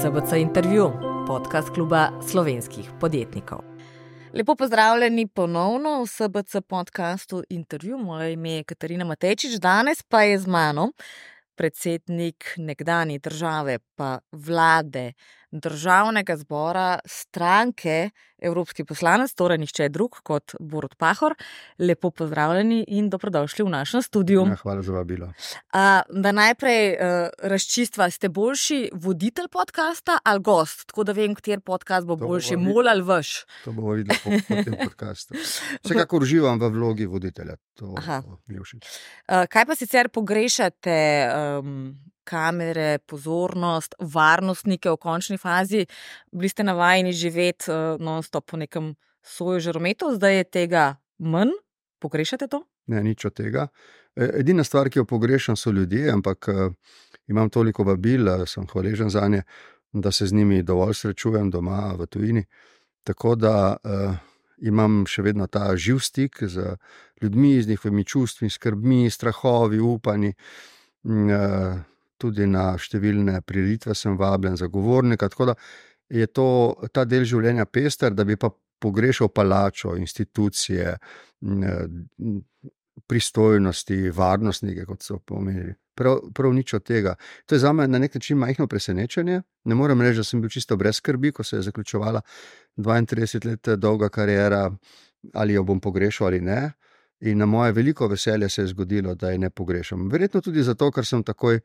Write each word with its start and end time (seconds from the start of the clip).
SBC 0.00 0.32
intervju, 0.32 0.92
podcast 1.26 1.70
kluba 1.74 2.10
slovenskih 2.30 2.90
podjetnikov. 3.00 3.58
Lepo 4.34 4.54
pozdravljeni 4.54 5.26
ponovno 5.26 6.02
v 6.02 6.06
SBC 6.06 6.56
podkastu 6.68 7.42
intervju. 7.48 7.98
Moje 7.98 8.32
ime 8.32 8.50
je 8.50 8.64
Katarina 8.64 9.04
Matečič, 9.04 9.58
danes 9.58 10.02
pa 10.02 10.22
je 10.22 10.38
z 10.38 10.46
mano 10.46 10.92
predsednik 11.54 12.54
nekdanje 12.56 13.18
države, 13.18 13.78
pa 13.94 14.18
vlade, 14.32 15.12
državnega 15.52 16.36
zbora, 16.36 16.98
stranke, 17.06 18.10
evropski 18.42 18.84
poslanec, 18.84 19.34
torej 19.34 19.58
nišče 19.62 19.88
drug 19.88 20.18
kot 20.24 20.54
Borod 20.60 20.94
Pahor. 20.98 21.34
Lepo 21.78 22.10
pozdravljeni 22.10 22.84
in 22.88 23.10
dobrodošli 23.10 23.64
v 23.64 23.70
našem 23.70 24.02
studiu. 24.02 24.46
Ja, 24.48 24.56
hvala 24.62 24.82
za 24.82 24.92
vabilo. 24.92 25.32
Da 26.08 26.32
najprej 26.32 26.88
uh, 26.92 27.28
razčistva, 27.42 28.10
ste 28.10 28.28
boljši 28.28 28.90
voditelj 28.92 29.48
podcasta 29.52 30.18
ali 30.24 30.40
gost, 30.40 30.86
tako 30.86 31.04
da 31.04 31.12
vem, 31.12 31.34
kater 31.34 31.60
podcast 31.60 32.06
bo 32.06 32.16
to 32.16 32.26
boljši, 32.26 32.56
mol 32.56 32.88
ali 32.88 33.02
vaš. 33.02 33.44
To 33.64 33.72
bomo 33.72 33.92
videli 33.92 34.18
po, 34.24 34.30
po 34.48 34.62
tem 34.62 34.76
podkastu. 34.84 35.34
Vsekakor 35.84 36.22
uživam 36.22 36.60
v 36.60 36.72
vlogi 36.72 37.06
voditelja. 37.06 37.56
To, 37.78 37.94
to 37.94 38.38
uh, 38.56 39.44
kaj 39.50 39.66
pa 39.66 39.76
sicer 39.76 40.08
pogrešate? 40.08 41.28
Um, 41.60 42.11
kamere, 42.24 42.98
pozornost, 43.06 43.94
varnostnike 44.00 44.90
v 44.90 45.00
končni 45.00 45.38
fazi, 45.38 45.86
bili 46.32 46.48
ste 46.48 46.66
navajeni 46.66 47.12
živeti 47.12 47.70
uh, 47.70 48.00
non-stop 48.00 48.50
po 48.50 48.56
nekem 48.56 48.94
svojem 49.22 49.60
žarometu, 49.60 50.14
zdaj 50.14 50.36
je 50.36 50.44
tega 50.44 50.84
manj, 51.18 51.54
pogrešate 52.02 52.48
to? 52.50 52.64
Ne, 52.86 53.02
nič 53.02 53.24
od 53.24 53.34
tega. 53.34 53.68
E, 54.16 54.28
edina 54.42 54.64
stvar, 54.64 54.90
ki 54.90 55.02
jo 55.02 55.04
pogrešam, 55.04 55.56
so 55.56 55.70
ljudje, 55.70 56.10
ampak 56.10 56.48
uh, 56.48 56.74
imam 57.30 57.50
toliko 57.50 57.84
vabil, 57.84 58.24
da 58.24 58.46
sem 58.46 58.66
hvaležen 58.66 59.10
za 59.10 59.28
nje, 59.28 59.42
da 59.92 60.12
se 60.12 60.26
z 60.26 60.32
njimi 60.32 60.62
dovolj 60.62 60.94
srečujem 60.94 61.50
doma 61.50 61.94
v 61.98 62.06
tujini. 62.06 62.44
Tako 63.04 63.34
da 63.34 63.76
uh, 63.76 64.16
imam 64.62 65.02
še 65.06 65.22
vedno 65.22 65.46
ta 65.46 65.72
živ 65.76 65.98
stik 66.02 66.42
z 66.42 66.76
ljudmi, 67.22 67.62
z 67.62 67.68
njihovimi 67.68 68.04
čustvi, 68.04 68.50
skrbmi, 68.50 69.10
strahovi, 69.10 69.80
upanji. 69.80 70.34
Uh, 71.02 71.82
tudi 72.22 72.46
na 72.46 72.72
številne 72.78 73.40
prireditve 73.46 73.96
sem 73.98 74.16
vabljen 74.18 74.56
za 74.60 74.70
govornika. 74.70 75.28
Tako 75.32 75.52
da 75.52 75.56
je 76.12 76.28
to 76.30 76.48
ta 76.94 77.04
del 77.08 77.26
življenja 77.28 77.66
pester, 77.66 78.14
da 78.14 78.24
bi 78.28 78.36
pa 78.36 78.52
pogrešal 78.82 79.30
palačo, 79.30 79.94
institucije, 79.96 80.96
pristojnosti, 83.06 84.10
varnostnike, 84.10 84.84
kot 84.88 85.06
so 85.06 85.18
pomenili. 85.18 85.74
Prav, 85.94 86.22
prav 86.34 86.54
nič 86.56 86.72
od 86.74 86.84
tega. 86.88 87.14
To 87.46 87.54
je 87.54 87.60
za 87.60 87.72
me 87.76 87.86
na 87.88 87.98
nek 88.00 88.14
način 88.16 88.38
majhno 88.40 88.66
presenečenje. 88.66 89.42
Ne 89.68 89.74
morem 89.76 90.00
reči, 90.00 90.22
da 90.22 90.24
sem 90.24 90.40
bil 90.40 90.50
čisto 90.50 90.76
brez 90.76 90.96
skrbi, 90.96 91.32
ko 91.32 91.44
se 91.44 91.58
je 91.58 91.66
zaključovala 91.68 92.22
32 92.76 93.46
let 93.46 93.68
dolga 93.78 94.08
karijera, 94.08 94.70
ali 95.34 95.54
jo 95.54 95.64
bom 95.68 95.80
pogrešal 95.80 96.26
ali 96.26 96.40
ne. 96.40 96.72
In 97.22 97.38
na 97.38 97.46
moje 97.46 97.72
veliko 97.72 98.08
veselje 98.08 98.48
se 98.48 98.62
je 98.62 98.66
zgodilo, 98.66 99.14
da 99.14 99.30
je 99.30 99.38
ne 99.38 99.50
pogrešam. 99.50 100.08
Verjetno 100.10 100.40
tudi 100.40 100.62
zato, 100.62 100.90
ker 100.90 101.06
sem 101.06 101.22
takoj 101.22 101.60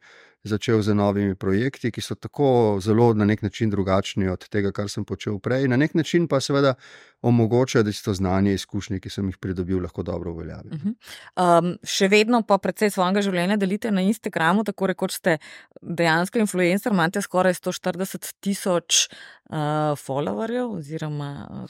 začel 0.48 0.82
z 0.82 0.96
novimi 0.96 1.36
projekti, 1.36 1.92
ki 1.92 2.02
so 2.02 2.16
tako 2.16 2.78
zelo 2.82 3.14
na 3.14 3.26
nek 3.26 3.42
način 3.42 3.70
drugačni 3.70 4.30
od 4.30 4.48
tega, 4.50 4.72
kar 4.72 4.90
sem 4.90 5.06
počel 5.06 5.40
prej. 5.40 5.68
Na 5.68 5.78
nek 5.78 5.94
način 5.94 6.28
pa 6.28 6.40
seveda 6.42 6.74
omogočajo, 7.22 7.84
da 7.84 7.92
si 7.92 8.04
to 8.06 8.14
znanje, 8.14 8.54
izkušnje, 8.54 9.00
ki 9.00 9.10
sem 9.10 9.28
jih 9.28 9.38
pridobil, 9.38 9.82
lahko 9.82 10.04
dobro 10.04 10.32
uveljavim. 10.32 10.74
Uh 10.74 10.80
-huh. 10.80 11.60
um, 11.60 11.78
še 11.84 12.08
vedno 12.08 12.42
pa 12.42 12.58
predvsej 12.58 12.90
svojega 12.90 13.22
življenja 13.22 13.58
delite 13.58 13.92
na 13.92 14.02
Instagramu, 14.02 14.64
tako 14.64 14.88
rekoč 14.88 15.14
ste 15.14 15.38
dejansko 15.82 16.40
influencer, 16.40 16.92
imate 16.92 17.22
skoraj 17.22 17.54
140 17.54 18.34
tisoč 18.40 19.08
uh, 19.50 19.58
followerjev. 19.98 20.78
Oziroma, 20.78 21.48
uh... 21.52 21.66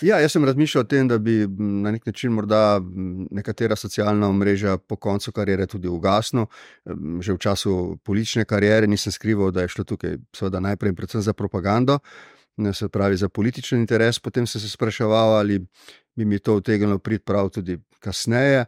Ja, 0.00 0.18
jaz 0.20 0.32
sem 0.32 0.44
razmišljal 0.44 0.80
o 0.80 0.84
tem, 0.84 1.08
da 1.08 1.18
bi 1.18 1.46
na 1.58 1.90
nek 1.90 2.06
način 2.06 2.32
morda 2.32 2.80
nekatera 3.30 3.76
socialna 3.76 4.28
omrežja 4.28 4.78
po 4.78 4.96
koncu 4.96 5.32
karijere 5.32 5.66
tudi 5.66 5.88
ugasnil. 5.88 6.46
Že 7.20 7.32
v 7.32 7.38
času 7.38 7.98
politične 8.20 8.44
karijere 8.44 8.86
nisem 8.86 9.12
skrival, 9.12 9.50
da 9.50 9.62
je 9.62 9.68
šlo 9.68 9.84
tukaj 9.84 10.18
najprej 10.60 10.92
predvsem 10.94 11.22
za 11.22 11.32
propagando 11.32 11.98
se 12.72 12.88
pravi 12.88 13.16
za 13.16 13.28
političen 13.28 13.80
interes. 13.80 14.18
Potem 14.18 14.46
sem 14.46 14.60
se 14.60 14.68
spraševal, 14.68 15.38
ali 15.38 15.58
bi 16.14 16.24
mi 16.24 16.38
to 16.38 16.56
utegnilo 16.56 16.98
priti 16.98 17.24
prav 17.24 17.48
tudi 17.48 17.78
kasneje. 18.00 18.64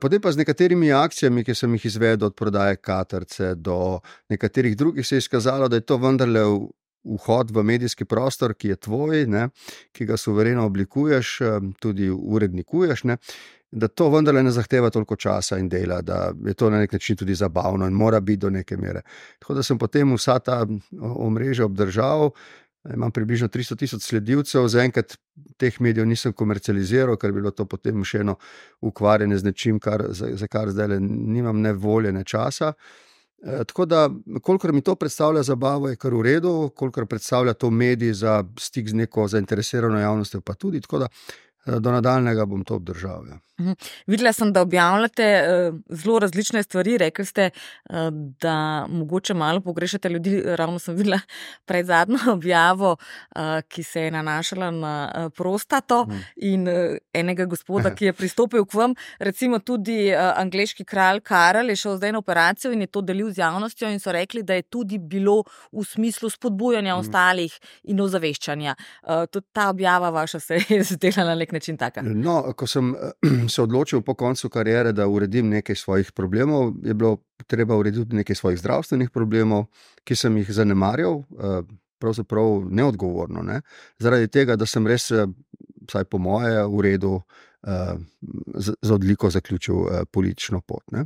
Potem 0.00 0.20
pa 0.20 0.32
z 0.32 0.36
nekaterimi 0.36 0.92
akcijami, 0.92 1.44
ki 1.44 1.54
sem 1.54 1.74
jih 1.74 1.84
izvedel, 1.86 2.26
od 2.26 2.34
prodaje 2.34 2.76
Katarce 2.76 3.54
do 3.54 4.00
nekaterih 4.28 4.76
drugih, 4.76 5.06
se 5.06 5.14
je 5.14 5.18
izkazalo, 5.18 5.68
da 5.68 5.76
je 5.76 5.86
to 5.86 5.96
vendarle 5.96 6.40
vhod 7.04 7.50
v 7.50 7.62
medijski 7.62 8.04
prostor, 8.04 8.54
ki 8.54 8.68
je 8.68 8.76
tvoj, 8.76 9.26
ne, 9.26 9.48
ki 9.92 10.06
ga 10.06 10.16
suvereno 10.16 10.66
oblikuješ, 10.66 11.38
tudi 11.80 12.10
urednikuješ. 12.10 13.04
Ne, 13.04 13.16
da 13.72 13.88
to 13.88 14.10
vendarle 14.12 14.42
ne 14.42 14.50
zahteva 14.52 14.90
toliko 14.90 15.16
časa 15.16 15.58
in 15.58 15.68
dela, 15.68 16.02
da 16.02 16.32
je 16.44 16.54
to 16.54 16.70
na 16.70 16.78
nek 16.78 16.92
način 16.92 17.16
tudi 17.16 17.34
zabavno 17.34 17.86
in 17.86 17.92
mora 17.92 18.20
biti 18.20 18.36
do 18.36 18.50
neke 18.50 18.76
mere. 18.76 19.00
Tako 19.38 19.54
da 19.54 19.62
sem 19.62 19.78
potem 19.78 20.14
vsa 20.14 20.38
ta 20.38 20.66
omrežja 21.00 21.64
obdržal, 21.64 22.30
Imam 22.94 23.12
približno 23.14 23.46
300 23.48 23.76
tisoč 23.78 24.02
sledilcev, 24.02 24.64
zaenkrat 24.68 25.14
teh 25.56 25.76
medijev 25.80 26.06
nisem 26.06 26.32
komercializiral, 26.32 27.14
ker 27.16 27.30
bi 27.30 27.38
bilo 27.38 27.52
to 27.54 27.62
potem 27.70 28.02
še 28.04 28.24
eno 28.24 28.34
ukvarjanje 28.82 29.38
z 29.38 29.46
nečim, 29.46 29.78
kar, 29.78 30.02
za, 30.10 30.32
za 30.34 30.48
kar 30.50 30.72
zdaj 30.74 30.98
nimam 30.98 31.60
ne 31.62 31.72
volje, 31.78 32.10
ne 32.12 32.24
časa. 32.26 32.72
E, 33.38 33.62
tako 33.70 33.86
da, 33.86 34.08
kolikor 34.42 34.72
mi 34.74 34.82
to 34.82 34.96
predstavlja 34.98 35.44
zabavo, 35.46 35.92
je 35.92 36.00
kar 36.02 36.14
v 36.14 36.24
redu, 36.26 36.54
kolikor 36.74 37.06
predstavlja 37.06 37.54
to 37.54 37.70
medij 37.70 38.16
za 38.18 38.40
stik 38.58 38.90
z 38.90 38.98
neko 38.98 39.28
zainteresirano 39.30 40.02
javnostjo, 40.02 40.42
pa 40.42 40.58
tudi. 40.58 40.82
Tako 40.82 41.04
da, 41.04 41.10
do 41.66 41.92
nadaljnega 41.92 42.46
bom 42.46 42.64
to 42.64 42.74
obdržal. 42.74 43.26
Ja. 43.28 43.38
Mhm. 43.60 43.72
Videla 44.06 44.32
sem, 44.32 44.52
da 44.52 44.60
objavljate 44.60 45.42
uh, 45.42 45.80
zelo 45.88 46.18
različne 46.18 46.62
stvari. 46.62 46.98
Rekli 46.98 47.24
ste, 47.24 47.50
uh, 47.90 47.96
da 48.40 48.86
mogoče 48.88 49.34
malo 49.34 49.60
pogrešate 49.60 50.08
ljudi. 50.08 50.42
Ravno 50.44 50.78
sem 50.78 50.96
videla 50.96 51.20
pred 51.68 51.86
zadnjo 51.86 52.18
objavo, 52.32 52.96
ki 53.68 53.82
se 53.82 54.00
je 54.02 54.10
nanašala 54.10 54.70
na 54.70 55.28
prostato 55.36 56.04
mm. 56.04 56.20
in 56.36 56.68
enega 57.14 57.44
gospoda, 57.44 57.90
ki 57.96 58.04
je 58.04 58.12
pristopil 58.12 58.64
k 58.64 58.74
vam. 58.74 58.94
Recimo 59.18 59.58
tudi 59.58 60.14
angliški 60.14 60.84
kralj 60.84 61.20
Karel 61.20 61.70
je 61.70 61.76
šel 61.76 61.96
zdaj 61.96 62.12
na 62.12 62.18
operacijo 62.18 62.72
in 62.72 62.80
je 62.80 62.86
to 62.86 63.00
delil 63.00 63.30
z 63.30 63.38
javnostjo 63.38 63.90
in 63.90 64.00
so 64.00 64.12
rekli, 64.12 64.42
da 64.42 64.54
je 64.54 64.62
tudi 64.62 64.98
bilo 64.98 65.42
v 65.72 65.84
smislu 65.84 66.30
spodbujanja 66.30 66.96
mm. 66.96 66.98
ostalih 66.98 67.58
in 67.82 68.00
ozaveščanja. 68.00 68.74
Tudi 69.30 69.46
ta 69.52 69.68
objava 69.68 70.10
vaša 70.10 70.40
se 70.40 70.60
je 70.68 70.82
zdela 70.84 71.24
na 71.24 71.34
nek 71.34 71.51
način 71.52 71.76
taka? 71.76 72.02
No, 72.02 72.52
ko 72.56 72.66
sem 72.66 72.94
se 73.54 73.62
odločil 73.62 74.02
po 74.02 74.14
koncu 74.14 74.48
karijere, 74.48 74.92
da 74.92 75.06
uredim 75.08 75.48
nekaj 75.48 75.76
svojih 75.76 76.12
problemov, 76.12 76.72
je 76.82 76.94
bilo 76.94 77.16
treba 77.46 77.76
urediti 77.76 78.16
nekaj 78.16 78.36
svojih 78.36 78.58
zdravstvenih 78.58 79.10
problemov, 79.10 79.66
ki 80.04 80.16
sem 80.16 80.36
jih 80.36 80.52
zanemarjal, 80.52 81.22
eh, 81.22 81.62
pravzaprav 81.98 82.64
neodgovorno. 82.70 83.42
Ne? 83.42 83.60
Zaradi 83.98 84.28
tega, 84.28 84.56
da 84.56 84.66
sem 84.66 84.86
res, 84.86 85.10
eh, 85.10 85.26
vsaj 85.88 86.04
po 86.04 86.18
moje, 86.18 86.64
v 86.66 86.82
Uh, 87.62 88.00
z 88.82 88.90
odliko 88.90 89.30
zaključil 89.30 89.76
uh, 89.76 90.00
politično 90.10 90.60
pot. 90.60 90.82
Uh, 90.92 91.02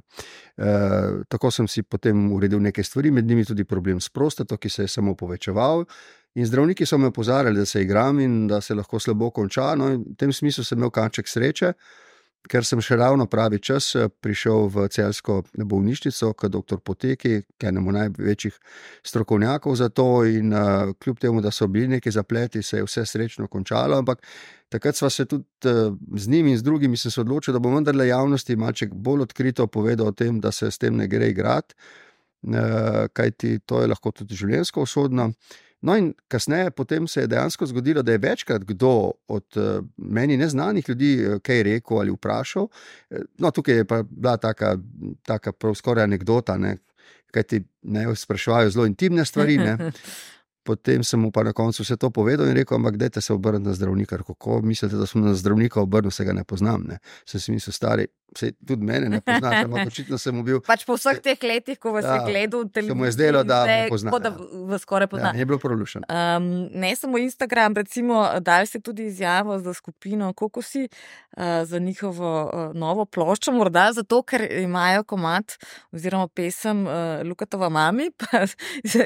tako 1.29 1.51
sem 1.51 1.69
si 1.69 1.83
potem 1.83 2.33
uredil 2.33 2.63
nekaj 2.63 2.85
stvari, 2.85 3.11
med 3.11 3.27
njimi 3.27 3.45
tudi 3.45 3.65
problem 3.65 4.01
s 4.01 4.09
prostato, 4.09 4.57
ki 4.57 4.69
se 4.69 4.83
je 4.83 4.89
samo 4.89 5.15
povečeval, 5.15 5.85
In 6.37 6.45
zdravniki 6.47 6.87
so 6.87 6.99
me 6.99 7.07
opozarjali, 7.07 7.59
da 7.59 7.65
se 7.67 7.83
igram 7.83 8.21
in 8.21 8.47
da 8.47 8.61
se 8.61 8.75
lahko 8.75 8.99
slabo 9.01 9.31
konča. 9.31 9.75
No, 9.75 9.87
v 9.97 10.17
tem 10.21 10.33
smislu 10.33 10.65
sem 10.65 10.79
imel 10.79 10.91
kanček 10.93 11.29
sreče, 11.29 11.73
ker 12.51 12.65
sem 12.67 12.81
še 12.83 12.97
ravno 12.99 13.27
pravi 13.31 13.59
čas 13.63 13.89
eh, 13.99 14.09
prišel 14.09 14.69
v 14.73 14.87
celsko 14.93 15.41
bolnišnico, 15.57 16.33
kot 16.39 16.53
dr. 16.55 16.81
Poteki, 16.85 17.33
ki 17.59 17.67
je 17.67 17.71
enemu 17.71 17.95
največjih 17.97 18.57
strokovnjakov 19.07 19.77
za 19.79 19.89
to. 19.89 20.25
In 20.27 20.55
uh, 20.55 20.95
kljub 21.03 21.21
temu, 21.23 21.43
da 21.45 21.51
so 21.51 21.69
bili 21.71 21.97
neki 21.97 22.11
zapleti, 22.15 22.63
se 22.63 22.81
je 22.81 22.87
vse 22.87 23.07
srečno 23.07 23.49
končalo. 23.49 23.99
Ampak 23.99 24.23
takrat 24.73 24.97
smo 24.97 25.11
se 25.11 25.27
tudi 25.27 25.45
uh, 25.69 25.95
z 26.17 26.29
njimi 26.33 26.55
in 26.55 26.59
z 26.59 26.67
drugimi 26.67 26.97
se 26.97 27.13
odločili, 27.21 27.55
da 27.57 27.63
bom 27.63 27.75
vendarle 27.75 28.09
javnosti 28.09 28.57
malce 28.57 28.89
bolj 28.93 29.27
odkrito 29.27 29.67
povedal 29.67 30.13
o 30.13 30.17
tem, 30.17 30.41
da 30.41 30.53
se 30.53 30.71
s 30.71 30.79
tem 30.79 30.97
ne 30.97 31.09
gre 31.09 31.31
igrati, 31.31 31.75
uh, 32.49 33.07
kajti 33.13 33.59
to 33.67 33.83
je 33.83 33.93
lahko 33.93 34.13
tudi 34.13 34.39
življenjsko 34.39 34.87
usodno. 34.87 35.33
No, 35.81 35.97
in 35.97 36.15
kasneje 36.29 36.71
se 37.07 37.21
je 37.21 37.27
dejansko 37.27 37.67
zgodilo, 37.67 38.03
da 38.03 38.13
je 38.13 38.19
večkrat 38.19 38.65
kdo 38.65 39.13
od 39.29 39.57
uh, 39.57 39.85
meni 39.97 40.37
neznanih 40.37 40.89
ljudi 40.89 41.27
uh, 41.27 41.41
kaj 41.43 41.63
rekel 41.63 41.99
ali 41.99 42.11
vprašal. 42.11 42.69
Eh, 43.11 43.21
no, 43.39 43.51
tukaj 43.51 43.75
je 43.75 43.85
pa 43.85 44.03
bila 44.03 44.37
taka, 44.37 44.77
taka 45.23 45.53
skoraj 45.75 46.05
anekdota, 46.05 46.57
ne, 46.59 46.77
kaj 47.31 47.43
ti 47.43 47.65
ne 47.83 48.17
sprašujejo 48.17 48.71
zelo 48.71 48.87
intimne 48.87 49.25
stvari. 49.25 49.59
Ne. 49.59 49.77
potem 50.67 51.05
sem 51.07 51.21
mu 51.21 51.31
pa 51.31 51.47
na 51.47 51.55
koncu 51.57 51.85
vse 51.85 51.97
to 51.97 52.11
povedal 52.11 52.51
in 52.51 52.59
rekel: 52.59 52.81
Ampak, 52.81 52.99
dajte 52.99 53.23
se 53.23 53.33
obrniti 53.33 53.69
na 53.69 53.75
zdravnika. 53.75 54.19
Kako 54.27 54.61
mislite, 54.67 54.99
da 54.99 55.07
sem 55.07 55.23
na 55.23 55.35
zdravnika 55.35 55.81
obrnil, 55.81 56.11
se 56.11 56.27
ga 56.27 56.35
ne 56.35 56.45
poznam? 56.45 56.85
Ne? 56.89 56.99
Sem 57.25 57.41
si 57.41 57.55
mislil, 57.55 57.73
stari, 57.77 58.09
Vse, 58.35 58.51
tudi 58.67 58.85
mene 58.85 59.09
ne 59.09 59.21
poznaš, 59.21 59.65
ampak 59.65 59.87
očitno 59.91 60.19
sem 60.19 60.39
bil. 60.45 60.59
Pač 60.67 60.83
po 60.85 60.97
vseh 60.99 61.21
teh 61.25 61.45
letih, 61.47 61.79
ko 61.81 61.95
vas 61.95 62.05
ja, 62.05 62.19
je 62.19 62.27
gledal, 62.27 62.67
se 62.75 62.95
mu 62.95 63.07
je 63.07 63.13
zdelo, 63.15 63.43
da 63.47 63.63
me 63.69 63.77
pozna. 63.89 64.13
Da 64.21 64.33
vas 64.69 64.83
skoraj 64.85 65.09
pozna. 65.13 65.31
Ja, 65.33 65.41
je 65.41 65.47
bilo 65.49 65.59
prolušen. 65.63 66.05
Um, 66.11 66.49
ne 66.75 66.91
samo 66.99 67.21
Instagram, 67.23 67.79
recimo, 67.79 68.27
dal 68.45 68.67
si 68.67 68.81
tudi 68.83 69.07
izjavo 69.09 69.59
za 69.63 69.73
skupino 69.75 70.33
Kokosi, 70.33 70.89
uh, 70.89 71.45
za 71.65 71.79
njihovo 71.79 72.33
uh, 72.45 72.75
novo 72.77 73.07
ploščo, 73.07 73.55
morda 73.57 73.89
zato, 73.97 74.21
ker 74.27 74.45
imajo 74.61 75.07
komat 75.07 75.57
oziroma 75.95 76.29
pesem 76.29 76.85
uh, 76.87 77.23
Lukatova 77.25 77.71
mami, 77.73 78.11
pa 78.21 78.45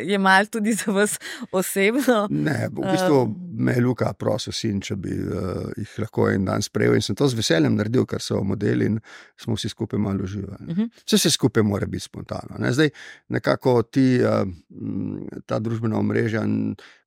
je 0.01 0.19
mal 0.19 0.49
tudi 0.51 0.75
za 0.75 0.97
vas 0.97 1.19
osebno. 1.52 2.26
Ne, 2.31 2.69
v 2.73 2.85
bistvu 2.93 3.23
um, 3.23 3.35
me 3.58 3.73
je 3.73 3.82
Luka 3.85 4.12
prosil 4.12 4.52
sin, 4.52 4.81
če 4.81 4.97
bi 4.97 5.12
uh, 5.12 5.70
jih 5.76 5.97
lahko 6.05 6.29
en 6.31 6.44
dan 6.49 6.62
sprejel 6.62 6.97
in 6.99 7.05
sem 7.05 7.17
to 7.19 7.29
z 7.29 7.38
veseljem 7.38 7.76
naredil, 7.76 8.06
ker 8.08 8.23
so 8.23 8.41
modeli 8.47 8.88
in 8.91 8.99
smo 9.41 9.56
vsi 9.58 9.70
skupaj 9.73 10.00
malo 10.00 10.25
uživali. 10.25 10.67
Uh 10.69 10.76
-huh. 10.76 10.88
Vse 11.06 11.19
se 11.19 11.31
skupaj 11.31 11.62
mora 11.62 11.87
biti 11.87 12.05
spontano. 12.05 12.58
Ne? 12.58 12.73
Zdaj, 12.73 12.91
nekako 13.29 13.82
ti, 13.82 14.20
uh, 14.23 14.49
ta 15.47 15.58
družbena 15.58 15.99
omrežja, 15.99 16.44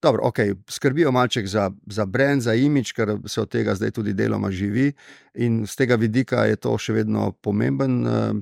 dobro, 0.02 0.24
okay, 0.24 0.56
skrbijo 0.70 1.12
malček 1.12 1.48
za, 1.48 1.72
za 1.86 2.06
brand, 2.06 2.42
za 2.42 2.54
imič, 2.54 2.92
ker 2.92 3.18
se 3.26 3.42
od 3.42 3.50
tega 3.50 3.76
zdaj 3.76 3.92
tudi 3.92 4.14
deloma 4.14 4.52
živi 4.52 4.94
in 5.34 5.66
z 5.68 5.76
tega 5.76 5.96
vidika 5.96 6.46
je 6.46 6.56
to 6.56 6.78
še 6.78 6.94
vedno 6.94 7.32
pomemben 7.32 8.08
uh, 8.08 8.36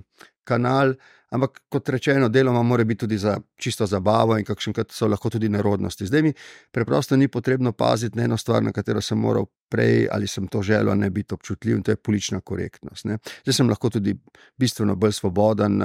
kanal. 0.43 0.95
Ampak, 1.31 1.61
kot 1.71 1.89
rečeno, 1.89 2.27
deloma 2.29 2.63
mora 2.63 2.83
biti 2.83 2.99
tudi 3.05 3.17
za 3.17 3.37
čisto 3.55 3.85
zabavo 3.87 4.37
in 4.37 4.45
kakšenkrat 4.45 4.91
so 4.91 5.07
lahko 5.07 5.29
tudi 5.29 5.49
nerodnosti. 5.49 6.05
Zdaj 6.05 6.21
mi 6.21 6.33
preprosto 6.71 7.15
ni 7.15 7.27
potrebno 7.27 7.71
paziti 7.71 8.17
na 8.17 8.23
eno 8.23 8.37
stvar, 8.37 8.63
na 8.63 8.71
katero 8.71 9.01
sem 9.01 9.17
moral 9.19 9.45
prej 9.71 10.07
ali 10.11 10.27
sem 10.27 10.47
to 10.51 10.61
želel, 10.65 10.95
ne 10.99 11.09
biti 11.09 11.33
občutljiv, 11.33 11.77
in 11.77 11.83
to 11.83 11.91
je 11.91 11.95
politična 11.95 12.41
korektnost. 12.41 13.05
Ne. 13.05 13.17
Zdaj 13.43 13.53
sem 13.53 13.69
lahko 13.69 13.89
tudi 13.89 14.15
bistveno 14.59 14.95
bolj 14.95 15.15
svoboden, 15.17 15.83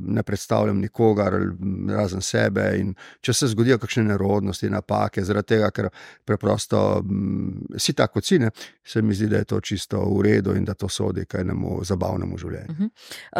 ne 0.00 0.22
predstavljam 0.22 0.78
nikogar 0.80 1.38
razen 1.88 2.22
sebe. 2.22 2.68
Če 3.24 3.32
se 3.32 3.48
zgodijo 3.52 3.78
kakšne 3.82 4.04
nerodnosti, 4.12 4.70
napake, 4.70 5.24
zaradi 5.24 5.54
tega, 5.54 5.70
ker 5.74 5.88
preprosto 6.24 6.80
m, 7.00 7.64
si 7.78 7.94
tako 7.96 8.20
cene, 8.24 8.50
se 8.84 9.02
mi 9.02 9.14
zdi, 9.14 9.28
da 9.32 9.42
je 9.42 9.50
to 9.54 9.60
čisto 9.64 10.00
v 10.10 10.22
redu 10.28 10.54
in 10.56 10.64
da 10.64 10.74
to 10.74 10.88
sodi 10.88 11.24
k 11.26 11.40
enemu 11.44 11.80
zabavnemu 11.84 12.38
življenju. 12.38 12.70
Uh 12.70 12.78
-huh. 12.78 12.90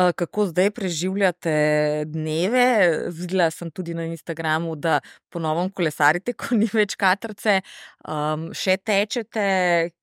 uh, 0.09 0.13
kako 0.17 0.47
zdaj 0.47 0.71
preživljate 0.71 2.05
dneve? 2.07 2.65
Videla 3.11 3.51
sem 3.51 3.71
tudi 3.71 3.95
na 3.95 4.05
Instagramu, 4.05 4.77
da 4.77 5.01
ponovno 5.31 5.71
kolesarite, 5.75 6.33
ko 6.41 6.55
ni 6.55 6.69
več 6.73 6.95
katrce, 6.95 7.61
um, 8.09 8.51
še 8.55 8.77
tečete 8.77 9.45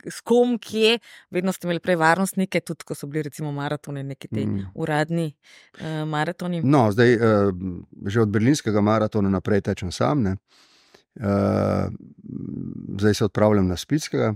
s 0.09 0.21
kom, 0.27 0.57
kje. 0.61 0.99
Vedno 1.33 1.53
ste 1.55 1.67
imeli 1.67 1.81
prej 1.83 1.97
varnostnike, 2.01 2.61
tudi 2.65 2.87
ko 2.87 2.97
so 2.97 3.07
bili 3.07 3.25
recimo 3.29 3.51
maratoni, 3.55 4.03
neki 4.03 4.27
ti 4.27 4.45
mm. 4.45 4.71
uradni 4.75 5.27
uh, 5.31 6.03
maratoni. 6.09 6.61
No, 6.63 6.87
zdaj, 6.91 7.15
uh, 7.15 7.21
že 8.07 8.21
od 8.21 8.29
berlinskega 8.33 8.81
maratona 8.81 9.29
naprej 9.29 9.61
tečem 9.69 9.91
sam, 9.91 10.25
uh, 10.25 10.35
zdaj 12.99 13.13
se 13.13 13.25
odpravljam 13.25 13.67
na 13.67 13.77
Spitskega. 13.77 14.33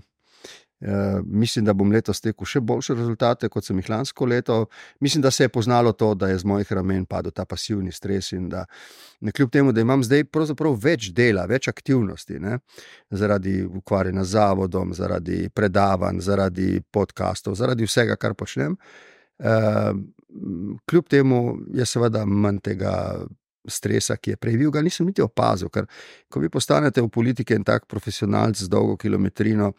Uh, 0.86 1.22
mislim, 1.26 1.66
da 1.66 1.74
bom 1.74 1.90
letos 1.90 2.20
tekel 2.22 2.46
še 2.46 2.60
boljše 2.62 2.94
rezultate, 2.94 3.48
kot 3.50 3.66
sem 3.66 3.80
jih 3.82 3.88
lansko 3.90 4.28
leto. 4.30 4.58
Mislim, 5.02 5.24
da 5.26 5.32
se 5.32 5.48
je 5.48 5.50
poznalo 5.50 5.96
to, 5.98 6.12
da 6.14 6.28
je 6.30 6.38
z 6.38 6.46
mojih 6.46 6.72
ramen 6.78 7.08
padel 7.10 7.34
ta 7.34 7.46
pasivni 7.46 7.92
stres 7.92 8.32
in 8.38 8.50
da 8.50 8.66
kljub 9.34 9.50
temu, 9.50 9.72
da 9.74 9.82
imam 9.82 10.04
zdaj 10.06 10.28
več 10.84 11.10
dela, 11.18 11.48
več 11.50 11.68
aktivnosti, 11.68 12.38
ne, 12.40 12.60
zaradi 13.10 13.64
ukvarjanja 13.66 14.24
z 14.24 14.38
zavodom, 14.38 14.94
zaradi 14.94 15.50
predavanj, 15.50 16.22
zaradi 16.22 16.82
podkastov, 16.92 17.56
zaradi 17.58 17.88
vsega, 17.90 18.16
kar 18.16 18.36
počnem. 18.38 18.78
Uh, 19.40 19.98
kljub 20.86 21.10
temu 21.10 21.58
je 21.74 21.86
seveda 21.86 22.26
manj 22.26 22.62
tega 22.62 22.94
stresa, 23.68 24.18
ki 24.18 24.36
je 24.36 24.38
prej 24.42 24.58
bil, 24.58 24.72
ga 24.72 24.82
nisem 24.82 25.08
niti 25.08 25.24
opazil. 25.24 25.70
Ker, 25.70 25.88
ko 26.30 26.42
vi 26.44 26.50
postanete 26.50 27.02
v 27.02 27.10
politiki 27.10 27.56
in 27.56 27.64
tak 27.64 27.88
profesionalc 27.92 28.58
z 28.58 28.70
dolgo 28.72 28.98
kilometrino, 28.98 29.72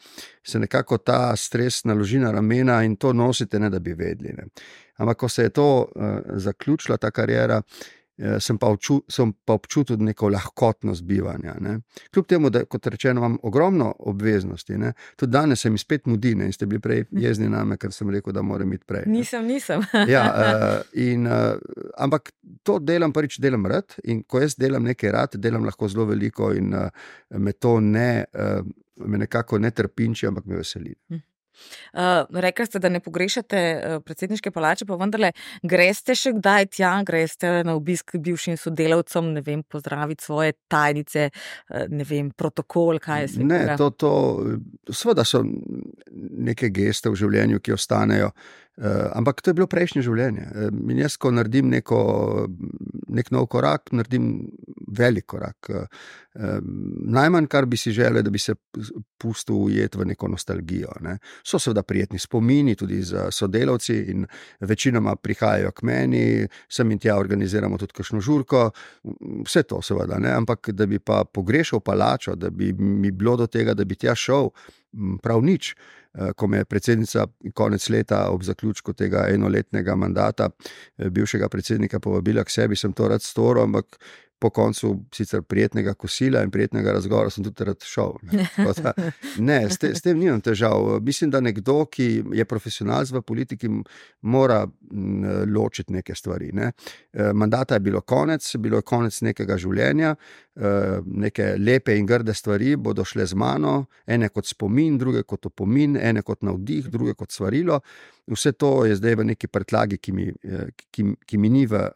se 0.44 0.58
nekako 0.62 0.98
ta 0.98 1.36
stres 1.36 1.84
naloži 1.84 2.18
na 2.22 2.32
ramena 2.32 2.82
in 2.84 2.96
to 2.96 3.12
nosite, 3.12 3.58
ne 3.58 3.70
da 3.70 3.80
bi 3.80 3.94
vedeli. 3.94 4.34
Ne. 4.36 4.48
Ampak, 4.96 5.18
ko 5.18 5.28
se 5.28 5.42
je 5.42 5.50
to 5.50 5.68
uh, 5.84 6.18
zaključila, 6.40 6.96
ta 6.96 7.10
karijera, 7.10 7.62
Eh, 8.18 8.40
sem 8.40 8.56
pa, 8.56 8.70
obču, 8.72 9.02
sem 9.12 9.28
pa 9.44 9.52
občutil 9.52 10.00
neko 10.00 10.30
lahkotnost 10.32 11.04
bivanja. 11.04 11.54
Ne. 11.60 11.74
Kljub 12.14 12.26
temu, 12.26 12.50
da 12.50 12.62
kot 12.64 12.86
rečeno, 12.86 13.20
imam 13.20 13.36
ogromno 13.42 13.90
obveznosti, 13.98 14.78
ne. 14.78 14.92
tudi 15.16 15.32
danes 15.32 15.60
se 15.60 15.70
mi 15.70 15.78
spet 15.78 16.06
mudi 16.06 16.30
in 16.30 16.52
ste 16.52 16.66
bili 16.66 16.80
prej 16.80 17.04
jezni 17.10 17.48
na 17.48 17.64
me, 17.64 17.76
ker 17.76 17.92
sem 17.92 18.10
rekel, 18.10 18.32
da 18.32 18.42
moram 18.42 18.72
iti 18.72 18.84
prej. 18.84 19.04
Nisem, 19.06 19.42
ne. 19.42 19.54
nisem. 19.54 19.84
ja, 20.14 20.24
uh, 20.32 20.80
in, 20.92 21.26
uh, 21.26 21.60
ampak 21.96 22.32
to 22.66 22.78
delam, 22.82 23.14
prvič 23.14 23.38
delam 23.42 23.68
rad 23.70 23.96
in 24.04 24.24
ko 24.26 24.42
jaz 24.42 24.58
delam 24.58 24.84
nekaj 24.86 25.14
rad, 25.14 25.38
delam 25.42 25.64
lahko 25.68 25.88
zelo 25.92 26.08
veliko 26.10 26.50
in 26.56 26.74
uh, 26.74 26.90
me 27.38 27.54
to 27.54 27.78
ne, 27.80 28.10
uh, 28.34 28.60
me 29.06 29.22
nekako 29.24 29.62
ne 29.62 29.70
trpinči, 29.70 30.28
ampak 30.30 30.50
me 30.50 30.60
veseli. 30.60 30.94
Hm. 31.08 31.24
Uh, 31.92 32.40
rekli 32.40 32.66
ste, 32.66 32.78
da 32.78 32.88
ne 32.88 33.00
pogrešate 33.00 33.60
uh, 33.76 34.02
predsedniške 34.04 34.50
palače, 34.52 34.84
pa 34.88 34.98
vendarle, 35.00 35.30
greste 35.64 36.14
še 36.18 36.34
kdaj 36.36 36.68
tja, 36.76 36.90
greste 37.06 37.52
na 37.64 37.76
obisk 37.78 38.16
bivšim 38.20 38.58
sodelavcem, 38.60 39.32
ne 39.38 39.42
vem, 39.44 39.62
pozdraviti 39.64 40.26
svoje 40.26 40.56
tajnice, 40.72 41.30
uh, 41.30 41.86
ne 41.88 42.04
vem, 42.08 42.30
protokol, 42.36 43.00
kaj 43.02 43.24
je 43.24 43.32
svet. 43.36 43.48
Ne, 43.48 43.62
to, 43.80 43.90
to, 43.96 44.12
seveda 44.92 45.24
so 45.24 45.42
neke 46.50 46.70
geste 46.74 47.12
v 47.12 47.20
življenju, 47.24 47.64
ki 47.64 47.76
ostanejo. 47.76 48.32
Uh, 48.76 49.08
ampak 49.16 49.40
to 49.40 49.50
je 49.50 49.56
bilo 49.56 49.66
prejšnje 49.72 50.02
življenje. 50.04 50.42
Uh, 50.52 50.96
jaz, 51.00 51.14
ko 51.16 51.30
naredim 51.32 51.70
neko, 51.72 51.98
nek 53.08 53.30
nov 53.32 53.46
korak, 53.48 53.88
naredim 53.96 54.50
velik 54.92 55.24
korak. 55.32 55.70
Uh, 55.72 55.86
najmanj, 57.16 57.48
kar 57.48 57.64
bi 57.64 57.78
si 57.80 57.94
želel, 57.96 58.20
da 58.20 58.30
bi 58.30 58.38
se 58.38 58.52
pustil 59.16 59.56
ujet 59.70 59.96
v 59.96 60.10
neko 60.12 60.28
nostalgijo. 60.28 60.92
Ne. 61.00 61.16
So 61.40 61.56
seveda 61.56 61.86
prijetni 61.88 62.20
spomini, 62.20 62.76
tudi 62.76 63.00
za 63.00 63.30
sodelavci, 63.32 63.96
in 64.12 64.28
večinoma 64.60 65.16
prihajajo 65.16 65.72
k 65.72 65.88
meni, 65.88 66.24
sem 66.68 66.92
in 66.92 67.00
tja 67.00 67.16
organiziramo 67.16 67.80
tudi 67.80 67.96
kakšno 67.96 68.20
žurko, 68.20 68.66
vse 69.46 69.64
to, 69.64 69.80
seveda. 69.80 70.20
Ne. 70.20 70.36
Ampak 70.36 70.74
da 70.76 70.84
bi 70.84 71.00
pa 71.00 71.24
pogrešal 71.24 71.80
palačo, 71.80 72.36
da 72.36 72.52
bi 72.52 72.74
mi 72.76 73.10
bilo 73.10 73.38
do 73.40 73.48
tega, 73.48 73.72
da 73.72 73.88
bi 73.88 73.96
tja 73.96 74.12
šel, 74.12 74.52
prav 75.22 75.44
nič. 75.44 75.74
Eh, 76.16 76.32
ko 76.32 76.46
me 76.46 76.58
je 76.58 76.64
predsednica 76.64 77.26
konec 77.54 77.88
leta 77.88 78.28
ob 78.30 78.42
zaključku 78.42 78.92
tega 78.92 79.26
enoletnega 79.28 79.94
mandata 79.96 80.48
eh, 80.48 81.10
bivšega 81.10 81.48
predsednika 81.48 82.00
povabila 82.00 82.44
k 82.44 82.50
sebi, 82.50 82.76
sem 82.76 82.92
to 82.92 83.08
rad 83.08 83.22
storil, 83.22 83.62
ampak 83.62 83.98
po 84.38 84.50
koncu 84.50 85.04
sicer 85.14 85.42
prijetnega 85.42 85.94
kosila 85.94 86.42
in 86.44 86.50
prijetnega 86.50 86.92
razgovora, 86.92 87.30
sem 87.30 87.44
tudi 87.44 87.64
rad 87.64 87.84
šel. 87.84 88.12
Ne, 88.22 88.48
da, 88.82 88.92
ne 89.38 89.58
s, 89.70 89.78
te, 89.80 89.94
s 89.96 90.04
tem 90.04 90.18
nimam 90.18 90.40
težav. 90.44 90.98
Mislim, 91.04 91.30
da 91.32 91.40
nekdo, 91.40 91.78
ki 91.92 92.08
je 92.36 92.44
profesionalc 92.44 93.10
v 93.14 93.22
politiki, 93.24 93.70
mora 94.28 94.60
ločiti 95.54 95.92
neke 95.96 96.14
stvari. 96.14 96.50
Ne. 96.52 96.70
E, 97.12 97.30
mandata 97.32 97.74
je 97.74 97.80
bilo 97.80 98.00
konec, 98.00 98.50
bilo 98.60 98.82
je 98.82 98.86
konec 98.86 99.20
nekega 99.24 99.56
življenja, 99.60 100.12
e, 100.12 100.76
neke 101.06 101.54
lepe 101.58 101.96
in 101.96 102.06
grde 102.06 102.34
stvari 102.36 102.76
bodo 102.76 103.04
šle 103.08 103.26
z 103.26 103.40
mano, 103.40 103.86
ene 104.06 104.28
kot 104.28 104.52
spomin, 104.52 105.00
druge 105.00 105.24
kot 105.24 105.48
opomin, 105.48 105.96
ene 105.96 106.22
kot 106.22 106.44
navdih, 106.44 106.92
druge 106.92 107.16
kot 107.16 107.32
svarilo. 107.32 107.80
Vse 108.28 108.52
to 108.52 108.84
je 108.84 108.96
zdaj 109.00 109.16
v 109.16 109.30
neki 109.32 109.48
prtlagi, 109.48 109.96
ki 110.02 110.12
mi, 110.12 110.28
e, 110.28 110.70
ki, 110.92 111.12
ki 111.24 111.38
mi 111.40 111.56
ni 111.56 111.66
v 111.70 111.86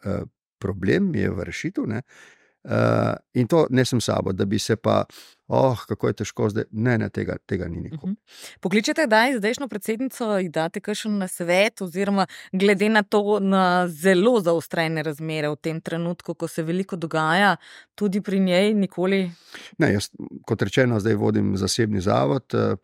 problem, 0.61 1.15
je 1.17 1.31
v 1.31 1.49
rešitev. 1.49 1.89
Uh, 2.65 3.17
in 3.35 3.47
to 3.49 3.67
ne 3.71 3.85
sem 3.85 4.01
sabo, 4.01 4.33
da 4.33 4.45
bi 4.45 4.59
se 4.59 4.77
pa, 4.77 5.05
oh, 5.49 5.85
kako 5.89 6.11
je 6.11 6.17
težko 6.19 6.49
zdaj. 6.53 6.67
Ne, 6.71 6.99
ne, 7.01 7.09
tega, 7.09 7.39
tega 7.49 7.69
ni 7.69 7.81
nikoli. 7.81 7.97
Uh 7.97 8.09
mhm. 8.09 8.13
-huh. 8.13 8.59
Pokličete, 8.61 9.07
da 9.07 9.23
je 9.25 9.39
zdajšnjo 9.39 9.69
predsednico 9.69 10.39
in 10.39 10.51
date 10.51 10.81
kakšen 10.81 11.19
na 11.19 11.29
svet, 11.29 11.81
oziroma 11.81 12.27
glede 12.53 12.89
na 12.89 13.03
to, 13.03 13.39
na 13.41 13.89
zelo 13.89 14.41
zaostrene 14.41 15.03
razmere 15.03 15.49
v 15.49 15.57
tem 15.57 15.81
trenutku, 15.81 16.35
ko 16.35 16.49
se 16.49 16.63
veliko 16.63 16.97
dogaja, 16.97 17.57
tudi 17.95 18.21
pri 18.21 18.41
njej, 18.41 18.75
nikoli. 18.75 19.31
Ne, 19.79 19.93
jaz, 19.93 20.11
kot 20.47 20.63
rečeno, 20.63 21.01
zdaj 21.01 21.15
vodim 21.15 21.57
zasebni 21.57 22.01
zavod. 22.01 22.45
Uh, 22.55 22.79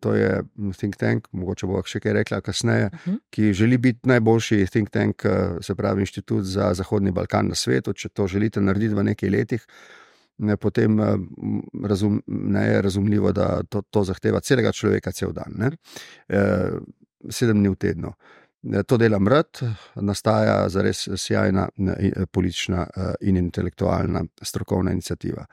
To 0.00 0.14
je 0.14 0.42
think 0.78 0.96
tank, 0.96 1.26
mogoče 1.32 1.66
bo 1.66 1.80
še 1.86 2.00
kaj 2.02 2.14
rekla 2.20 2.40
kasneje, 2.40 2.86
uh 2.86 2.92
mhm. 2.92 3.14
-huh. 3.14 3.18
ki 3.30 3.52
želi 3.52 3.78
biti 3.78 4.08
najboljši 4.08 4.66
think 4.66 4.90
tank, 4.90 5.24
eh, 5.24 5.56
se 5.60 5.74
pravi 5.74 6.02
inštitut 6.02 6.44
za 6.44 6.74
Zahodni 6.74 7.10
Balkan 7.10 7.48
na 7.48 7.54
svetu. 7.54 7.92
Če 7.92 8.08
to 8.08 8.26
želite 8.26 8.60
narediti 8.60 8.94
v 8.94 9.02
nekaj 9.02 9.30
letih, 9.30 9.66
ne, 10.38 10.56
potem 10.56 11.00
eh, 11.00 11.16
razum, 11.84 12.22
ne, 12.26 12.66
je 12.66 12.82
razumljivo, 12.82 13.32
da 13.32 13.62
to, 13.62 13.82
to 13.82 14.04
zahteva 14.04 14.40
celega 14.40 14.72
človeka, 14.72 15.12
cel 15.12 15.32
dan, 15.32 15.52
ne, 15.56 15.70
e, 16.28 16.70
sedem 17.30 17.58
dni 17.58 17.68
v 17.68 17.76
tednu. 17.76 18.12
To 18.86 18.96
delam 18.96 19.28
rad, 19.28 19.58
nastaja 19.94 20.68
zares 20.68 21.08
sjajna 21.16 21.68
politična 22.32 22.86
in 23.20 23.36
intelektualna 23.36 24.24
strokovna 24.42 24.92
inicijativa. 24.92 25.46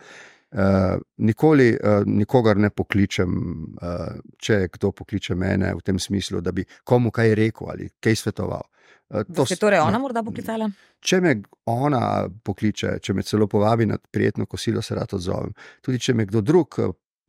Uh, 0.50 0.98
nikoli 1.18 1.70
uh, 1.78 2.02
nikogar 2.06 2.58
ne 2.58 2.72
pokličem, 2.74 3.34
uh, 3.82 4.16
če 4.42 4.64
kdo 4.74 4.90
pokliče 4.98 5.36
mene 5.38 5.76
v 5.78 5.84
tem 5.86 6.00
smislu, 6.02 6.42
da 6.42 6.52
bi 6.52 6.66
komu 6.84 7.12
kaj 7.14 7.36
rekel 7.38 7.70
ali 7.70 7.90
kaj 8.02 8.16
svetoval. 8.24 8.64
Uh, 9.10 9.28
to 9.36 9.46
je 9.50 9.60
torej 9.62 9.84
ona 9.86 10.00
morda 10.02 10.24
poklicala? 10.26 10.72
Če 11.06 11.22
me 11.22 11.36
ona 11.70 12.02
pokliče, 12.44 12.96
če 12.98 13.14
me 13.14 13.24
celo 13.24 13.46
povabi 13.48 13.86
na 13.86 14.00
prijetno 14.02 14.50
kosilo, 14.50 14.82
se 14.82 14.98
rad 14.98 15.14
odzovem. 15.14 15.54
Tudi 15.86 16.02
če 16.02 16.18
me 16.18 16.26
kdo 16.26 16.42
drug 16.42 16.80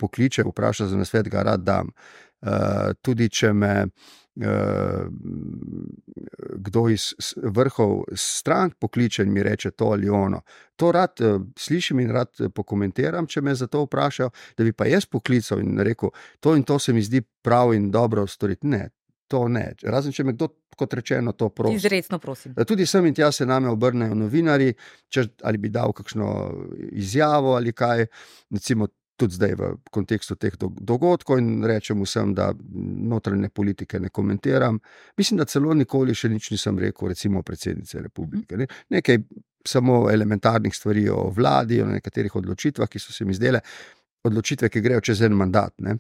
pokliče, 0.01 0.47
vpraša 0.49 0.89
za 0.89 0.97
nasvet, 0.97 1.29
ga 1.29 1.45
rad 1.45 1.65
dam. 1.67 1.93
Uh, 2.41 2.97
tudi 3.05 3.29
če 3.29 3.53
me 3.53 3.75
uh, 3.85 4.11
kdo 6.57 6.89
iz 6.89 7.15
vrhov 7.37 8.05
strank 8.15 8.75
pokliče 8.79 9.23
in 9.23 9.33
mi 9.33 9.43
reče 9.43 9.71
to 9.71 9.85
ali 9.85 10.09
ono. 10.09 10.41
To 10.77 10.93
rad 10.93 11.21
uh, 11.21 11.43
slišim 11.57 12.01
in 12.01 12.11
rad 12.11 12.29
pokomentiram, 12.55 13.27
če 13.27 13.41
me 13.41 13.55
za 13.55 13.67
to 13.67 13.83
vprašajo, 13.85 14.31
da 14.57 14.65
bi 14.65 14.73
pa 14.73 14.87
jaz 14.87 15.07
poklical 15.07 15.61
in 15.61 15.79
rekel, 15.79 16.11
to 16.41 16.55
in 16.57 16.63
to 16.63 16.79
se 16.79 16.93
mi 16.93 17.03
zdi 17.03 17.21
prav 17.43 17.75
in 17.75 17.91
dobro 17.91 18.27
storiti. 18.27 18.67
Ne, 18.67 18.89
to 19.29 19.49
ne. 19.49 19.73
Razen 19.83 20.13
če 20.13 20.25
me 20.25 20.35
kdo, 20.35 20.49
kot 20.77 20.95
rečeno, 20.95 21.33
to 21.33 21.51
prosi. 21.55 21.77
Izredno 21.77 22.19
prosim. 22.19 22.55
Tudi 22.67 22.87
sem 22.87 23.07
in 23.07 23.15
tja 23.15 23.31
se 23.33 23.47
name 23.47 23.69
obrnejo 23.71 24.15
novinari, 24.15 24.73
če 25.09 25.27
ali 25.47 25.59
bi 25.59 25.69
dal 25.69 25.93
kakšno 25.97 26.31
izjavo 26.93 27.55
ali 27.59 27.73
kaj. 27.77 28.07
Recimo, 28.51 28.89
tudi 29.21 29.37
zdaj 29.37 29.55
v 29.59 29.71
kontekstu 29.93 30.37
teh 30.41 30.57
dogodkov 30.61 31.41
in 31.43 31.61
rečem 31.69 32.01
vsem, 32.05 32.33
da 32.37 32.51
notranje 33.13 33.51
politike 33.53 34.01
ne 34.01 34.09
komentiram. 34.09 34.81
Mislim, 35.21 35.39
da 35.41 35.49
celo 35.51 35.77
nikoli 35.77 36.17
še 36.17 36.33
nič 36.33 36.51
nisem 36.55 36.81
rekel, 36.81 37.13
recimo 37.13 37.45
predsednice 37.47 38.01
republike. 38.01 38.57
Ne? 38.57 38.69
Nekaj 38.97 39.21
samo 39.67 40.07
elementarnih 40.11 40.75
stvari 40.75 41.09
o 41.13 41.29
vladi, 41.37 41.83
o 41.83 41.89
nekaterih 41.91 42.37
odločitvah, 42.41 42.89
ki 42.89 43.03
so 43.03 43.13
se 43.13 43.27
mi 43.29 43.37
zdele 43.37 43.61
odločitve, 44.25 44.69
ki 44.69 44.81
grejo 44.81 45.01
čez 45.01 45.23
en 45.23 45.37
mandat. 45.37 45.75
Ne. 45.79 45.97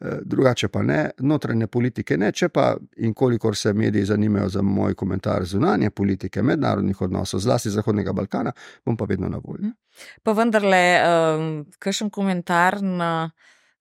E, 0.00 0.18
drugače 0.24 0.68
pa 0.68 0.82
ne, 0.82 0.98
notranje 1.18 1.66
politike 1.66 2.16
ne, 2.20 2.30
če 2.32 2.48
pa 2.52 2.74
in 3.02 3.14
kolikor 3.14 3.56
se 3.56 3.72
mediji 3.72 4.10
zanimajo 4.10 4.48
za 4.56 4.62
moj 4.62 4.94
komentar 4.94 5.44
zunanje 5.48 5.90
politike, 5.90 6.42
mednarodnih 6.42 7.00
odnosov, 7.06 7.40
zlasti 7.40 7.72
Zahodnega 7.72 8.12
Balkana, 8.12 8.52
bom 8.84 8.96
pa 8.96 9.08
vedno 9.08 9.30
na 9.32 9.40
voljo. 9.44 9.72
Pa 10.22 10.34
vendarle, 10.36 10.84
um, 11.00 11.50
kakšen 11.78 12.10
komentar 12.10 12.82
na 12.82 13.30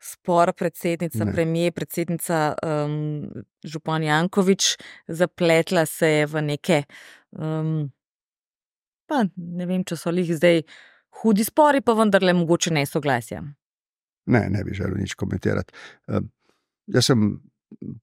spor 0.03 0.51
predsednica, 0.53 1.25
premije, 1.31 1.71
predsednica 1.71 2.39
um, 2.59 3.27
Župan 3.63 4.03
Jankovič, 4.03 4.75
zapletla 5.07 5.85
se 5.85 6.09
je 6.09 6.25
v 6.27 6.41
neke, 6.41 6.83
um, 7.31 7.91
pa 9.07 9.23
ne 9.35 9.67
vem, 9.67 9.83
če 9.83 9.99
so 9.99 10.11
jih 10.11 10.35
zdaj. 10.35 10.63
Hudi 11.21 11.43
spori, 11.45 11.83
pa 11.85 11.93
vendarle 11.93 12.33
mogoče 12.33 12.71
ne 12.73 12.87
soglasja. 12.89 13.43
Ne, 14.25 14.47
ne 14.49 14.63
bi 14.63 14.75
želel 14.75 14.97
nič 14.97 15.13
komentirati. 15.19 15.73
Uh, 16.07 16.23
jaz 16.87 17.09
sem 17.11 17.25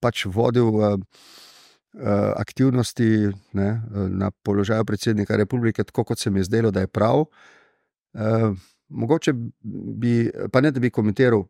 pač 0.01 0.27
vodil 0.27 0.69
uh, 0.69 0.99
uh, 1.95 2.33
aktivnosti 2.37 3.31
ne, 3.53 3.71
na 4.09 4.31
položaju 4.31 4.85
predsednika 4.85 5.37
republike, 5.37 5.85
tako 5.85 6.05
kot 6.05 6.19
se 6.19 6.31
mi 6.31 6.41
je 6.41 6.51
zdelo, 6.51 6.71
da 6.71 6.81
je 6.81 6.87
prav. 6.87 7.25
Uh, 8.13 8.57
mogoče 8.91 9.33
bi, 10.03 10.31
pa 10.53 10.61
ne 10.61 10.71
da 10.71 10.81
bi 10.81 10.91
komentiral 10.91 11.45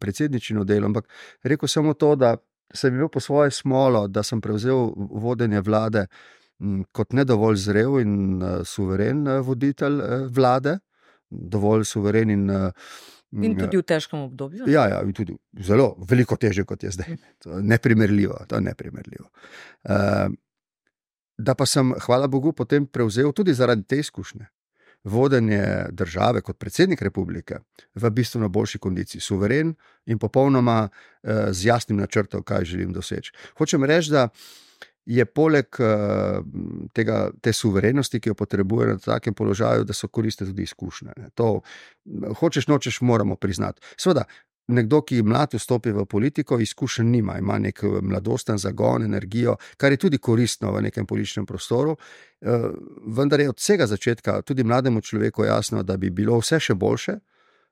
predsedničino 0.00 0.64
delo, 0.64 0.86
ampak 0.86 1.08
rekel 1.42 1.68
samo 1.68 1.94
to, 1.94 2.14
da 2.16 2.36
sem 2.74 2.94
imel 2.94 3.08
po 3.08 3.20
svoje 3.20 3.50
smolo, 3.50 4.06
da 4.08 4.22
sem 4.22 4.40
prevzel 4.40 4.92
vodenje 4.96 5.60
vlade 5.60 6.06
m, 6.60 6.84
kot 6.92 7.12
ne 7.12 7.24
dovolj 7.24 7.56
zrel 7.56 8.00
in 8.00 8.42
uh, 8.42 8.60
suveren 8.64 9.26
uh, 9.28 9.40
voditelj 9.46 10.00
uh, 10.00 10.26
vlade, 10.30 10.78
dovolj 11.30 11.84
suveren 11.84 12.30
in 12.30 12.50
uh, 12.50 12.70
In 13.32 13.52
mm, 13.52 13.58
tudi 13.60 13.76
v 13.76 13.84
težkem 13.84 14.22
obdobju. 14.24 14.68
Ja, 14.72 14.86
ja 14.88 15.00
in 15.04 15.12
tudi 15.12 15.34
zelo, 15.60 15.90
veliko 16.08 16.38
teže 16.40 16.64
kot 16.64 16.82
je 16.82 16.92
zdaj. 16.96 17.16
To 17.44 17.58
je 17.58 17.62
neprimerljivo. 17.62 18.38
To 18.48 18.56
je 18.56 18.64
neprimerljivo. 18.64 19.26
Uh, 19.84 20.32
da 21.38 21.54
pa 21.54 21.66
sem, 21.66 21.92
hvala 22.06 22.26
Bogu, 22.26 22.54
potem 22.56 22.86
prevzel 22.86 23.32
tudi 23.36 23.54
zaradi 23.54 23.84
te 23.84 23.98
izkušnje 24.00 24.48
vodenje 25.04 25.86
države 25.90 26.40
kot 26.40 26.58
predsednik 26.58 27.02
republike 27.02 27.60
v 27.94 28.10
bistveno 28.10 28.48
boljši 28.48 28.78
kondiciji, 28.78 29.20
suveren 29.20 29.74
in 30.06 30.18
popolnoma 30.18 30.88
uh, 30.88 31.30
z 31.50 31.66
jasnim 31.66 31.98
načrtom, 31.98 32.42
kaj 32.42 32.64
želim 32.64 32.92
doseči. 32.92 33.32
Hočem 33.58 33.84
reči, 33.84 34.10
da 34.10 34.28
je 35.08 35.24
poleg 35.24 35.78
uh, 35.80 36.42
tega, 36.92 37.30
te 37.40 37.52
suverenosti, 37.52 38.20
ki 38.20 38.32
jo 38.32 38.36
potrebuje 38.36 38.90
na 38.90 38.98
takem 39.00 39.34
položaju, 39.34 39.86
da 39.88 39.96
so 39.96 40.10
koriste 40.12 40.44
tudi 40.44 40.66
izkušnje. 40.68 41.14
Ne. 41.16 41.30
To, 41.40 41.62
hočeš, 42.40 42.68
nočeš, 42.68 43.00
moramo 43.00 43.38
priznati. 43.40 43.80
Sveda, 43.96 44.26
nekdo, 44.68 45.00
ki 45.08 45.22
mlad 45.24 45.56
vstopi 45.56 45.94
v 45.96 46.04
politiko, 46.04 46.58
izkušenj 46.60 47.08
nima, 47.08 47.38
ima 47.40 47.56
nek 47.58 47.80
eh, 47.82 47.98
mladosten 48.04 48.60
zagon, 48.60 49.08
energijo, 49.08 49.56
kar 49.76 49.96
je 49.96 50.02
tudi 50.04 50.18
koristno 50.18 50.74
v 50.76 50.84
nekem 50.90 51.06
političnem 51.06 51.46
prostoru. 51.46 51.96
Uh, 52.38 52.68
vendar 53.16 53.40
je 53.40 53.48
od 53.50 53.58
vsega 53.58 53.86
začetka 53.86 54.42
tudi 54.42 54.64
mlademu 54.64 55.00
človeku 55.00 55.44
jasno, 55.44 55.82
da 55.82 55.96
bi 55.96 56.10
bilo 56.10 56.36
vse 56.38 56.60
še 56.60 56.74
boljše. 56.74 57.18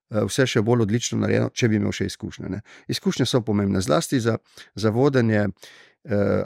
Vse 0.06 0.44
še 0.46 0.60
bolj 0.62 0.84
odlično 0.84 1.18
narejeno, 1.18 1.48
če 1.50 1.68
bi 1.68 1.80
imel 1.80 1.90
še 1.90 2.04
izkušnje. 2.06 2.48
Ne. 2.48 2.60
Izkušnje 2.86 3.24
so 3.26 3.40
pomembne, 3.42 3.80
zlasti 3.82 4.20
za, 4.22 4.36
za 4.78 4.90
vodenje 4.94 5.48
Eh, 5.48 5.95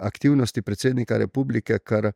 aktivnosti 0.00 0.62
predsednika 0.62 1.18
republike, 1.18 1.78
ker 1.78 2.12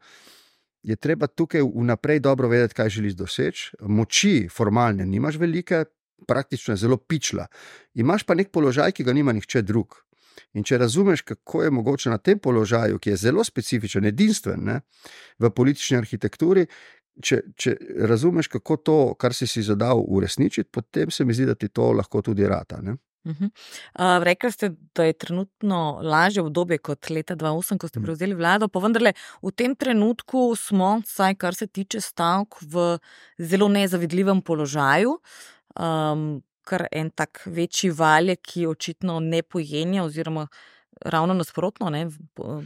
je 0.84 0.96
treba 0.96 1.26
tukaj 1.26 1.62
vnaprej 1.64 2.20
dobro 2.20 2.48
vedeti, 2.48 2.74
kaj 2.74 2.88
želiš 2.88 3.14
doseči. 3.14 3.76
Moči, 3.80 4.48
formalne, 4.52 5.06
nimaš 5.06 5.36
velike, 5.40 5.84
praktično 6.28 6.72
je 6.72 6.76
zelo 6.76 6.96
pičla. 6.96 7.46
Imaš 7.94 8.22
pa 8.22 8.34
nek 8.34 8.50
položaj, 8.52 8.92
ki 8.92 9.04
ga 9.04 9.12
nima 9.12 9.32
nihče 9.32 9.62
drug. 9.62 10.04
In 10.54 10.64
če 10.66 10.78
razumeš, 10.78 11.22
kako 11.22 11.62
je 11.62 11.70
mogoče 11.70 12.10
na 12.10 12.18
tem 12.18 12.38
položaju, 12.38 12.98
ki 12.98 13.10
je 13.10 13.16
zelo 13.16 13.44
specifičen, 13.44 14.04
edinstven 14.04 14.64
ne, 14.66 14.80
v 15.38 15.50
politični 15.50 15.98
arhitekturi, 15.98 16.66
če, 17.22 17.40
če 17.56 17.76
razumeš, 18.10 18.48
kako 18.56 18.76
to, 18.76 18.98
kar 19.18 19.34
si 19.34 19.46
si 19.46 19.62
zadal, 19.62 20.02
uresničiti, 20.02 20.70
potem 20.72 21.10
se 21.10 21.24
mi 21.24 21.34
zdi, 21.34 21.46
da 21.46 21.54
ti 21.54 21.68
to 21.68 21.92
lahko 21.92 22.22
tudi 22.22 22.46
rata. 22.48 22.80
Ne. 22.82 22.96
Uh, 23.24 24.22
rekli 24.22 24.50
ste, 24.52 24.70
da 24.94 25.04
je 25.04 25.12
trenutno 25.12 25.98
lažje 26.02 26.42
obdobje 26.42 26.78
kot 26.78 27.10
leta 27.10 27.36
2008, 27.36 27.78
ko 27.78 27.88
ste 27.88 27.98
mhm. 27.98 28.04
prevzeli 28.04 28.34
vlado, 28.34 28.68
pa 28.68 28.82
vendarle 28.84 29.14
v 29.42 29.52
tem 29.56 29.76
trenutku 29.76 30.52
smo, 30.56 30.98
vsaj 31.06 31.38
kar 31.40 31.56
se 31.56 31.66
tiče 31.66 32.00
stavk, 32.00 32.60
v 32.62 32.98
zelo 33.38 33.68
nezavidljivem 33.68 34.42
položaju. 34.42 35.18
Um, 35.80 36.42
kar 36.64 36.86
en 36.92 37.10
tak 37.10 37.42
večji 37.46 37.90
valje, 37.90 38.36
ki 38.36 38.66
očitno 38.66 39.20
ne 39.20 39.42
pojenja, 39.42 40.04
oziroma 40.04 40.46
ravno 41.00 41.34
nasprotno, 41.34 41.90
ne, 41.90 42.08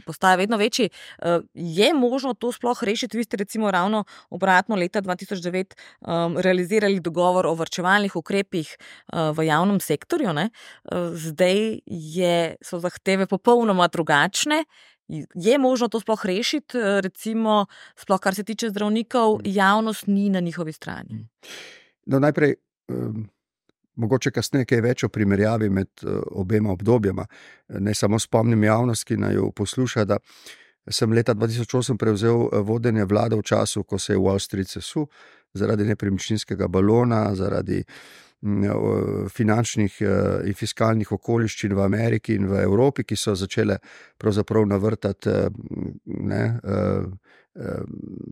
postaja 0.05 0.35
vedno 0.35 0.57
večji. 0.57 0.89
Eh, 1.21 1.39
je 1.53 1.93
možno 1.93 2.33
to 2.33 2.51
sploh 2.51 2.83
rešiti? 2.83 3.17
Vi 3.17 3.23
ste 3.23 3.37
recimo 3.37 3.71
ravno 3.71 4.03
obratno 4.29 4.75
leta 4.75 5.01
2009 5.01 5.73
um, 5.99 6.37
realizirali 6.37 6.99
dogovor 6.99 7.47
o 7.47 7.53
vrčevalnih 7.53 8.15
ukrepih 8.15 8.77
uh, 9.13 9.37
v 9.37 9.45
javnem 9.45 9.79
sektorju, 9.79 10.33
ne. 10.33 10.49
Eh, 10.49 10.95
zdaj 11.13 11.79
je, 11.85 12.55
so 12.61 12.79
zahteve 12.79 13.27
popolnoma 13.27 13.87
drugačne. 13.87 14.63
Je 15.35 15.57
možno 15.57 15.87
to 15.87 15.99
sploh 15.99 16.25
rešiti, 16.25 16.77
recimo, 17.01 17.65
sploh 17.97 18.19
kar 18.21 18.35
se 18.35 18.43
tiče 18.43 18.69
zdravnikov, 18.69 19.39
mm. 19.39 19.41
javnost 19.45 20.07
ni 20.07 20.29
na 20.29 20.39
njihovi 20.39 20.73
strani? 20.73 21.15
Mm. 21.15 21.29
No, 22.05 22.19
najprej. 22.19 22.55
Um 22.87 23.29
mogoče 23.99 24.31
kasneje 24.31 24.67
kaj 24.69 24.81
več 24.85 25.03
o 25.03 25.09
primerjavi 25.13 25.69
med 25.69 25.89
eh, 26.03 26.21
obema 26.31 26.71
obdobjama. 26.71 27.25
Ne 27.79 27.93
samo 27.95 28.19
spomnim 28.19 28.63
javnost, 28.63 29.07
ki 29.07 29.19
naj 29.19 29.35
jo 29.39 29.51
posluša, 29.55 30.05
da 30.09 30.19
sem 30.89 31.11
leta 31.13 31.35
2008 31.35 31.99
prevzel 31.99 32.47
eh, 32.47 32.63
vodenje 32.65 33.05
vlade 33.09 33.39
v 33.39 33.45
času, 33.45 33.83
ko 33.83 33.99
se 33.99 34.13
je 34.13 34.21
Wall 34.21 34.39
Street 34.39 34.69
sesul 34.69 35.07
zaradi 35.53 35.85
nepremičninskega 35.89 36.67
balona, 36.67 37.23
zaradi 37.35 37.81
mm, 38.41 39.29
finančnih 39.33 40.01
eh, 40.01 40.47
in 40.49 40.57
fiskalnih 40.57 41.11
okoliščin 41.11 41.73
v 41.75 41.83
Ameriki 41.85 42.37
in 42.37 42.47
v 42.49 42.63
Evropi, 42.63 43.03
ki 43.03 43.17
so 43.17 43.35
začele 43.35 43.79
pravzaprav 44.17 44.67
navrtati. 44.69 45.35
Ne, 46.05 46.43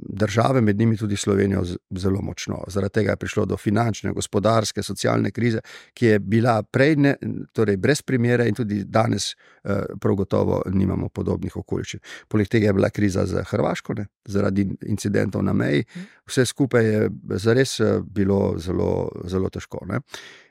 države, 0.09 0.61
med 0.61 0.79
njimi 0.79 0.97
tudi 0.97 1.15
Slovenijo, 1.15 1.63
zelo 1.89 2.21
močno. 2.21 2.63
Zaradi 2.67 2.93
tega 2.93 3.11
je 3.11 3.17
prišlo 3.17 3.45
do 3.45 3.57
finančne, 3.57 4.11
gospodarske, 4.11 4.83
socialne 4.83 5.31
krize, 5.31 5.59
ki 5.93 6.05
je 6.05 6.19
bila 6.19 6.63
prej 6.63 6.95
ne, 6.95 7.15
torej 7.53 7.77
brez 7.77 8.01
primere 8.01 8.47
in 8.47 8.55
tudi 8.55 8.83
danes, 8.83 9.35
eh, 9.63 9.83
prav 10.01 10.15
gotovo, 10.15 10.61
nimamo 10.71 11.09
podobnih 11.09 11.57
okoliščin. 11.57 11.99
Poleg 12.27 12.47
tega 12.47 12.67
je 12.67 12.73
bila 12.73 12.89
kriza 12.89 13.25
za 13.25 13.43
Hrvaško, 13.43 13.93
ne, 13.93 14.07
zaradi 14.25 14.67
incidentov 14.87 15.43
na 15.43 15.53
meji, 15.53 15.85
vse 16.27 16.45
skupaj 16.45 16.85
je 16.85 17.09
zares 17.29 17.79
eh, 17.79 17.99
bilo 18.01 18.55
zelo, 18.57 19.09
zelo 19.25 19.49
težko. 19.49 19.85
Ne. 19.87 19.99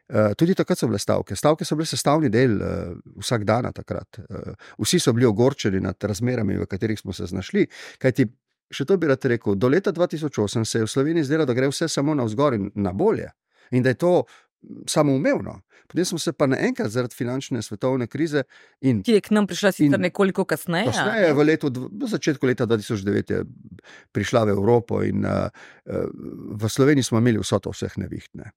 Eh, 0.08 0.34
tudi 0.38 0.54
takrat 0.54 0.78
so 0.78 0.86
bile 0.86 0.98
stavke. 1.02 1.34
Stavke 1.36 1.64
so 1.64 1.74
bile 1.74 1.86
sestavni 1.90 2.28
del 2.30 2.60
uh, 2.62 2.92
vsak 3.18 3.42
dan 3.44 3.66
takrat. 3.74 4.20
Uh, 4.22 4.52
vsi 4.78 5.00
so 5.02 5.12
bili 5.12 5.26
ogorčeni 5.26 5.80
nad 5.82 5.98
razmerami, 5.98 6.58
v 6.60 6.66
katerih 6.70 7.00
smo 7.00 7.12
se 7.12 7.26
znašli. 7.26 7.66
Kajti 7.98 8.28
Še 8.70 8.84
to 8.84 8.96
bi 8.98 9.06
rad 9.10 9.24
rekel. 9.24 9.54
Do 9.54 9.68
leta 9.70 9.92
2008 9.92 10.64
se 10.64 10.78
je 10.78 10.86
v 10.86 10.90
Sloveniji 10.90 11.28
zdelo, 11.28 11.46
da 11.46 11.54
gre 11.54 11.68
vse 11.70 11.88
samo 11.88 12.14
na 12.14 12.26
vzgor 12.26 12.54
in 12.54 12.70
na 12.74 12.92
bolje. 12.92 13.30
In 13.70 13.82
da 13.82 13.94
je 13.94 13.98
to 14.00 14.12
samoumevno. 14.86 15.60
Potem 15.86 16.04
smo 16.04 16.18
se 16.18 16.32
pa 16.32 16.46
naenkrat 16.46 16.90
zaradi 16.90 17.14
finančne 17.14 17.62
svetovne 17.62 18.06
krize 18.06 18.42
in. 18.80 19.02
Ki 19.06 19.18
je 19.18 19.22
k 19.22 19.30
nam 19.30 19.46
prišla 19.46 19.72
sicer 19.72 20.00
nekoliko 20.00 20.44
kasneje. 20.44 20.90
Kasneje, 20.90 21.32
v, 21.34 21.46
letu, 21.46 21.70
v 21.70 22.10
začetku 22.10 22.46
leta 22.46 22.66
2009 22.66 23.34
je 23.34 23.44
prišla 24.12 24.46
v 24.48 24.54
Evropo 24.56 25.02
in 25.06 25.22
uh, 25.22 25.46
v 26.58 26.70
Sloveniji 26.70 27.06
smo 27.06 27.22
imeli 27.22 27.38
vso 27.42 27.60
to 27.62 27.70
vseh 27.70 27.94
nevihtne. 28.02 28.50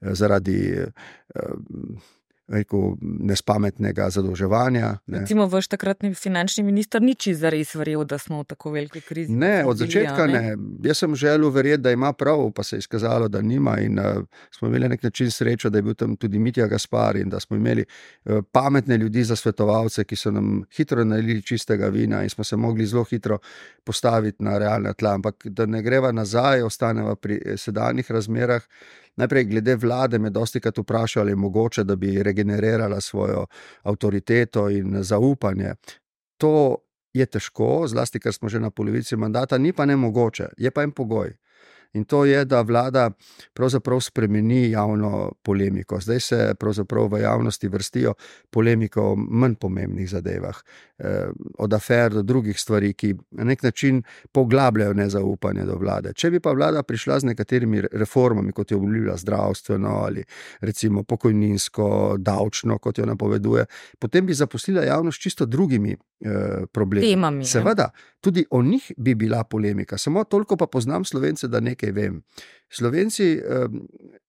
Zaradi 0.00 0.84
uh, 0.84 2.12
rekel, 2.48 2.94
nespametnega 3.00 4.06
zadolževanja. 4.10 4.98
Ne. 5.06 5.20
Recimo, 5.20 5.46
vaš 5.50 5.68
takratni 5.68 6.12
finančni 6.14 6.62
minister 6.64 7.02
ni 7.02 7.14
čisto 7.14 7.50
res 7.50 7.74
verjel, 7.74 8.04
da 8.06 8.18
smo 8.22 8.40
v 8.42 8.46
tako 8.52 8.70
veliki 8.76 9.00
krizi. 9.02 9.34
Ne, 9.34 9.64
od 9.66 9.80
začetka 9.82 10.26
ne. 10.30 10.40
ne. 10.40 10.52
Jaz 10.86 11.02
sem 11.02 11.16
želel 11.18 11.50
verjeti, 11.50 11.82
da 11.82 11.90
ima 11.90 12.12
prav, 12.12 12.50
pa 12.54 12.62
se 12.62 12.76
je 12.76 12.84
izkazalo, 12.84 13.28
da 13.28 13.42
nima. 13.42 13.78
In 13.82 13.98
uh, 13.98 14.22
smo 14.54 14.68
imeli 14.68 14.86
na 14.86 14.94
nek 14.94 15.02
način 15.02 15.30
srečo, 15.30 15.70
da 15.70 15.78
je 15.78 15.82
bil 15.82 15.94
tam 15.94 16.16
tudi 16.16 16.38
Mitja 16.38 16.66
Gaspar 16.66 17.16
in 17.16 17.28
da 17.28 17.40
smo 17.40 17.56
imeli 17.56 17.84
uh, 17.84 18.42
pametne 18.52 18.96
ljudi 18.96 19.24
za 19.24 19.36
svetovalce, 19.36 20.04
ki 20.04 20.16
so 20.16 20.30
nam 20.30 20.62
hitro 20.76 21.04
nalili 21.04 21.42
čistega 21.42 21.88
vina 21.88 22.22
in 22.22 22.30
smo 22.30 22.44
se 22.44 22.56
mogli 22.56 22.86
zelo 22.86 23.04
hitro 23.04 23.38
postaviti 23.84 24.44
na 24.44 24.58
realne 24.58 24.94
tla. 24.94 25.14
Ampak 25.14 25.46
da 25.46 25.66
ne 25.66 25.82
greva 25.82 26.12
nazaj, 26.12 26.62
ostaneva 26.62 27.16
pri 27.16 27.40
sedanjih 27.56 28.10
razmerah. 28.10 28.62
Najprej, 29.16 29.44
glede 29.44 29.76
vlade, 29.76 30.18
me 30.18 30.30
dosti 30.30 30.60
krat 30.60 30.78
vprašali, 30.78 31.22
ali 31.22 31.32
je 31.32 31.36
mogoče, 31.36 31.84
da 31.84 31.96
bi 31.96 32.22
regenerirala 32.22 33.00
svojo 33.00 33.46
avtoriteto 33.82 34.68
in 34.70 35.02
zaupanje. 35.02 35.74
To 36.36 36.76
je 37.14 37.26
težko, 37.26 37.86
zlasti, 37.88 38.20
ker 38.20 38.32
smo 38.32 38.48
že 38.48 38.60
na 38.60 38.70
polovici 38.70 39.16
mandata, 39.16 39.58
ni 39.58 39.72
pa 39.72 39.86
ne 39.86 39.96
mogoče, 39.96 40.48
je 40.58 40.70
pa 40.70 40.82
en 40.82 40.92
pogoj. 40.92 41.32
In 41.92 42.04
to 42.04 42.24
je, 42.24 42.44
da 42.44 42.60
vlada 42.60 43.10
pravzaprav 43.54 44.00
spremeni 44.00 44.70
javno 44.70 45.32
polemiko. 45.42 46.00
Zdaj 46.00 46.20
se 46.20 46.54
v 47.10 47.20
javnosti 47.20 47.68
vrstijo 47.68 48.14
polemike 48.50 49.00
o 49.00 49.14
manj 49.16 49.54
pomembnih 49.54 50.08
zadevah, 50.10 50.56
eh, 50.98 51.28
od 51.58 51.74
afer 51.74 52.12
do 52.12 52.22
drugih 52.22 52.60
stvari, 52.60 52.92
ki 52.94 53.14
na 53.30 53.44
nek 53.44 53.62
način 53.62 54.02
poglabljajo 54.32 54.92
nezaupanje 54.92 55.64
do 55.64 55.76
vlade. 55.76 56.12
Če 56.12 56.30
bi 56.30 56.40
pa 56.40 56.52
vlada 56.52 56.82
prišla 56.82 57.20
z 57.20 57.24
nekaterimi 57.24 57.82
reformami, 57.92 58.52
kot 58.52 58.70
je 58.70 58.76
obljubila 58.76 59.16
zdravstveno 59.16 59.88
ali 59.88 60.24
recimo 60.60 61.02
pokojninsko, 61.02 62.16
davčno, 62.18 62.78
kot 62.78 62.98
jo 62.98 63.06
napoveduje, 63.06 63.64
potem 63.98 64.26
bi 64.26 64.34
zaposlila 64.34 64.84
javnost 64.84 65.22
čisto 65.22 65.46
drugimi 65.46 65.92
eh, 65.92 66.66
problemi. 66.72 67.06
Temami, 67.06 67.44
Seveda, 67.44 67.90
tudi 68.26 68.42
o 68.50 68.62
njih 68.62 68.90
bi 68.96 69.14
bila 69.14 69.44
polemika. 69.44 69.98
Samo 69.98 70.24
toliko 70.24 70.56
pa 70.56 70.66
poznam 70.66 71.04
slovence, 71.04 71.46
da 71.48 71.60
nekaj 71.60 71.92
vem. 71.94 72.22
Slovenci 72.68 73.36
um, 73.38 73.84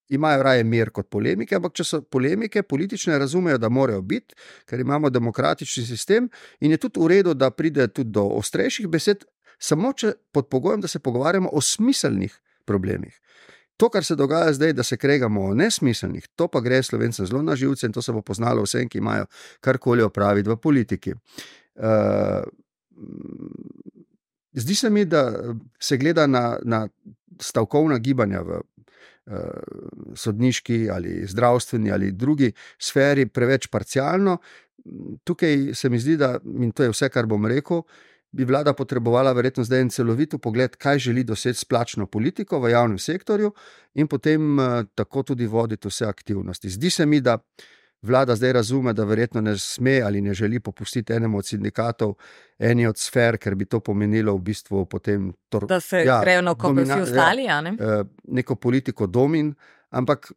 imajo 0.10 0.44
raje 0.44 0.64
mir 0.64 0.92
kot 0.94 1.10
polemike, 1.10 1.56
ampak 1.58 1.74
če 1.80 1.84
so 1.84 2.02
polemike 2.02 2.62
politične, 2.64 3.18
razumejo, 3.18 3.58
da 3.58 3.72
morajo 3.74 4.02
biti, 4.02 4.38
ker 4.70 4.80
imamo 4.80 5.10
demokratični 5.10 5.86
sistem 5.86 6.30
in 6.62 6.76
je 6.76 6.78
tudi 6.84 7.02
v 7.02 7.08
redu, 7.16 7.34
da 7.34 7.50
pride 7.50 7.88
tudi 7.88 8.14
do 8.14 8.28
ostrejših 8.38 8.86
besed, 8.94 9.26
samo 9.60 9.94
če 9.98 10.14
pod 10.32 10.52
pogojem, 10.54 10.86
da 10.86 10.88
se 10.88 11.02
pogovarjamo 11.02 11.50
o 11.50 11.62
smiselnih 11.62 12.38
problemih. 12.70 13.18
To, 13.78 13.90
kar 13.94 14.06
se 14.06 14.16
dogaja 14.18 14.54
zdaj, 14.54 14.74
da 14.78 14.84
se 14.84 14.98
kregamo 14.98 15.50
o 15.50 15.58
nesmiselnih, 15.58 16.30
to 16.36 16.48
pa 16.48 16.62
gre 16.66 16.84
slovencem 16.84 17.26
zelo 17.26 17.42
na 17.42 17.56
živce 17.56 17.90
in 17.90 17.98
to 17.98 18.02
se 18.02 18.14
bo 18.14 18.22
poznalo 18.22 18.64
vsem, 18.66 18.86
ki 18.90 19.02
imajo 19.02 19.26
karkoli 19.62 20.06
opraviti 20.06 20.50
v 20.50 20.62
politiki. 20.62 21.14
Uh, 21.78 22.46
Zdi 24.58 24.76
se 24.76 24.90
mi, 24.90 25.06
da 25.06 25.54
se 25.80 25.98
gleda 25.98 26.28
na, 26.28 26.58
na 26.64 26.88
stavkovna 27.42 27.98
gibanja 27.98 28.42
v 28.42 28.58
uh, 28.58 29.34
sodniški 30.16 30.88
ali 30.90 31.26
zdravstveni 31.28 31.92
ali 31.92 32.12
drugi 32.12 32.52
sferi 32.80 33.28
preveč 33.30 33.68
parcialno. 33.68 34.38
Tukaj 35.24 35.74
se 35.74 35.90
mi 35.90 36.00
zdi, 36.00 36.18
da, 36.18 36.40
in 36.46 36.72
to 36.72 36.84
je 36.84 36.94
vse, 36.94 37.10
kar 37.10 37.26
bom 37.26 37.46
rekel, 37.46 37.84
bi 38.32 38.46
vlada 38.46 38.74
potrebovala 38.74 39.34
verjetno 39.36 39.64
zdaj 39.64 39.82
en 39.82 39.90
celovit 39.90 40.36
pogled, 40.42 40.76
kaj 40.76 41.00
želi 41.00 41.24
doseči 41.24 41.60
s 41.60 41.66
plačno 41.66 42.08
politiko 42.08 42.60
v 42.60 42.72
javnem 42.72 43.00
sektorju 43.00 43.52
in 43.96 44.08
potem 44.08 44.60
uh, 44.60 44.84
tako 44.96 45.24
tudi 45.24 45.46
voditi 45.46 45.88
vse 45.88 46.06
aktivnosti. 46.06 46.70
Zdi 46.70 46.90
se 46.90 47.06
mi, 47.06 47.22
da 47.22 47.38
vlada 48.02 48.36
zdaj 48.36 48.54
razume, 48.54 48.94
da 48.94 49.04
verjetno 49.04 49.42
ne 49.42 49.58
sme 49.58 50.02
ali 50.06 50.22
ne 50.22 50.34
želi 50.34 50.60
popustiti 50.60 51.14
enemu 51.14 51.38
od 51.38 51.46
sindikatov, 51.46 52.14
eni 52.60 52.88
od 52.88 52.98
sfer, 52.98 53.38
ker 53.38 53.56
bi 53.56 53.66
to 53.66 53.80
pomenilo 53.80 54.36
v 54.36 54.42
bistvu 54.42 54.86
potem. 54.86 55.34
Tor, 55.50 55.68
da 55.68 55.80
se 55.80 56.04
ja, 56.06 56.22
grejo 56.22 56.42
na 56.42 56.52
oko, 56.52 56.74
vsi 56.74 57.02
ostali. 57.02 57.44
Ja, 57.44 57.62
ne? 57.62 57.76
Eh, 57.80 58.04
neko 58.28 58.56
politiko 58.56 59.08
domin, 59.08 59.54
ampak 59.90 60.32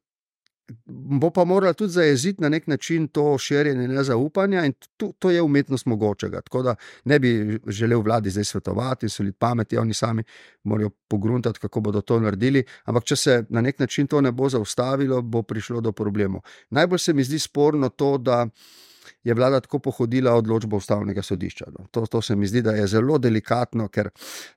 bo 0.86 1.30
pa 1.30 1.44
morala 1.44 1.72
tudi 1.72 1.92
zajeziti 1.92 2.42
na 2.42 2.48
nek 2.48 2.66
način 2.66 3.08
to 3.08 3.38
širjenje 3.38 3.88
nezaupanja, 3.88 4.64
in 4.64 4.72
to, 4.96 5.12
to 5.18 5.30
je 5.30 5.42
umetnost 5.42 5.86
mogočega. 5.86 6.40
Tako 6.40 6.62
da 6.62 6.74
ne 7.04 7.18
bi 7.18 7.60
želel 7.66 8.02
vladi 8.02 8.30
zdaj 8.30 8.44
svetovati, 8.44 9.08
so 9.08 9.22
ljudje 9.22 9.38
pametni, 9.38 9.78
oni 9.78 9.94
sami 9.94 10.22
morajo 10.64 10.90
pogruntati, 11.08 11.60
kako 11.60 11.80
bodo 11.80 12.00
to 12.00 12.20
naredili. 12.20 12.64
Ampak, 12.84 13.04
če 13.04 13.16
se 13.16 13.44
na 13.48 13.60
nek 13.60 13.78
način 13.78 14.06
to 14.06 14.20
ne 14.20 14.32
bo 14.32 14.48
zaustavilo, 14.48 15.22
bo 15.22 15.42
prišlo 15.42 15.80
do 15.80 15.92
problemov. 15.92 16.40
Najbolj 16.70 16.98
se 16.98 17.12
mi 17.12 17.24
zdi 17.24 17.38
sporno 17.38 17.88
to, 17.88 18.18
da 18.18 18.46
je 19.24 19.34
vlada 19.34 19.60
tako 19.60 19.78
pohodila 19.78 20.34
odločbo 20.34 20.76
ustavnega 20.76 21.22
sodišča. 21.22 21.64
No. 21.78 21.86
To, 21.90 22.06
to 22.06 22.22
se 22.22 22.36
mi 22.36 22.46
zdi, 22.46 22.62
da 22.62 22.72
je 22.72 22.86
zelo 22.86 23.18
delikatno, 23.18 23.88
ker 23.88 24.10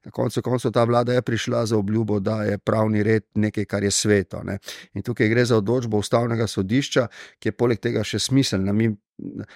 na 0.05 0.11
koncu 0.11 0.41
koncev 0.41 0.71
ta 0.71 0.83
vlada 0.83 1.13
je 1.13 1.21
prišla 1.21 1.65
za 1.65 1.77
obljubo, 1.77 2.19
da 2.19 2.43
je 2.43 2.57
pravni 2.57 3.03
red 3.03 3.25
nekaj, 3.35 3.65
kar 3.65 3.83
je 3.83 3.91
sveto. 3.91 4.43
Ne. 4.43 4.57
In 4.93 5.03
tukaj 5.03 5.29
gre 5.29 5.45
za 5.45 5.57
odločbo 5.57 5.97
ustavnega 5.97 6.47
sodišča, 6.47 7.07
ki 7.39 7.49
je 7.49 7.57
poleg 7.57 7.79
tega 7.79 8.03
še 8.03 8.19
smiselna. 8.19 8.73
Mi 8.73 8.91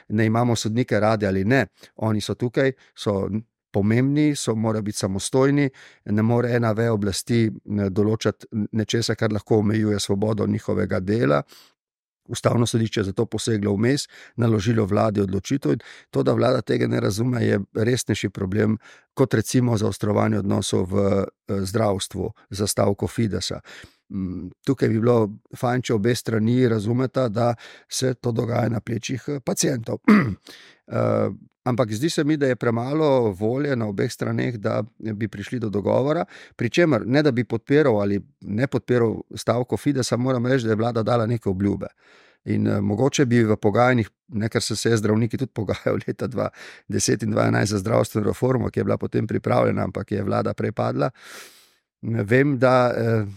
ne 0.10 0.26
imamo 0.26 0.56
sodnike 0.56 1.00
radi 1.00 1.26
ali 1.26 1.46
ne, 1.46 1.66
oni 1.96 2.22
so 2.22 2.36
tukaj. 2.36 2.72
So 2.96 3.28
Pomembni 3.72 4.36
so, 4.36 4.56
morajo 4.56 4.82
biti 4.82 4.98
samostojni, 4.98 5.70
ne 6.06 6.22
more 6.22 6.54
ena 6.56 6.72
veja 6.72 6.94
oblasti 6.96 7.44
določati 7.66 8.48
nečesa, 8.80 9.16
kar 9.16 9.34
lahko 9.36 9.60
omejuje 9.62 10.00
svobodo 10.00 10.48
njihovega 10.48 11.00
dela, 11.00 11.42
Ustavno 12.28 12.66
sodišče 12.66 13.00
je 13.00 13.04
zato 13.04 13.26
poseglo 13.26 13.74
vmes, 13.76 14.08
naložilo 14.36 14.86
vladi 14.86 15.22
odločitev. 15.22 15.78
To, 16.12 16.24
da 16.24 16.34
vlada 16.34 16.62
tega 16.62 16.88
ne 16.88 17.00
razume, 17.00 17.46
je 17.46 17.60
resnejši 17.74 18.30
problem 18.30 18.78
kot 19.14 19.34
recimo 19.34 19.78
zaostrovanje 19.78 20.40
odnosov 20.40 20.90
v 20.92 21.06
eh, 21.08 21.26
zdravstvu 21.66 22.32
za 22.50 22.68
stavko 22.68 23.08
Fidesa. 23.08 23.60
Mm, 24.10 24.50
tukaj 24.66 24.90
bi 24.90 25.00
bilo 25.00 25.30
fajn, 25.58 25.82
če 25.82 25.94
obe 25.94 26.16
strani 26.16 26.68
razumeta, 26.68 27.28
da 27.30 27.54
se 27.90 28.14
to 28.14 28.32
dogaja 28.32 28.70
na 28.70 28.80
plečih 28.80 29.24
eh, 29.28 29.40
pacijentov. 29.40 29.98
Eh, 31.68 31.70
ampak 31.70 31.92
zdi 31.92 32.10
se 32.10 32.24
mi, 32.24 32.38
da 32.38 32.48
je 32.48 32.56
premalo 32.56 33.32
volje 33.32 33.76
na 33.76 33.88
obeh 33.88 34.12
straneh, 34.12 34.58
da 34.58 34.84
bi 35.00 35.28
prišli 35.28 35.60
do 35.60 35.70
dogovora. 35.70 36.26
Pričemer, 36.56 37.04
ne 37.06 37.24
da 37.24 37.32
bi 37.32 37.44
podpiral 37.44 38.02
ali 38.02 38.22
ne 38.42 38.68
podpiral 38.68 39.22
stavko 39.36 39.78
Fidesa, 39.78 40.18
moram 40.18 40.46
reči, 40.46 40.66
da 40.66 40.72
je 40.72 40.76
vlada 40.76 41.04
dala 41.04 41.26
neke 41.26 41.50
obljube. 41.50 41.88
In 42.46 42.68
uh, 42.68 42.80
mogoče 42.80 43.26
bi 43.26 43.44
v 43.44 43.58
pogajanjih, 43.58 44.10
ker 44.50 44.62
so 44.62 44.76
se 44.76 44.98
zdravniki 44.98 45.38
tudi 45.38 45.52
pogajali 45.52 46.02
leta 46.08 46.28
2010 46.28 47.24
in 47.24 47.34
2011 47.34 47.66
za 47.66 47.78
zdravstveno 47.78 48.28
reformo, 48.28 48.70
ki 48.70 48.80
je 48.80 48.84
bila 48.84 48.98
potem 48.98 49.28
pripravljena, 49.28 49.84
ampak 49.84 50.12
je 50.12 50.24
vlada 50.24 50.54
prepadla. 50.54 51.10
Vem, 52.02 52.58
da 52.58 52.94
uh, 52.94 53.28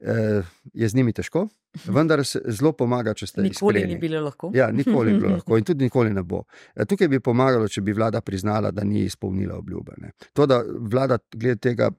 uh, 0.00 0.44
je 0.74 0.88
z 0.88 0.94
njimi 0.94 1.12
težko. 1.12 1.48
Vendar 1.84 2.24
se 2.24 2.40
zelo 2.46 2.72
pomaga, 2.72 3.14
če 3.14 3.26
ste 3.26 3.42
nikoli 3.42 3.78
iskreni. 3.78 3.94
ni 3.94 4.00
bilo 4.00 4.20
lahko. 4.24 4.50
Ja, 4.54 4.70
nikoli 4.72 5.12
ni 5.12 5.18
bilo 5.18 5.32
lahko 5.38 5.58
in 5.58 5.64
tudi 5.64 5.84
nikoli 5.84 6.12
ne 6.14 6.22
bo. 6.22 6.44
Tukaj 6.88 7.08
bi 7.08 7.20
pomagalo, 7.20 7.68
če 7.68 7.82
bi 7.86 7.92
vlada 7.96 8.20
priznala, 8.20 8.70
da 8.70 8.84
ni 8.84 9.04
izpolnila 9.06 9.58
obljube. 9.58 9.96
Ne. 9.98 10.12
To, 10.32 10.46
da 10.46 10.62
vlada 10.66 11.18
glede 11.34 11.60
tega 11.60 11.90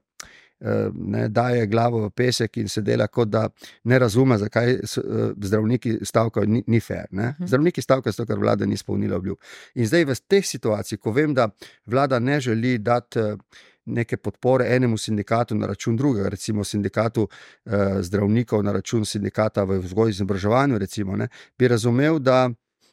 ne, 0.94 1.28
daje 1.28 1.66
glavo 1.66 2.04
v 2.06 2.10
pesek 2.10 2.56
in 2.56 2.68
se 2.68 2.82
dela, 2.82 3.06
kot 3.06 3.28
da 3.28 3.48
ne 3.84 3.98
razume, 3.98 4.38
zakaj 4.38 4.76
so, 4.86 5.02
zdravniki 5.42 5.98
stavkajo, 6.02 6.46
ni, 6.46 6.62
ni 6.66 6.80
fair. 6.80 7.06
Ne. 7.10 7.34
Mhm. 7.34 7.46
Zdravniki 7.46 7.82
stavkajo 7.82 8.12
zato, 8.12 8.26
ker 8.30 8.38
vlada 8.38 8.66
ni 8.66 8.78
izpolnila 8.78 9.16
obljub. 9.16 9.38
In 9.74 9.86
zdaj 9.86 10.04
v 10.04 10.16
teh 10.28 10.46
situacijah, 10.46 11.00
ko 11.00 11.12
vem, 11.12 11.34
da 11.34 11.48
vlada 11.86 12.18
ne 12.18 12.40
želi 12.40 12.78
dati. 12.78 13.32
Neke 13.84 14.16
podpore 14.16 14.66
enemu 14.76 14.98
sindikatu 14.98 15.54
na 15.54 15.66
račun 15.66 15.96
drugega, 15.96 16.28
recimo 16.28 16.64
sindikatu 16.64 17.28
eh, 17.28 18.02
zdravnikov 18.02 18.62
na 18.62 18.72
račun 18.72 19.04
sindikata 19.04 19.64
v 19.64 19.78
vzgoji 19.82 20.10
in 20.10 20.14
izobraževanju, 20.14 20.78
recimo, 20.78 21.16
ne, 21.16 21.28
bi 21.58 21.68
razumel, 21.68 22.18
da 22.18 22.50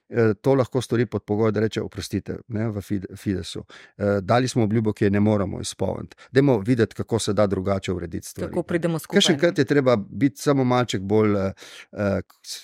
Eh, 0.09 0.33
to 0.41 0.55
lahko 0.55 0.81
stori 0.81 1.05
pod 1.05 1.23
pogojem, 1.23 1.53
da 1.53 1.59
reče: 1.59 1.81
Oprostite, 1.81 2.37
ne, 2.47 2.67
v 2.69 2.81
Fidesu. 3.15 3.65
Eh, 3.97 4.21
dali 4.21 4.47
smo 4.47 4.63
obljubo, 4.63 4.93
ki 4.93 5.03
je 5.03 5.09
ne 5.09 5.19
moremo 5.19 5.61
izpolniti. 5.61 6.15
Dajmo 6.31 6.57
videti, 6.59 6.95
kako 6.95 7.19
se 7.19 7.33
da 7.33 7.47
drugače 7.47 7.93
urediti 7.93 8.27
stvari. 8.27 8.49
Kako 8.49 8.63
pridemo 8.63 8.99
skupaj. 8.99 9.21
Še 9.21 9.33
enkrat 9.33 9.57
je 9.57 9.65
treba 9.65 9.95
biti 9.95 10.41
samo 10.41 10.63
malček 10.63 11.01
bolj 11.01 11.35
uh, 11.35 11.51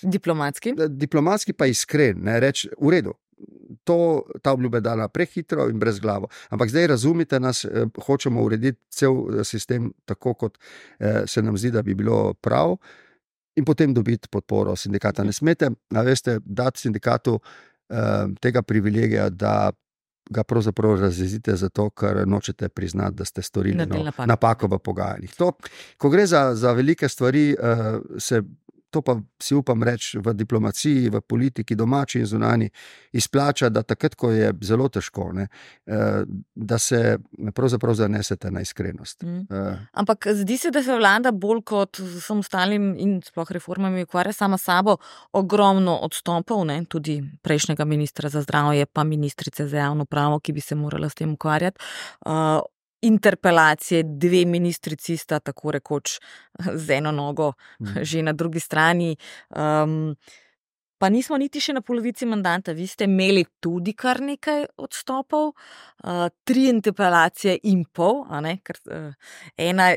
diplomatski. 0.02 0.74
Diplomatski 0.88 1.52
pa 1.52 1.66
iskren, 1.66 2.18
ne 2.22 2.40
reči: 2.40 2.68
V 2.80 2.90
redu. 2.90 3.14
To, 3.86 4.24
ta 4.42 4.52
obljuba 4.52 4.80
je 4.80 4.86
dana 4.88 5.08
prehitro 5.08 5.68
in 5.70 5.78
brez 5.78 6.00
glave. 6.02 6.26
Ampak 6.50 6.72
zdaj 6.72 6.88
razumite, 6.90 7.38
nas 7.40 7.64
eh, 7.64 7.86
hočemo 8.02 8.42
urediti 8.42 8.80
cel 8.90 9.44
sistem 9.46 9.92
tako, 10.04 10.34
kot 10.34 10.58
eh, 10.98 11.22
se 11.26 11.42
nam 11.42 11.58
zdi, 11.58 11.70
da 11.70 11.82
bi 11.86 11.94
bilo 11.94 12.34
prav. 12.34 12.76
in 13.56 13.64
potem 13.64 13.94
dobiti 13.94 14.28
podporo 14.28 14.76
sindikata. 14.76 15.24
Ne 15.24 15.32
smete, 15.32 15.70
veste, 16.04 16.38
dati 16.44 16.80
sindikatu 16.80 17.38
uh, 17.38 17.96
tega 18.40 18.62
privilegija, 18.62 19.30
da 19.30 19.72
ga 20.30 20.42
pravzaprav 20.44 21.00
razjezite 21.00 21.54
zato, 21.56 21.88
ker 21.90 22.24
nočete 22.26 22.68
priznati, 22.68 23.16
da 23.16 23.24
ste 23.24 23.42
storili 23.42 23.86
no, 23.86 24.10
napako. 24.26 24.66
v 24.66 24.78
pogajanjih. 24.78 25.34
To, 25.38 25.52
ko 25.96 26.10
gre 26.10 26.26
za, 26.26 26.54
za 26.54 26.72
velike 26.72 27.08
stvari, 27.08 27.54
uh, 27.54 28.00
se. 28.18 28.42
To 28.96 29.02
pa 29.04 29.18
si 29.42 29.52
upam 29.54 29.82
reči 29.84 30.16
v 30.16 30.32
diplomaciji, 30.32 31.10
v 31.12 31.20
politiki, 31.20 31.76
domači 31.76 32.22
in 32.22 32.26
zunani, 32.26 32.68
izplača, 33.12 33.68
da 33.68 33.82
takrat, 33.84 34.14
ko 34.16 34.30
je 34.32 34.54
zelo 34.64 34.88
težko, 34.88 35.26
ne, 35.36 35.48
eh, 35.84 36.22
da 36.54 36.78
se 36.78 37.18
pravzaprav 37.52 37.94
zanesete 37.94 38.50
na 38.50 38.62
iskrenost. 38.64 39.22
Mm. 39.22 39.44
Eh, 39.50 39.76
Ampak 39.92 40.28
zdi 40.32 40.56
se, 40.56 40.70
da 40.72 40.82
se 40.82 40.96
vlada 40.96 41.32
bolj 41.32 41.60
kot 41.68 42.00
vsem 42.00 42.40
ostalim 42.40 42.94
in 42.96 43.18
sploh 43.20 43.52
reformami 43.52 44.06
ukvarja 44.08 44.32
sama 44.32 44.56
sabo, 44.58 44.96
ogromno 45.32 45.98
odstopov, 46.08 46.64
ne? 46.64 46.84
tudi 46.88 47.18
prejšnjega 47.42 47.84
ministra 47.84 48.32
za 48.32 48.40
zdravje, 48.42 48.86
pa 48.86 49.04
ministrice 49.04 49.68
za 49.68 49.76
javno 49.76 50.08
pravo, 50.08 50.40
ki 50.40 50.56
bi 50.56 50.64
se 50.64 50.74
morala 50.74 51.12
s 51.12 51.20
tem 51.20 51.36
ukvarjati. 51.36 51.84
Uh, 52.24 52.64
interpelacije, 53.06 54.02
dve 54.04 54.44
ministrici 54.44 55.16
sta 55.16 55.38
tako 55.40 55.70
rekoč 55.78 56.18
z 56.74 56.98
eno 56.98 57.12
nogo 57.12 57.52
Mhm. 57.80 58.02
že 58.02 58.22
na 58.22 58.32
drugi 58.32 58.60
strani. 58.60 59.16
Um, 59.56 60.16
Pa 60.98 61.10
nismo 61.12 61.36
niti 61.36 61.60
še 61.60 61.74
na 61.76 61.82
polovici 61.84 62.24
mandata. 62.24 62.72
Vi 62.72 62.86
ste 62.88 63.04
imeli 63.04 63.42
tudi 63.60 63.92
kar 63.92 64.16
nekaj 64.24 64.62
odstopov, 64.80 65.50
uh, 65.52 66.28
tri 66.44 66.70
interpelacije 66.72 67.58
in 67.68 67.82
pol, 67.92 68.22
ne, 68.40 68.54
ker 68.64 68.78
uh, 68.88 69.12
ena 69.60 69.90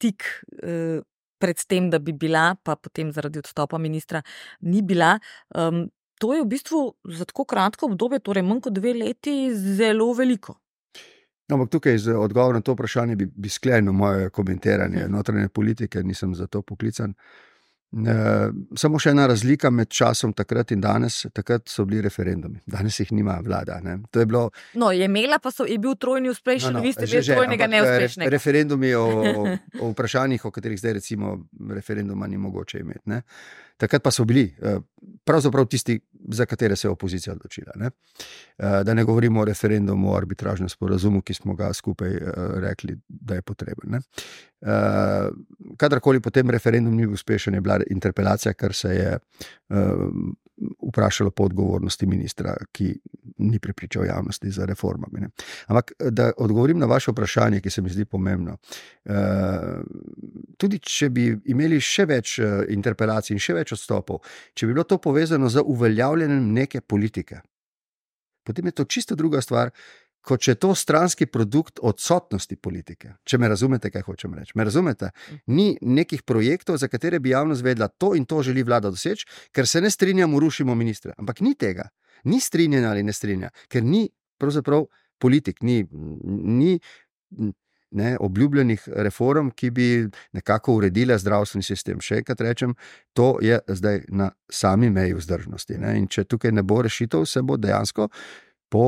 tik 0.00 0.24
uh, 0.64 1.02
pred 1.38 1.60
tem, 1.68 1.90
da 1.92 2.00
bi 2.00 2.14
bila, 2.16 2.54
pa 2.64 2.72
potem 2.80 3.12
zaradi 3.12 3.42
odstopa 3.44 3.76
ministra 3.76 4.22
ni 4.64 4.80
bila. 4.80 5.18
Um, 5.52 5.90
to 6.16 6.32
je 6.32 6.40
v 6.40 6.48
bistvu 6.48 6.80
za 7.04 7.28
tako 7.28 7.44
kratko 7.44 7.90
obdobje, 7.92 8.22
torej 8.24 8.42
manj 8.48 8.62
kot 8.64 8.72
dve 8.72 8.94
leti, 8.96 9.52
zelo 9.52 10.08
veliko. 10.16 10.56
No, 11.48 11.56
ampak 11.56 11.70
tukaj 11.70 11.98
z 11.98 12.14
odgovorom 12.14 12.54
na 12.54 12.60
to 12.60 12.72
vprašanje 12.74 13.16
bi, 13.16 13.26
bi 13.26 13.48
sklenil 13.48 13.92
moje 13.92 14.30
komentiranje 14.30 15.04
Mhm. 15.04 15.12
notranje 15.12 15.48
politike, 15.48 16.02
nisem 16.02 16.34
za 16.34 16.46
to 16.46 16.62
poklican. 16.62 17.14
E, 17.96 18.14
samo 18.76 18.98
še 18.98 19.10
ena 19.10 19.26
razlika 19.26 19.70
med 19.70 19.88
časom 19.88 20.32
takrat 20.32 20.72
in 20.72 20.80
danes. 20.80 21.26
Takrat 21.32 21.68
so 21.68 21.84
bili 21.84 22.02
referendumi, 22.02 22.58
danes 22.66 22.98
jih 23.00 23.12
nima 23.12 23.38
vlada. 23.44 23.78
Ne. 23.80 23.98
To 24.10 24.20
je 24.20 24.26
bilo 24.26 24.50
No, 24.74 24.90
je 24.92 25.04
imela, 25.04 25.38
pa 25.38 25.50
so, 25.50 25.64
je 25.64 25.78
bil 25.78 25.94
trojni 25.94 26.28
uspešen, 26.28 26.72
no, 26.72 26.78
no, 26.78 26.82
vi 26.82 26.92
ste 26.92 27.06
bili 27.06 27.22
trojnega 27.22 27.64
ampak, 27.64 27.78
eh, 27.78 27.90
neuspešnega. 27.90 28.30
Referendumi 28.30 28.94
o, 28.94 29.04
o, 29.06 29.56
o 29.80 29.90
vprašanjih, 29.92 30.44
o 30.44 30.50
katerih 30.50 30.78
zdaj 30.78 30.92
recimo 30.92 31.46
referenduma 31.70 32.26
ni 32.26 32.36
mogoče 32.36 32.78
imeti. 32.80 33.06
Ne. 33.06 33.22
Takrat 33.76 34.02
pa 34.02 34.10
so 34.10 34.24
bili 34.24 34.46
eh, 34.62 34.78
pravzaprav 35.24 35.66
tisti, 35.66 36.00
za 36.32 36.46
katere 36.46 36.76
se 36.76 36.86
je 36.86 36.92
opozicija 36.92 37.34
odločila. 37.34 37.72
Ne. 37.76 37.90
Eh, 38.58 38.84
Da 38.84 38.94
ne 38.94 39.04
govorimo 39.04 39.40
o 39.40 39.44
referendumu, 39.44 40.12
o 40.12 40.16
arbitražnem 40.16 40.68
sporazumu, 40.68 41.22
ki 41.22 41.34
smo 41.34 41.54
ga 41.54 41.72
skupaj 41.72 42.14
eh, 42.14 42.20
rekli, 42.60 42.96
da 43.08 43.34
je 43.34 43.42
potreben. 43.42 43.90
Ne. 43.90 44.00
Kadarkoli 45.76 46.20
potem 46.20 46.50
referendum 46.50 46.94
ni 46.96 47.06
bil 47.06 47.14
uspešen, 47.14 47.54
je 47.54 47.60
bila 47.60 47.76
interpelacija, 47.90 48.54
kar 48.54 48.72
se 48.74 48.94
je 48.94 49.18
vprašalo 50.88 51.30
po 51.30 51.44
odgovornosti 51.44 52.06
ministra, 52.06 52.54
ki 52.72 52.94
ni 53.38 53.58
prepričal 53.58 54.06
javnosti 54.06 54.50
za 54.50 54.64
reformami. 54.64 55.20
Ne. 55.20 55.28
Ampak, 55.66 55.92
da 56.10 56.32
odgovorim 56.36 56.78
na 56.78 56.86
vaše 56.86 57.10
vprašanje, 57.10 57.60
ki 57.60 57.70
se 57.70 57.82
mi 57.82 57.90
zdi 57.90 58.04
pomembno. 58.04 58.56
Eh, 59.04 59.82
Tudi, 60.56 60.78
če 60.78 61.10
bi 61.12 61.26
imeli 61.52 61.80
še 61.80 62.06
več 62.08 62.38
eh, 62.38 62.64
interpelacij 62.72 63.34
in 63.34 63.42
še 63.42 63.58
več 63.58 63.74
odstopov, 63.76 64.22
če 64.54 64.66
bi 64.66 64.72
bilo 64.72 64.86
to 64.88 64.98
povezano 64.98 65.50
z 65.52 65.60
uveljavljanjem 65.60 66.48
neke 66.52 66.80
politike, 66.80 67.42
potem 68.46 68.70
je 68.70 68.72
to 68.72 68.84
čisto 68.84 69.14
druga 69.14 69.42
stvar, 69.42 69.72
kot 70.26 70.42
če 70.42 70.54
je 70.54 70.60
to 70.64 70.74
stranski 70.74 71.28
produkt 71.30 71.80
odsotnosti 71.82 72.56
politike. 72.58 73.14
Če 73.24 73.38
me 73.38 73.50
razumete, 73.50 73.90
kaj 73.94 74.06
hočem 74.08 74.34
reči. 74.34 74.56
Me 74.58 74.66
razumete? 74.66 75.12
Ni 75.54 75.68
nekih 75.80 76.24
projektov, 76.26 76.80
za 76.82 76.90
katere 76.90 77.20
bi 77.22 77.30
javnost 77.34 77.64
vedela, 77.64 77.88
to 77.88 78.14
in 78.18 78.26
to 78.26 78.42
želi 78.46 78.64
vlada 78.66 78.90
doseči, 78.90 79.28
ker 79.54 79.68
se 79.70 79.80
ne 79.80 79.90
strinjamo, 79.90 80.40
rušimo 80.42 80.74
ministre. 80.74 81.14
Ampak 81.18 81.44
ni 81.46 81.54
tega, 81.54 81.88
ni 82.24 82.40
strinjanja 82.42 82.90
ali 82.90 83.06
ne 83.06 83.14
strinjanja, 83.14 83.52
ker 83.70 83.86
ni 83.86 84.08
pravzaprav 84.40 84.88
politik, 85.22 85.62
ni. 85.62 85.84
ni 86.58 86.78
Ne, 87.96 88.16
obljubljenih 88.20 88.82
reform, 89.06 89.52
ki 89.54 89.68
bi 89.70 89.84
nekako 90.34 90.74
uredile 90.80 91.14
zdravstveni 91.22 91.64
sistem. 91.64 92.00
Še 92.02 92.18
enkrat 92.18 92.40
rečem, 92.42 92.74
to 93.16 93.28
je 93.40 93.60
zdaj 93.78 94.00
na 94.10 94.26
sami 94.52 94.90
meji 94.90 95.14
vzdržnosti. 95.16 95.78
Ne. 95.80 95.94
In 96.00 96.08
če 96.10 96.26
tukaj 96.26 96.52
ne 96.52 96.64
bo 96.66 96.80
rešitev, 96.82 97.24
se 97.30 97.44
bo 97.46 97.56
dejansko 97.56 98.08
po 98.74 98.82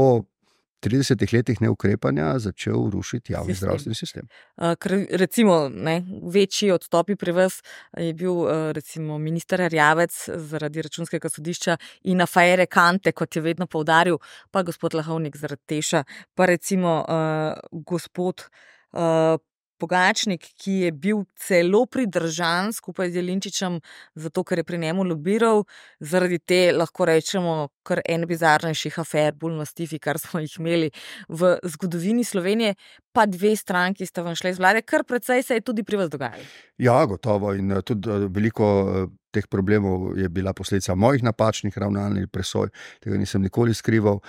30 0.82 1.32
letih 1.34 1.60
neukrepanja 1.60 2.38
začel 2.38 2.90
rušiti 2.90 3.32
javni 3.32 3.54
Sistem. 3.54 3.66
zdravstveni 3.66 3.94
sistem. 3.94 4.28
Ker 4.56 4.94
recimo 5.10 5.68
ne, 5.68 6.02
večji 6.22 6.70
odstopi 6.70 7.16
pri 7.16 7.32
vas 7.32 7.60
je 7.96 8.12
bil 8.14 8.46
recimo 8.72 9.18
minister 9.18 9.60
Rjavec 9.70 10.28
zaradi 10.34 10.82
računskega 10.82 11.28
sodišča 11.28 11.76
in 12.04 12.20
afere 12.20 12.66
Kante, 12.66 13.12
kot 13.12 13.36
je 13.36 13.42
vedno 13.42 13.66
povdaril, 13.66 14.18
pa 14.50 14.62
gospod 14.62 14.94
Lahovnik 14.94 15.36
zaradi 15.36 15.62
Teša, 15.66 16.04
pa 16.34 16.46
recimo 16.46 17.04
uh, 17.08 17.82
gospod 17.84 18.46
uh, 18.92 19.38
Pogačnik, 19.78 20.42
ki 20.58 20.72
je 20.84 20.92
bil 20.92 21.22
celo 21.38 21.84
pridržan 21.86 22.72
skupaj 22.74 23.10
z 23.12 23.20
Jelinčičem, 23.20 23.78
zato 24.14 24.44
ker 24.44 24.58
je 24.58 24.64
pri 24.64 24.78
njemu 24.78 25.04
lobiral, 25.06 25.64
zaradi 26.00 26.38
te, 26.38 26.60
lahko 26.74 27.06
rečemo, 27.08 27.68
kar 27.86 28.02
en 28.04 28.26
bizarnejših 28.28 28.98
afer, 28.98 29.32
bolj 29.38 29.56
mastifi, 29.62 29.98
kar 30.02 30.18
smo 30.18 30.40
jih 30.42 30.58
imeli 30.58 30.90
v 31.28 31.54
zgodovini 31.62 32.24
Slovenije, 32.24 32.74
pa 33.18 33.26
dve 33.26 33.56
stranki 33.56 34.06
sta 34.06 34.22
vam 34.22 34.36
šli 34.38 34.52
iz 34.54 34.58
vlade, 34.62 34.82
kar 34.86 35.02
precej 35.04 35.42
se 35.42 35.54
je 35.58 35.60
tudi 35.60 35.82
pri 35.82 35.98
vas 35.98 36.10
dogajalo. 36.10 36.44
Ja, 36.78 37.04
gotovo. 37.06 37.54
In 37.54 37.72
eh, 37.72 37.82
tudi 37.82 38.10
eh, 38.10 38.28
veliko 38.30 38.66
eh, 38.94 39.08
teh 39.34 39.46
problemov 39.50 40.14
je 40.18 40.28
bila 40.28 40.52
posledica 40.54 40.94
mojih 40.94 41.24
napačnih 41.26 41.78
ravnanj 41.78 42.20
ali 42.20 42.26
presoj. 42.26 42.70
Tega 43.02 43.18
nisem 43.20 43.42
nikoli 43.44 43.74
skrival, 43.74 44.22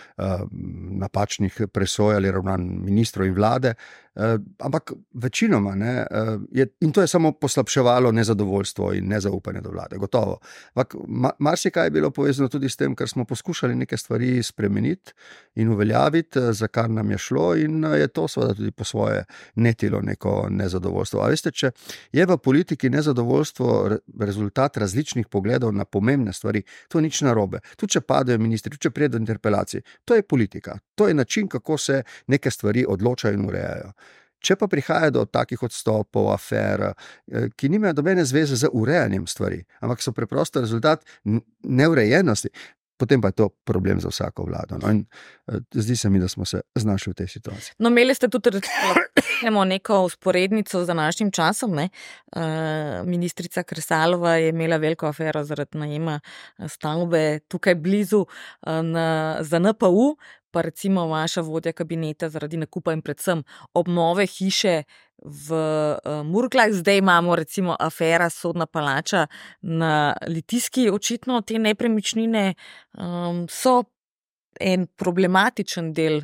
napačnih 1.00 1.62
presoj 1.72 2.18
ali 2.18 2.32
ravnanj 2.32 2.66
ministrov 2.84 3.28
in 3.28 3.34
vlade. 3.38 3.74
Ampak 4.60 4.92
večinoma, 5.14 5.76
ne, 5.80 5.94
je, 6.52 6.66
in 6.84 6.92
to 6.92 7.02
je 7.02 7.08
samo 7.08 7.32
poslabševalo 7.32 8.12
nezadovoljstvo 8.12 8.92
in 8.94 9.08
nezaupanje 9.08 9.62
do 9.62 9.72
vlade, 9.72 9.98
gotovo. 9.98 10.42
Ampak 10.76 10.96
ma- 11.08 11.32
marsikaj 11.40 11.88
je 11.88 11.96
bilo 11.96 12.12
povezano 12.12 12.50
tudi 12.52 12.70
s 12.70 12.76
tem, 12.76 12.96
ker 12.96 13.08
smo 13.08 13.26
poskušali 13.26 13.76
neke 13.76 13.98
stvari 13.98 14.44
spremeniti 14.44 15.14
in 15.56 15.72
uveljaviti, 15.72 16.40
za 16.52 16.68
kar 16.68 16.90
nam 16.90 17.12
je 17.12 17.18
šlo, 17.18 17.56
in 17.56 17.84
je 17.84 18.08
to 18.08 18.28
seveda 18.28 18.54
tudi 18.54 18.72
po 18.80 18.88
svoje 18.88 19.26
netilo 19.60 20.00
neko 20.02 20.48
nezadovoljstvo. 20.50 21.20
A 21.20 21.28
veste, 21.34 21.52
če 21.52 21.74
je 22.16 22.26
v 22.26 22.38
politiki 22.40 22.90
nezadovoljstvo 22.90 23.76
re- 23.92 24.00
rezultat 24.26 24.80
različnih 24.80 25.28
pogledov 25.28 25.76
na 25.76 25.86
pomembne 25.86 26.34
stvari, 26.34 26.64
to 26.88 27.04
ni 27.04 27.10
nič 27.10 27.26
narobe. 27.26 27.64
Tudi 27.76 27.98
če 27.98 28.06
padajo 28.06 28.40
ministri, 28.40 28.72
tudi 28.76 28.88
če 28.88 28.94
pride 28.94 29.18
do 29.18 29.24
interpelacij, 29.24 29.84
to 30.06 30.16
je 30.16 30.24
politika, 30.24 30.78
to 30.96 31.10
je 31.10 31.18
način, 31.18 31.50
kako 31.50 31.78
se 31.78 32.04
neke 32.28 32.52
stvari 32.54 32.86
odločajo 32.88 33.34
in 33.34 33.46
urejajo. 33.50 33.92
Če 34.40 34.56
pa 34.56 34.70
prihaja 34.72 35.10
do 35.12 35.26
takih 35.28 35.60
odstopov, 35.68 36.30
afer, 36.32 36.86
eh, 36.94 37.50
ki 37.60 37.70
nimajo 37.70 37.98
nobene 37.98 38.24
zveze 38.26 38.56
z 38.56 38.70
urejanjem 38.72 39.26
stvari, 39.28 39.60
ampak 39.84 40.02
so 40.02 40.14
preprosto 40.16 40.62
rezultat 40.64 41.04
neurejenosti, 41.64 42.50
potem 43.00 43.22
pa 43.22 43.32
je 43.32 43.40
to 43.40 43.50
problem 43.64 44.02
za 44.04 44.12
vsako 44.12 44.44
vlado. 44.44 44.78
No, 44.82 44.92
in, 44.92 45.06
eh, 45.48 45.60
zdi 45.72 45.96
se 45.96 46.10
mi, 46.10 46.20
da 46.20 46.28
smo 46.28 46.46
se 46.46 46.62
znašli 46.76 47.12
v 47.12 47.16
tej 47.16 47.28
situaciji. 47.28 47.74
No, 47.80 47.90
imeli 47.90 48.16
ste 48.16 48.28
tudi 48.28 48.50
recimo, 48.50 49.66
neko 49.74 50.02
usporednico 50.04 50.84
z 50.84 50.88
današnjim 50.88 51.32
časom. 51.32 51.76
Ne? 51.76 51.90
Uh, 52.36 52.42
ministrica 53.08 53.64
Kresalova 53.64 54.36
je 54.36 54.50
imela 54.50 54.78
veliko 54.78 55.08
afero 55.08 55.44
zaradi 55.44 55.78
najema 55.78 56.20
eh, 56.20 56.68
stavbe 56.68 57.40
tukaj 57.48 57.76
blizu 57.76 58.26
na, 58.66 59.38
za 59.42 59.60
NPU, 59.60 60.18
pa 60.52 60.62
recimo 60.62 61.08
vaša 61.08 61.42
vodja 61.42 61.72
kabineta 61.72 62.30
zaradi 62.30 62.58
nakupa 62.58 62.94
in 62.94 63.02
predvsem 63.02 63.44
obnove 63.74 64.26
hiše 64.26 64.84
v 65.24 65.52
uh, 65.52 66.24
Murglah. 66.26 66.72
Zdaj 66.72 66.98
imamo 66.98 67.36
recimo 67.36 67.76
afera 67.80 68.30
Sodna 68.30 68.66
palača 68.66 69.28
na 69.62 70.16
Litijski. 70.28 70.90
Očitno 70.90 71.42
te 71.42 71.60
nepremičnine 71.60 72.54
um, 72.98 73.48
so 73.50 73.84
en 74.60 74.88
problematičen 74.88 75.94
del 75.94 76.22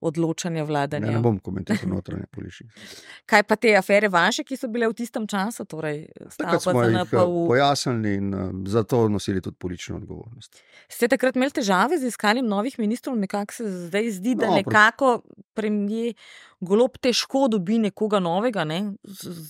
odločanja 0.00 0.56
Ne, 0.56 0.64
vladanja. 0.64 1.10
ne 1.10 1.18
bom 1.18 1.38
komentiral 1.38 1.88
notranje 1.88 2.24
politike. 2.30 2.68
Kaj 3.30 3.42
pa 3.42 3.56
te 3.56 3.76
afere 3.76 4.08
vaše, 4.08 4.44
ki 4.44 4.56
so 4.56 4.68
bile 4.68 4.88
v 4.88 4.94
tistem 4.94 5.26
času, 5.26 5.64
torej 5.64 6.06
Takrat 6.36 6.62
smo 6.62 6.82
jih 6.82 6.94
eh, 6.94 7.04
NPU? 7.04 7.46
pojasnili 7.48 8.14
in 8.14 8.34
eh, 8.34 8.38
zato 8.66 9.08
nosili 9.08 9.40
tudi 9.40 9.56
politično 9.56 9.96
odgovornost. 9.96 10.62
Ste 10.88 11.08
takrat 11.08 11.36
imeli 11.36 11.50
težave 11.50 11.98
z 11.98 12.06
iskanjem 12.06 12.46
novih 12.46 12.78
ministrov? 12.78 13.16
Nekako 13.16 13.54
se 13.54 13.64
zdaj 13.88 14.10
zdi, 14.10 14.34
da 14.34 14.46
No, 14.46 14.54
nekako 14.54 15.22
premijer 15.54 16.14
golob 16.60 16.98
težko 16.98 17.48
dobi 17.48 17.78
nekoga 17.78 18.18
novega. 18.18 18.64
Ne? 18.64 18.92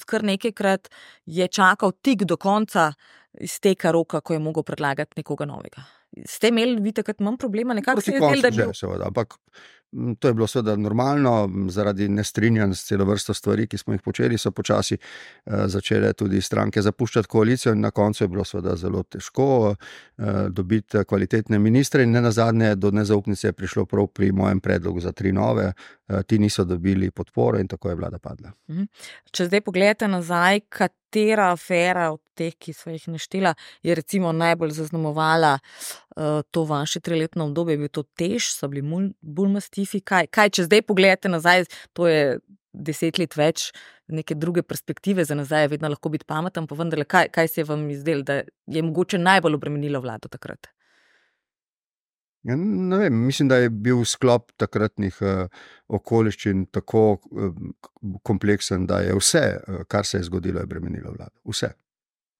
Kar 0.06 0.24
nekajkrat 0.24 0.88
je 1.26 1.48
čakal 1.48 1.92
tik 1.92 2.24
do 2.24 2.36
konca 2.36 2.92
izteka 3.40 3.90
roka, 3.90 4.20
ko 4.20 4.32
je 4.32 4.38
mogel 4.38 4.62
predlagati 4.62 5.12
nekoga 5.16 5.44
novega. 5.44 5.82
Ste 6.24 6.48
imeli 6.48 6.80
vi 6.80 6.92
takrat 6.92 7.20
manj 7.20 7.36
problema, 7.36 7.74
nekako 7.74 7.96
Proti 7.96 8.10
se 8.10 8.14
je 8.14 8.18
zdelo, 8.18 8.30
koncu 8.32 8.42
da 8.42 8.48
je 8.48 8.52
že, 8.72 8.74
seveda, 8.74 9.06
ampak 9.06 9.34
to 10.18 10.28
je 10.28 10.34
bilo 10.34 10.46
seveda 10.46 10.76
normalno, 10.76 11.44
m, 11.44 11.70
zaradi 11.70 12.08
nestrinjanj 12.08 12.74
s 12.74 12.84
celo 12.84 13.04
vrsto 13.04 13.34
stvari, 13.34 13.66
ki 13.66 13.78
smo 13.78 13.94
jih 13.94 14.02
počeli, 14.02 14.38
so 14.38 14.50
počasi 14.50 14.94
eh, 14.96 15.68
začele 15.68 16.12
tudi 16.12 16.40
stranke 16.42 16.82
zapuščati 16.82 17.28
koalicijo, 17.28 17.72
in 17.74 17.80
na 17.80 17.90
koncu 17.90 18.24
je 18.24 18.28
bilo 18.28 18.44
seveda 18.44 18.76
zelo 18.76 19.02
težko 19.02 19.74
eh, 19.74 20.24
dobiti 20.48 21.04
kvalitetne 21.08 21.58
ministre, 21.58 22.02
in 22.02 22.10
ne 22.10 22.20
nazadnje 22.20 22.74
do 22.74 22.90
nezaupnice 22.90 23.48
je 23.48 23.52
prišlo 23.52 23.86
prav 23.86 24.06
pri 24.06 24.32
mojem 24.32 24.60
predlogu 24.60 25.00
za 25.00 25.12
tri 25.12 25.32
nove, 25.32 25.72
eh, 25.72 26.22
ti 26.22 26.38
niso 26.38 26.64
dobili 26.64 27.10
podpore 27.10 27.60
in 27.60 27.68
tako 27.68 27.88
je 27.88 27.94
vlada 27.94 28.18
padla. 28.18 28.52
Če 29.30 29.46
zdaj 29.46 29.60
pogledate 29.60 30.08
nazaj, 30.08 30.60
katera 30.68 31.52
afera 31.52 32.10
od 32.12 32.20
teh, 32.34 32.54
ki 32.58 32.72
so 32.76 32.90
jih 32.90 33.08
naštela, 33.08 33.54
je 33.82 33.94
recimo 33.94 34.32
najbolj 34.32 34.74
zaznamovala 34.76 35.54
uh, 35.54 36.05
to 36.50 36.64
vaše 36.64 37.00
triletno 37.00 37.44
obdobje, 37.44 37.76
je 37.76 37.78
bil 37.78 37.88
to 37.92 38.02
tež, 38.16 38.50
so 38.54 38.68
bili 38.72 38.82
mul- 38.82 39.12
bolj 39.20 39.50
mastifi. 39.58 40.00
Kaj, 40.00 40.30
kaj, 40.32 40.50
če 40.56 40.68
zdaj 40.68 40.82
pogledate 40.88 41.28
nazaj, 41.28 41.66
to 41.92 42.08
je 42.08 42.38
deset 42.76 43.18
let 43.18 43.36
več, 43.36 43.70
neke 44.08 44.36
druge 44.36 44.62
perspektive 44.62 45.24
za 45.24 45.34
nazaj, 45.34 45.68
vedno 45.72 45.90
lahko 45.92 46.12
biti 46.12 46.26
pameten, 46.28 46.68
pa 46.68 46.78
vendarle, 46.78 47.06
kaj, 47.08 47.30
kaj 47.34 47.48
se 47.48 47.60
je 47.62 47.68
vam 47.68 47.84
izdelo, 47.90 48.22
da 48.26 48.42
je 48.44 48.82
mogoče 48.82 49.18
najbolj 49.18 49.58
obremenilo 49.58 50.00
vlado 50.04 50.30
takrat? 50.32 50.70
Ja, 52.46 52.54
ne 52.56 52.98
vem, 53.00 53.14
mislim, 53.26 53.48
da 53.50 53.56
je 53.58 53.70
bil 53.70 54.04
sklop 54.06 54.52
takratnih 54.60 55.16
uh, 55.24 55.48
okoliščin 55.98 56.68
tako 56.70 57.16
uh, 57.16 57.56
kompleksen, 58.22 58.84
da 58.86 59.00
je 59.02 59.16
vse, 59.18 59.42
uh, 59.56 59.80
kar 59.90 60.06
se 60.06 60.20
je 60.20 60.28
zgodilo, 60.28 60.62
je 60.62 60.70
bremenilo 60.70 61.10
vlado. 61.16 61.34
Vse. 61.50 61.72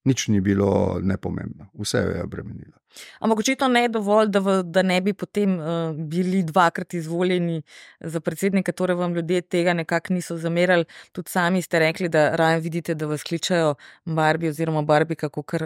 Nič 0.07 0.29
ni 0.31 0.41
bilo 0.41 1.01
nepomembno, 1.03 1.67
vse 1.75 1.99
jo 1.99 2.11
je 2.21 2.27
bremenilo. 2.31 2.79
Ampak 3.21 3.39
očitno 3.43 3.69
ne 3.69 3.89
dovolj, 3.89 4.29
da, 4.33 4.41
v, 4.41 4.55
da 4.63 4.83
ne 4.87 5.01
bi 5.03 5.13
potem 5.13 5.57
uh, 5.59 5.97
bili 5.97 6.43
dvakrat 6.47 6.95
izvoljeni 6.95 7.63
za 8.01 8.21
predsednika, 8.21 8.73
torej 8.73 8.97
vam 8.97 9.15
ljudje 9.15 9.43
tega 9.43 9.75
nekako 9.75 10.15
niso 10.15 10.37
zamerali. 10.39 10.85
Tudi 11.13 11.31
sami 11.31 11.63
ste 11.63 11.79
rekli, 11.79 12.09
da 12.09 12.37
raje 12.37 12.61
vidite, 12.61 12.95
da 12.95 13.07
vas 13.07 13.23
kličajo 13.23 13.75
Barbi 14.05 14.49
oziroma 14.49 14.83
Barbika, 14.83 15.29
kot 15.29 15.55
uh, 15.55 15.61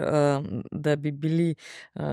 da 0.71 0.95
bi 0.95 1.11
bili 1.11 1.55
uh, 1.95 2.03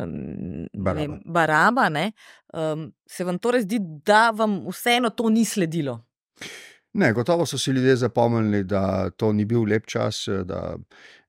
Baraba. 0.75 1.01
Ne, 1.01 1.21
baraba 1.25 1.89
ne? 1.89 2.13
Um, 2.53 2.93
se 3.07 3.25
vam 3.25 3.39
torej 3.39 3.65
zdi, 3.67 3.79
da 3.81 4.31
vam 4.31 4.61
vseeno 4.69 5.11
to 5.11 5.31
ni 5.31 5.45
sledilo? 5.45 6.08
Ne, 6.99 7.13
gotovo 7.15 7.47
so 7.47 7.59
si 7.59 7.71
ljudje 7.71 7.97
zapomnili, 7.97 8.65
da 8.65 9.11
to 9.11 9.33
ni 9.33 9.45
bil 9.45 9.63
lep 9.71 9.87
čas. 9.87 10.25
Da... 10.45 10.77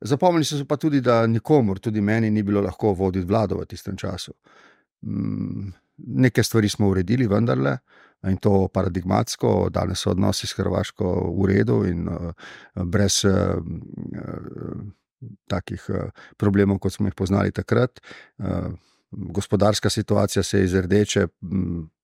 Zapomnili 0.01 0.45
so 0.45 0.65
pa 0.65 0.77
tudi, 0.77 1.01
da 1.01 1.27
nikomor, 1.27 1.79
tudi 1.79 2.01
meni, 2.01 2.31
ni 2.31 2.43
bilo 2.43 2.61
lahko 2.65 2.93
voditi 2.97 3.27
vlado 3.27 3.59
v 3.59 3.67
tistem 3.69 3.97
času. 3.97 4.33
Mm, 5.05 5.69
Neke 5.97 6.43
stvari 6.43 6.69
smo 6.69 6.87
uredili, 6.87 7.27
vendarle, 7.27 7.77
in 8.27 8.37
to 8.37 8.67
paradigmatsko, 8.73 9.69
danes 9.69 9.99
so 9.99 10.13
odnosi 10.13 10.47
s 10.47 10.55
Hrvaško 10.55 11.09
v 11.35 11.47
redu 11.47 11.81
in 11.87 12.07
uh, 12.07 12.31
brez 12.85 13.25
uh, 13.27 13.59
uh, 13.59 14.81
takih 15.47 15.85
uh, 15.89 16.09
problemov, 16.37 16.79
kot 16.79 16.95
smo 16.95 17.07
jih 17.07 17.17
poznali 17.19 17.51
takrat. 17.51 17.99
Uh, 18.37 18.71
gospodarska 19.11 19.89
situacija 19.89 20.43
se 20.43 20.59
je 20.59 20.63
iz 20.63 20.75
rdeče. 20.75 21.27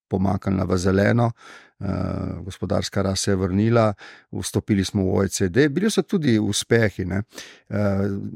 Pomaknila 0.07 0.63
v 0.69 0.77
zeleno, 0.77 1.31
uh, 1.79 1.87
gospodarska 2.45 3.01
rast 3.01 3.23
se 3.23 3.31
je 3.31 3.35
vrnila, 3.35 3.93
vstopili 4.31 4.85
smo 4.85 5.03
v 5.03 5.15
OECD, 5.17 5.67
bili 5.69 5.89
so 5.91 6.01
tudi 6.01 6.39
uspehi. 6.39 7.05
Uh, 7.05 7.21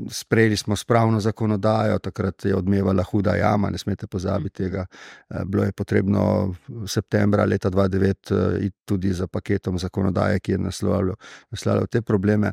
sprejeli 0.10 0.58
smo 0.58 0.76
spravno 0.76 1.20
zakonodajo, 1.20 2.00
takrat 2.00 2.46
je 2.46 2.56
odmevala 2.56 3.04
huda 3.04 3.36
jama, 3.36 3.70
ne 3.70 3.78
smete 3.78 4.08
pozabiti 4.08 4.64
tega. 4.64 4.86
Uh, 5.30 5.44
bilo 5.46 5.64
je 5.64 5.72
potrebno 5.72 6.56
septembra 6.88 7.46
leta 7.46 7.70
2009 7.70 8.34
uh, 8.34 8.64
iti 8.66 8.78
tudi 8.86 9.14
za 9.14 9.28
paketom 9.28 9.80
zakonodaje, 9.80 10.40
ki 10.40 10.52
je 10.52 10.58
naslavljal 10.58 11.88
te 11.92 12.02
probleme. 12.02 12.52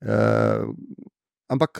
Uh, 0.00 0.72
Ampak, 1.48 1.78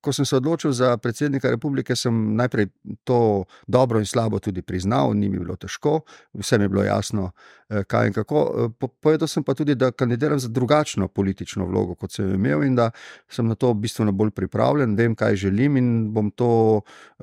ko 0.00 0.12
sem 0.14 0.22
se 0.22 0.36
odločil 0.36 0.72
za 0.72 0.96
predsednika 0.96 1.50
republike, 1.50 1.96
sem 1.96 2.36
najprej 2.38 2.68
to 3.04 3.44
dobro 3.66 3.98
in 3.98 4.06
slabo 4.06 4.38
tudi 4.38 4.62
priznal, 4.62 5.10
ni 5.14 5.28
mi 5.28 5.38
bilo 5.42 5.56
težko, 5.58 6.04
vsem 6.38 6.62
je 6.62 6.68
bilo 6.68 6.84
jasno, 6.86 7.32
kaj 7.68 8.06
in 8.06 8.12
kako. 8.12 8.70
Povedal 9.00 9.28
sem 9.28 9.44
pa 9.44 9.54
tudi, 9.54 9.74
da 9.74 9.90
kandidiram 9.90 10.38
za 10.38 10.48
drugačno 10.48 11.08
politično 11.08 11.66
vlogo, 11.66 11.94
kot 11.94 12.12
sem 12.12 12.34
imel, 12.34 12.64
in 12.64 12.76
da 12.76 12.90
sem 13.28 13.46
na 13.46 13.54
to 13.54 13.74
bistveno 13.74 14.12
bolj 14.12 14.30
pripravljen, 14.30 14.96
vem, 14.96 15.14
kaj 15.14 15.36
želim 15.36 15.76
in 15.76 15.90
bom 16.14 16.30
to 16.30 16.80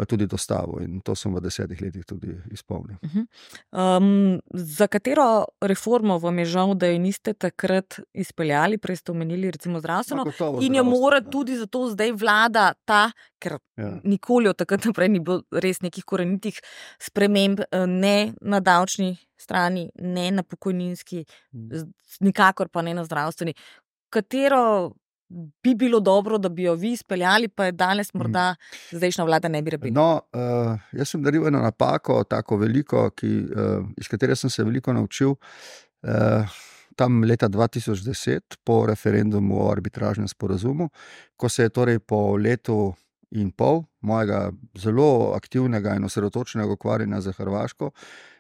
tudi 0.08 0.28
dostavil. 0.28 0.84
In 0.84 1.02
to 1.02 1.16
sem 1.16 1.34
v 1.34 1.42
desetih 1.42 1.82
letih 1.82 2.06
tudi 2.06 2.36
izpolnil. 2.52 2.98
Uh 3.02 3.10
-huh. 3.10 3.98
um, 3.98 4.42
za 4.54 4.88
katero 4.88 5.46
reformo 5.62 6.20
vam 6.20 6.40
je 6.40 6.46
žal, 6.46 6.74
da 6.76 6.88
jo 6.88 7.00
niste 7.00 7.34
takrat 7.34 8.00
izpeljali, 8.14 8.78
prej 8.78 8.96
ste 8.96 9.12
omenili, 9.12 9.52
recimo 9.52 9.80
zdravstveno, 9.80 10.26
in 10.62 10.76
jo 10.76 10.84
mora 10.84 11.22
tudi 11.22 11.58
zato 11.58 11.90
zdaj 11.90 12.12
vlada 12.12 12.74
ta, 12.86 13.12
ker 13.40 13.58
ja. 13.78 14.00
nikoli 14.04 14.48
od 14.48 14.58
takrat 14.58 14.86
naprej 14.86 15.10
ni 15.10 15.20
bilo 15.20 15.42
res 15.52 15.82
nekih 15.82 16.04
korenitih 16.06 16.60
sprememb, 17.00 17.60
ne 17.88 18.34
na 18.42 18.60
davčni 18.60 19.18
strani, 19.46 19.88
ne 20.02 20.28
na 20.34 20.44
pokojninski, 20.44 21.24
nikakor 22.26 22.70
pa 22.74 22.82
ne 22.86 22.96
na 22.98 23.06
zdravstveni. 23.06 23.54
Katero 24.14 24.94
bi 25.64 25.74
bilo 25.76 26.00
dobro, 26.00 26.38
da 26.38 26.50
bi 26.50 26.64
jo 26.64 26.76
vi 26.76 26.92
izpeljali, 26.92 27.48
pa 27.48 27.66
je 27.66 27.72
danes 27.72 28.14
morda 28.14 28.56
zdajšnja 28.92 29.24
vlada 29.26 29.50
ne 29.50 29.62
bi 29.62 29.74
rabila? 29.74 29.94
No, 29.96 30.22
uh, 30.34 30.78
jaz 30.94 31.16
sem 31.16 31.22
naredil 31.22 31.48
eno 31.48 31.64
napako, 31.64 32.24
tako 32.30 32.60
veliko, 32.62 33.10
ki, 33.18 33.32
uh, 33.50 33.88
iz 33.98 34.10
katere 34.12 34.36
sem 34.36 34.50
se 34.50 34.64
veliko 34.64 34.94
naučil. 34.94 35.34
Uh, 36.06 36.62
tam 36.96 37.24
leta 37.24 37.50
2010, 37.50 38.62
po 38.64 38.86
referendumu 38.88 39.58
o 39.66 39.72
arbitražnem 39.72 40.28
sporazumu, 40.28 40.90
ko 41.38 41.50
se 41.50 41.64
je 41.64 41.74
torej 41.74 42.00
po 42.00 42.38
letu 42.38 42.94
in 43.36 43.52
pol 43.52 43.84
mojega 44.02 44.52
zelo 44.80 45.34
aktivnega 45.36 45.96
in 45.98 46.06
osredotočenega 46.06 46.72
ukvarjanja 46.72 47.22
za 47.22 47.34
Hrvaško, 47.34 47.92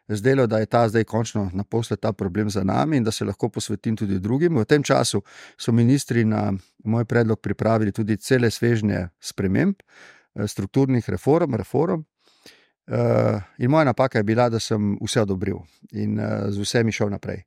zdelo, 0.08 0.48
da 0.48 0.60
je 0.60 0.65
ta 0.65 0.89
zdaj 0.89 1.04
končno 1.04 1.50
naposled 1.54 2.00
ta 2.00 2.13
problem 2.13 2.50
za 2.50 2.63
nami 2.63 2.98
in 2.98 3.04
da 3.04 3.12
se 3.12 3.26
lahko 3.26 3.50
posvetim 3.50 3.98
tudi 3.98 4.20
drugim. 4.20 4.58
V 4.58 4.65
tem 4.65 4.84
času 4.84 5.22
so 5.58 5.72
ministri 5.72 6.26
na 6.26 6.54
moj 6.84 7.06
predlog 7.06 7.39
pripravili 7.41 7.91
tudi 7.91 8.18
cele 8.18 8.52
svežnje 8.52 9.10
sprememb, 9.20 9.76
strukturnih 10.48 11.10
reform, 11.10 11.56
reform. 11.56 12.04
Uh, 12.88 13.41
in 13.58 13.70
moja 13.70 13.84
napaka 13.84 14.20
je 14.20 14.24
bila, 14.24 14.50
da 14.50 14.60
sem 14.60 14.98
vse 15.02 15.22
odobril 15.22 15.58
in 15.91 16.20
uh, 16.20 16.46
z 16.50 16.62
vsemi 16.62 16.91
šel 16.91 17.10
naprej. 17.10 17.41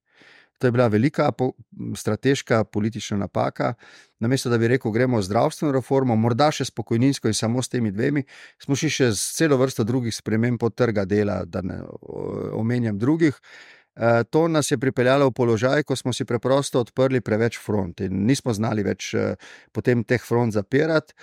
To 0.58 0.66
je 0.66 0.72
bila 0.74 0.88
velika 0.88 1.32
po, 1.32 1.52
strateška 1.96 2.64
politična 2.64 3.16
napaka. 3.16 3.74
Namesto 4.18 4.50
da 4.50 4.58
bi 4.58 4.68
rekel, 4.68 4.90
gremo 4.90 5.22
zdravstveno 5.22 5.72
reformo, 5.72 6.16
morda 6.16 6.50
še 6.50 6.66
s 6.66 6.74
pokojninsko 6.74 7.30
in 7.30 7.34
samo 7.34 7.62
s 7.62 7.70
temi 7.70 7.92
dvemi, 7.94 8.24
smo 8.58 8.76
šli 8.76 8.90
še 8.90 9.10
z 9.14 9.36
celo 9.38 9.56
vrsto 9.56 9.86
drugih 9.86 10.14
sprememb 10.14 10.62
od 10.62 10.74
trga 10.74 11.04
dela, 11.04 11.44
da 11.46 11.62
ne 11.62 11.78
omenjam 12.58 12.98
drugih. 12.98 13.38
E, 13.98 14.24
to 14.30 14.48
nas 14.48 14.70
je 14.70 14.78
pripeljalo 14.78 15.30
v 15.30 15.36
položaj, 15.38 15.86
ko 15.86 15.96
smo 15.96 16.12
si 16.12 16.26
preprosto 16.26 16.82
odprli 16.82 17.20
preveč 17.20 17.58
front 17.62 18.00
in 18.00 18.26
nismo 18.26 18.54
znali 18.54 18.82
več 18.82 19.12
e, 19.14 19.34
potem 19.72 20.04
teh 20.04 20.22
front 20.22 20.54
zapirati. 20.58 21.14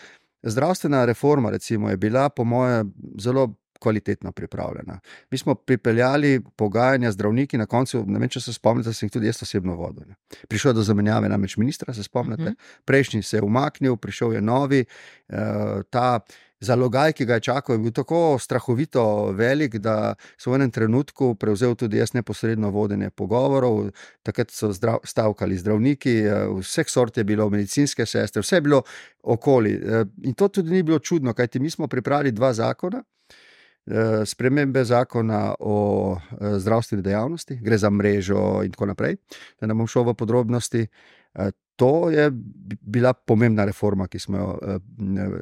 Zdravstvena 0.46 1.06
reforma, 1.10 1.50
recimo, 1.50 1.90
je 1.90 1.98
bila, 1.98 2.30
po 2.30 2.44
mojem, 2.46 2.92
zelo 3.20 3.50
kvalitetno 3.86 4.32
pripravljena. 4.32 5.00
Mi 5.32 5.38
smo 5.38 5.56
pripeljali 5.56 6.40
pogajanja 6.56 7.12
z 7.12 7.14
zdravniki, 7.20 7.58
na 7.58 7.68
koncu, 7.70 8.02
ne 8.08 8.20
vem, 8.20 8.32
če 8.34 8.42
se 8.42 8.54
spomnite, 8.54 8.94
sem 8.94 9.06
jih 9.06 9.14
tudi 9.14 9.30
jaz 9.30 9.44
osebno 9.46 9.76
vodil. 9.78 10.08
Ne. 10.10 10.18
Prišel 10.50 10.74
je 10.74 10.80
do 10.80 10.86
zamenjave 10.88 11.30
namreč 11.30 11.58
ministra, 11.62 11.94
se 11.94 12.04
spomnite, 12.04 12.44
uh 12.44 12.50
-huh. 12.50 12.82
prejšnji 12.86 13.22
se 13.22 13.38
je 13.38 13.44
umaknil, 13.46 13.98
prišel 14.02 14.34
je 14.34 14.42
novi. 14.42 14.86
Uh, 15.30 15.38
ta 15.90 16.20
zalogaj, 16.60 17.14
ki 17.14 17.26
ga 17.26 17.34
je 17.34 17.46
čakal, 17.52 17.76
je 17.76 17.80
bil 17.80 17.92
tako 17.92 18.38
strahovito 18.40 19.32
velik, 19.32 19.78
da 19.78 20.16
so 20.38 20.52
v 20.52 20.56
enem 20.56 20.72
trenutku 20.72 21.36
prevzel 21.36 21.76
tudi 21.76 21.98
jaz 21.98 22.14
neposredno 22.14 22.70
vodenje 22.70 23.10
pogovorov. 23.10 23.92
Takrat 24.24 24.52
so 24.52 24.72
zdrav, 24.74 25.00
stavkali 25.04 25.58
zdravniki, 25.58 26.22
uh, 26.26 26.60
vseh 26.60 26.90
sort 26.90 27.18
je 27.18 27.24
bilo, 27.24 27.50
medicinske 27.50 28.06
sestre, 28.06 28.42
vse 28.42 28.56
je 28.56 28.62
bilo 28.62 28.84
okoli. 29.24 29.76
Uh, 29.76 30.08
in 30.24 30.34
to 30.34 30.48
tudi 30.48 30.72
ni 30.72 30.84
bilo 30.84 31.00
čudno, 31.00 31.34
kajti 31.34 31.60
mi 31.60 31.70
smo 31.70 31.88
pripravili 31.88 32.32
dva 32.32 32.54
zakona 32.54 33.04
spremembe 34.26 34.84
zakona 34.84 35.54
o 35.60 36.18
zdravstveni 36.42 37.04
dejavnosti, 37.04 37.60
gre 37.62 37.78
za 37.78 37.90
mrežo 37.90 38.64
in 38.66 38.72
tako 38.72 38.86
naprej, 38.86 39.18
da 39.62 39.68
ne 39.68 39.74
bom 39.74 39.88
šel 39.88 40.04
v 40.04 40.14
podrobnosti. 40.14 40.88
To 41.76 42.10
je 42.10 42.32
bila 42.82 43.14
pomembna 43.14 43.66
reforma, 43.66 44.08
smo 44.20 44.38
jo, 44.38 44.60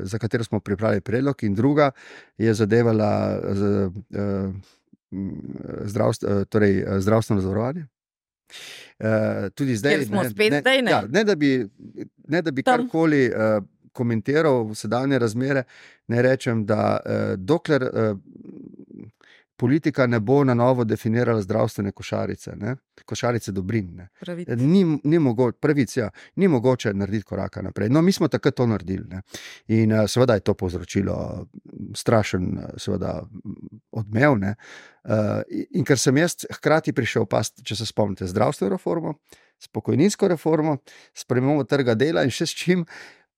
za 0.03 0.17
katero 0.19 0.43
smo 0.43 0.59
pripravili 0.59 1.01
predlog, 1.01 1.43
in 1.43 1.55
druga 1.55 1.91
je 2.37 2.53
zadevala 2.53 3.39
zdravstvo, 5.85 6.45
torej 6.45 6.85
zdravstveno 6.99 7.41
zavarovanje. 7.41 7.85
Tudi 9.55 9.75
zdaj, 9.75 9.97
ne, 9.97 10.05
ne, 10.49 10.59
zdaj 10.61 10.81
ne. 10.81 10.91
Ja, 10.91 11.03
ne, 11.09 11.23
da 11.23 11.35
bi, 11.35 11.69
ne, 12.27 12.41
da 12.41 12.51
bi 12.51 12.63
karkoli 12.63 13.31
komentiral 13.93 14.73
sedanje 14.75 15.19
razmere, 15.19 15.63
ne 16.07 16.21
rečem, 16.21 16.65
da 16.65 16.97
uh, 16.97 17.33
dokler 17.37 17.83
uh, 17.83 18.17
politika 19.63 20.07
ne 20.07 20.19
bo 20.19 20.43
na 20.43 20.53
novo 20.53 20.83
definirala 20.83 21.41
zdravstvene 21.41 21.91
košarice, 21.91 22.55
ne? 22.55 22.75
košarice 23.05 23.51
dobrin. 23.51 24.01
Ni, 24.57 24.83
ni, 25.03 25.19
mogo, 25.19 25.51
pravic, 25.51 25.97
ja, 25.97 26.09
ni 26.35 26.47
mogoče 26.47 26.93
narediti 26.93 27.25
koraka 27.25 27.61
naprej. 27.61 27.89
No, 27.89 28.01
mi 28.01 28.11
smo 28.11 28.27
takrat 28.27 28.55
to 28.55 28.67
naredili. 28.67 29.05
Ne? 29.09 29.21
In 29.67 29.93
uh, 29.93 30.07
seveda 30.09 30.33
je 30.33 30.39
to 30.39 30.53
povzročilo 30.53 31.47
strašen 31.95 32.59
seveda, 32.77 33.21
odmev. 33.91 34.33
Uh, 34.33 35.41
in 35.71 35.85
ker 35.85 35.99
sem 35.99 36.17
jaz 36.17 36.43
hkrati 36.57 36.93
prišel, 36.93 37.25
pa, 37.25 37.43
če 37.43 37.75
se 37.75 37.85
spomnite, 37.85 38.27
zdravstveno 38.27 38.75
reformo, 38.75 39.15
spokojninsko 39.63 40.27
reformo, 40.27 40.77
spremembo 41.15 41.63
trga 41.63 41.95
dela 41.95 42.23
in 42.23 42.33
še 42.33 42.49
s 42.49 42.63
čim. 42.63 42.87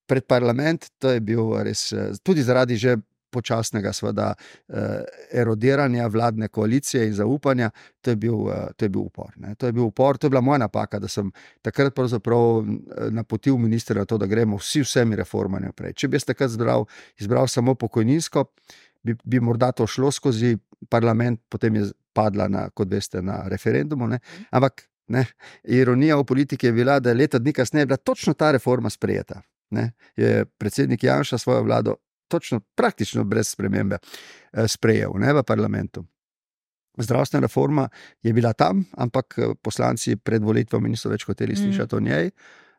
Pred 0.05 0.27
parlament, 0.29 0.89
to 1.01 1.09
je 1.15 1.21
bil 1.21 1.55
res, 1.65 1.89
tudi 2.23 2.43
zaradi 2.45 2.77
že 2.77 2.97
počasnega 3.35 3.93
sveda, 3.93 4.33
eh, 4.69 5.03
erodiranja 5.41 6.07
vladne 6.07 6.47
koalicije 6.47 7.07
in 7.07 7.13
zaupanja, 7.13 7.69
to 8.01 8.13
je 8.13 8.15
bil, 8.15 8.49
eh, 8.49 8.67
to 8.77 8.85
je 8.85 8.89
bil 8.89 9.01
upor. 9.01 9.33
Ne. 9.35 9.55
To 9.55 9.65
je 9.65 9.75
bil 9.75 9.83
upor, 9.83 10.17
to 10.17 10.27
je 10.27 10.31
bila 10.31 10.41
moja 10.41 10.57
napaka, 10.57 10.99
da 10.99 11.07
sem 11.07 11.31
takrat 11.61 11.95
pravzaprav 11.95 12.63
eh, 12.63 13.11
napotil 13.11 13.57
ministra 13.57 13.99
na 13.99 14.05
to, 14.05 14.17
da 14.17 14.25
gremo 14.25 14.57
vsi 14.57 14.85
vsemi 14.85 15.15
reformami 15.15 15.65
naprej. 15.65 15.93
Če 15.93 16.07
bi 16.07 16.19
jaz 16.19 16.27
takrat 16.31 16.49
izbral, 16.49 16.87
izbral 17.19 17.47
samo 17.47 17.75
pokojninsko, 17.75 18.45
bi, 19.03 19.15
bi 19.23 19.39
morda 19.39 19.71
to 19.71 19.87
šlo 19.87 20.11
skozi 20.11 20.57
parlament, 20.89 21.41
potem 21.49 21.75
je 21.75 21.91
padla, 22.13 22.47
na, 22.47 22.69
kot 22.69 22.89
veste, 22.91 23.21
na 23.21 23.43
referendumu. 23.51 24.07
Ne. 24.07 24.19
Ampak 24.51 24.87
ne, 25.07 25.25
ironija 25.63 26.17
v 26.17 26.23
politiki 26.23 26.67
je 26.67 26.73
bila, 26.73 26.99
da 26.99 27.11
je 27.11 27.19
leta 27.19 27.39
dni 27.39 27.53
kasneje 27.53 27.85
bila 27.85 27.97
točno 27.97 28.33
ta 28.33 28.51
reforma 28.51 28.89
sprejeta. 28.89 29.41
Ne, 29.69 29.91
je 30.15 30.45
predsednik 30.45 31.03
Janša 31.03 31.37
svojo 31.37 31.63
vlado 31.63 31.95
točno, 32.27 32.59
praktično 32.75 33.23
brez 33.23 33.49
spremembe, 33.49 33.97
eh, 34.53 34.67
sprejel 34.67 35.11
ne, 35.17 35.33
v 35.33 35.43
parlamentu. 35.43 36.05
Zdravstvena 36.97 37.45
reforma 37.45 37.89
je 38.23 38.33
bila 38.33 38.53
tam, 38.53 38.85
ampak 38.97 39.35
eh, 39.37 39.55
poslanci 39.61 40.15
pred 40.15 40.43
volitvami 40.43 40.89
niso 40.89 41.09
več 41.09 41.25
hoteli 41.27 41.53
mm. 41.53 41.63
slišati 41.63 41.95
mm. 41.95 41.97
o 41.97 42.01
njej. 42.01 42.31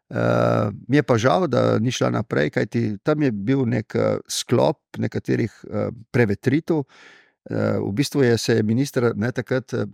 Uh, 0.06 0.70
mi 0.88 0.96
je 0.96 1.02
pa 1.02 1.16
žal, 1.18 1.48
da 1.50 1.80
ni 1.82 1.90
šla 1.90 2.12
naprej, 2.14 2.52
kajti 2.54 2.98
tam 3.02 3.24
je 3.26 3.32
bil 3.34 3.64
nek 3.66 3.90
sklop 4.30 4.78
nekaterih 5.02 5.50
uh, 5.66 5.88
prevetritev. 6.14 6.84
Uh, 7.46 7.78
v 7.88 7.92
bistvu 7.92 8.22
je 8.22 8.38
se 8.38 8.62
minister 8.62 9.12
ne 9.14 9.32
takrat. 9.32 9.72
Uh, 9.72 9.88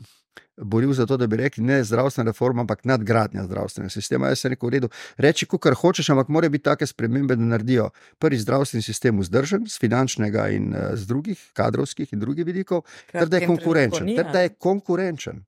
boril 0.57 0.93
za 0.93 1.07
to, 1.07 1.17
da 1.17 1.27
bi 1.27 1.37
rekli 1.37 1.65
ne 1.65 1.85
zdravstvena 1.85 2.31
reforma, 2.31 2.61
ampak 2.61 2.85
nadgradnja 2.85 3.45
zdravstvenega 3.45 3.91
sistema. 3.91 4.29
Jaz 4.29 4.45
sem 4.45 4.53
rekel, 4.53 4.69
v 4.69 4.73
redu, 4.73 4.91
reči, 5.17 5.47
kar 5.47 5.75
hočeš, 5.75 6.11
ampak 6.13 6.29
mora 6.29 6.49
biti 6.53 6.65
take 6.65 6.87
spremembe, 6.87 7.37
da 7.37 7.45
naredijo 7.45 7.89
prvi 8.19 8.39
zdravstveni 8.39 8.83
sistem 8.83 9.21
vzdržen, 9.21 9.67
z 9.67 9.81
finančnega 9.81 10.49
in 10.53 10.73
uh, 10.75 10.93
z 10.95 11.09
drugih 11.09 11.41
kadrovskih 11.57 12.13
in 12.13 12.21
drugih 12.21 12.47
vidikov, 12.47 12.85
ter 13.13 13.29
da 13.29 13.41
je 13.41 13.49
konkurenčen. 13.49 14.13
Ter 14.17 14.29
da 14.33 14.45
je 14.45 14.55
konkurenčen. 14.59 15.43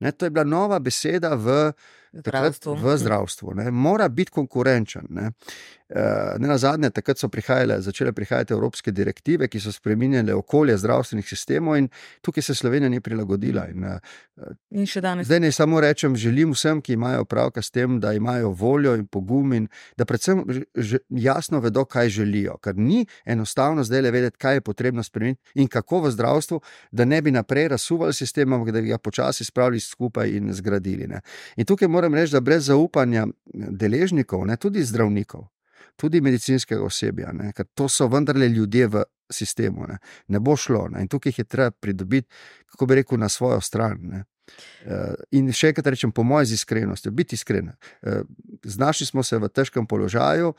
Ne, 0.00 0.12
to 0.12 0.26
je 0.26 0.30
bila 0.30 0.44
nova 0.44 0.78
beseda 0.78 1.34
v 1.34 1.72
zdravstvu. 2.14 2.74
V 2.74 2.96
zdravstvu 2.98 3.54
Mora 3.70 4.08
biti 4.08 4.30
konkurenčen. 4.30 5.06
Ne. 5.10 5.30
Eh, 5.88 6.38
ne 6.38 6.48
na 6.48 6.58
zadnje, 6.58 6.88
takrat 6.90 7.18
so 7.18 7.28
prihajale, 7.28 7.76
začele 7.80 8.12
prihajati 8.12 8.52
evropske 8.52 8.92
direktive, 8.92 9.48
ki 9.48 9.60
so 9.60 9.72
spremenjale 9.72 10.34
okolje 10.34 10.78
zdravstvenih 10.80 11.28
sistemov, 11.28 11.76
in 11.76 11.88
tukaj 12.24 12.42
se 12.42 12.54
Slovenija 12.54 12.88
ni 12.88 13.00
prilagodila. 13.00 13.66
In, 13.68 13.84
eh, 13.84 13.98
in 14.70 14.86
še 14.86 15.00
danes. 15.00 15.26
Zdaj 15.26 15.40
ne 15.40 15.52
samo 15.52 15.80
rečem, 15.80 16.16
želim 16.16 16.50
vsem, 16.52 16.80
ki 16.80 16.92
imajo 16.92 17.20
opravka 17.20 17.62
s 17.62 17.70
tem, 17.70 18.00
da 18.00 18.12
imajo 18.12 18.50
voljo 18.50 18.94
in 18.94 19.06
pogum 19.06 19.52
in 19.52 19.68
da 19.96 20.04
predvsem 20.04 20.42
jasno 21.08 21.60
vedo, 21.60 21.84
kaj 21.84 22.08
želijo. 22.08 22.56
Ker 22.58 22.76
ni 22.76 23.06
enostavno 23.24 23.84
zdaj 23.84 24.02
le 24.02 24.10
vedeti, 24.10 24.38
kaj 24.38 24.54
je 24.54 24.60
potrebno 24.60 25.02
spremeniti 25.02 25.42
in 25.54 25.68
kako 25.68 26.00
v 26.00 26.10
zdravstvu, 26.10 26.60
da 26.90 27.04
ne 27.04 27.22
bi 27.22 27.30
naprej 27.30 27.68
razsuvali 27.68 28.12
sistem, 28.12 28.52
ampak 28.52 28.72
da 28.72 28.80
bi 28.80 28.88
ga 28.88 28.98
počasi 28.98 29.44
spravili 29.44 29.80
skupaj 29.80 30.30
in 30.30 30.52
zgradili. 30.52 31.06
Ne. 31.06 31.20
In 31.56 31.64
tukaj 31.64 31.88
moram 32.04 32.20
reči, 32.22 32.32
da 32.36 32.40
brez 32.40 32.68
zaupanja 32.68 33.26
deležnikov, 33.52 34.46
ne, 34.46 34.56
tudi 34.56 34.84
zdravnikov 34.84 35.48
tudi 35.96 36.20
medicinskega 36.20 36.82
osebja, 36.84 37.32
ne? 37.32 37.52
ker 37.54 37.66
to 37.74 37.88
so 37.88 38.08
vendarle 38.10 38.48
ljudje 38.48 38.86
v 38.90 39.02
sistemu. 39.32 39.86
Ne, 39.88 39.98
ne 40.28 40.40
bo 40.40 40.56
šlo 40.56 40.88
ne? 40.92 41.04
in 41.04 41.08
tukaj 41.08 41.30
jih 41.30 41.42
je 41.42 41.44
treba 41.44 41.70
pridobiti, 41.70 42.28
kako 42.72 42.86
bi 42.86 43.00
rekel, 43.00 43.18
na 43.18 43.28
svojo 43.28 43.60
stran. 43.60 43.98
Ne? 44.10 44.24
Uh, 44.84 45.14
in 45.32 45.48
še 45.56 45.70
enkrat 45.72 45.86
rečem, 45.94 46.12
po 46.12 46.22
mojem, 46.26 46.50
z 46.50 46.58
iskrenostjo, 46.58 47.14
biti 47.16 47.38
iskren. 47.38 47.70
Uh, 48.02 48.26
znašli 48.64 49.06
smo 49.08 49.22
se 49.24 49.38
v 49.40 49.48
težkem 49.48 49.86
položaju, 49.88 50.52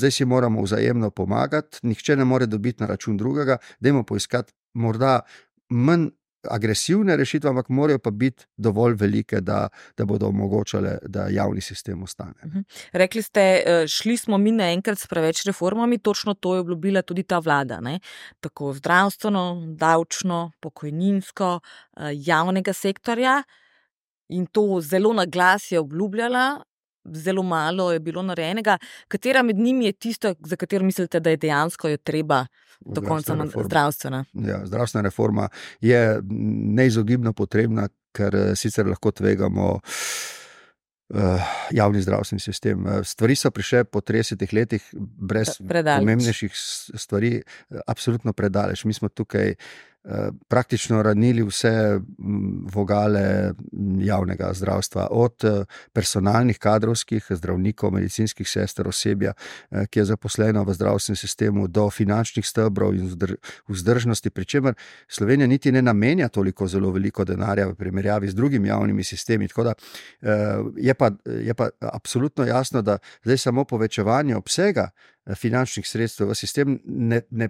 zdaj 0.00 0.14
si 0.14 0.24
moramo 0.24 0.62
vzajemno 0.64 1.10
pomagati, 1.10 1.82
nihče 1.84 2.16
ne 2.16 2.24
more 2.24 2.46
dobiti 2.46 2.82
na 2.82 2.88
račun 2.88 3.18
drugega, 3.20 3.58
da 3.80 3.88
imamo 3.88 4.06
poiskati 4.08 4.54
morda 4.74 5.20
manj 5.68 6.08
agresivne 6.50 7.16
rešitve, 7.16 7.50
ampak 7.50 7.68
morajo 7.68 7.98
pa 7.98 8.10
biti 8.10 8.46
dovolj 8.56 8.94
velike, 8.94 9.40
da, 9.40 9.68
da 9.96 10.04
bodo 10.04 10.26
omogočale, 10.26 10.98
da 11.02 11.28
javni 11.30 11.60
sistem 11.60 12.02
ostane. 12.02 12.34
Mhm. 12.44 12.60
Rekli 12.92 13.22
ste, 13.22 13.40
e, 13.40 13.86
šli 13.88 14.16
smo 14.16 14.38
mi 14.38 14.52
naenkrat 14.52 14.98
s 14.98 15.06
preveč 15.06 15.44
reformami, 15.46 15.98
točno 15.98 16.34
to 16.34 16.54
je 16.54 16.60
obljubila 16.60 17.02
tudi 17.02 17.22
ta 17.22 17.38
vlada. 17.38 17.80
Ne? 17.80 18.00
Tako 18.40 18.72
zdravstveno, 18.72 19.74
davčno, 19.76 20.52
pokojninsko, 20.60 21.60
e, 21.96 22.12
javnega 22.14 22.72
sektorja. 22.72 23.42
In 24.28 24.46
to 24.46 24.80
zelo 24.80 25.12
na 25.12 25.24
glas 25.26 25.70
je 25.72 25.80
obljubljala, 25.80 26.62
zelo 27.14 27.42
malo 27.42 27.92
je 27.92 28.00
bilo 28.00 28.22
narejenega. 28.22 28.78
Katera 29.08 29.42
med 29.42 29.56
njimi 29.56 29.84
je 29.84 29.92
tista, 29.92 30.34
za 30.40 30.56
katero 30.56 30.84
mislite, 30.84 31.20
da 31.20 31.30
je 31.30 31.36
dejansko 31.36 31.88
jo 31.88 31.96
treba 31.96 32.46
do 32.80 33.02
konca 33.02 33.36
zdravstvena? 33.64 34.24
Ja, 34.32 34.66
zdravstvena 34.66 35.02
reforma 35.02 35.48
je 35.80 36.20
neizogibno 36.74 37.32
potrebna, 37.32 37.88
ker 38.12 38.34
eh, 38.34 38.56
sicer 38.56 38.86
lahko 38.86 39.10
tvegamo. 39.10 39.80
Uh, 41.08 41.40
javni 41.72 42.02
zdravstveni 42.04 42.40
sistem. 42.40 42.82
Uh, 42.84 42.98
stvari 43.04 43.32
so 43.36 43.48
prišle 43.50 43.84
po 43.84 44.02
30 44.04 44.52
letih, 44.52 44.90
brez 44.92 45.54
pomembnejših 45.56 46.52
stvari, 46.94 47.30
absolutno 47.86 48.32
predaleč. 48.32 48.84
Mi 48.84 48.92
smo 48.92 49.08
tukaj 49.08 49.54
Eh, 49.97 49.97
praktično 50.48 51.02
ranili 51.02 51.42
vse 51.42 52.00
vogale 52.74 53.52
javnega 54.00 54.50
zdravstva, 54.54 55.08
od 55.10 55.44
eh, 55.44 55.64
personalnih, 55.92 56.58
kadrovskih, 56.58 57.26
zdravnikov, 57.30 57.92
medicinskih 57.92 58.48
sester, 58.48 58.88
osebja, 58.88 59.32
eh, 59.70 59.86
ki 59.86 59.98
je 59.98 60.04
zaposleno 60.04 60.64
v 60.64 60.74
zdravstvenem 60.74 61.16
sistemu, 61.16 61.66
do 61.68 61.90
finančnih 61.90 62.46
stebrov 62.46 62.94
in 62.94 63.10
vzdržnosti. 63.68 64.30
Pričemer 64.30 64.74
Slovenija 65.08 65.46
niti 65.46 65.72
ne 65.72 65.82
namenja 65.82 66.28
toliko 66.28 66.68
zelo 66.68 66.90
veliko 66.90 67.24
denarja 67.24 67.66
v 67.68 67.74
primerjavi 67.74 68.28
z 68.28 68.34
drugimi 68.34 68.68
javnimi 68.68 69.04
sistemi. 69.04 69.48
Tako 69.48 69.64
da 69.64 69.74
je 70.76 70.94
pa, 70.94 71.10
je 71.24 71.54
pa 71.54 71.68
absolutno 71.80 72.44
jasno, 72.44 72.82
da 72.82 72.98
zdaj 73.24 73.38
samo 73.38 73.64
povečevanje 73.64 74.36
obsega 74.36 74.90
finančnih 75.34 75.88
sredstev 75.88 76.30
v 76.30 76.34
sistem 76.34 76.78
ne, 76.84 77.20
ne 77.30 77.48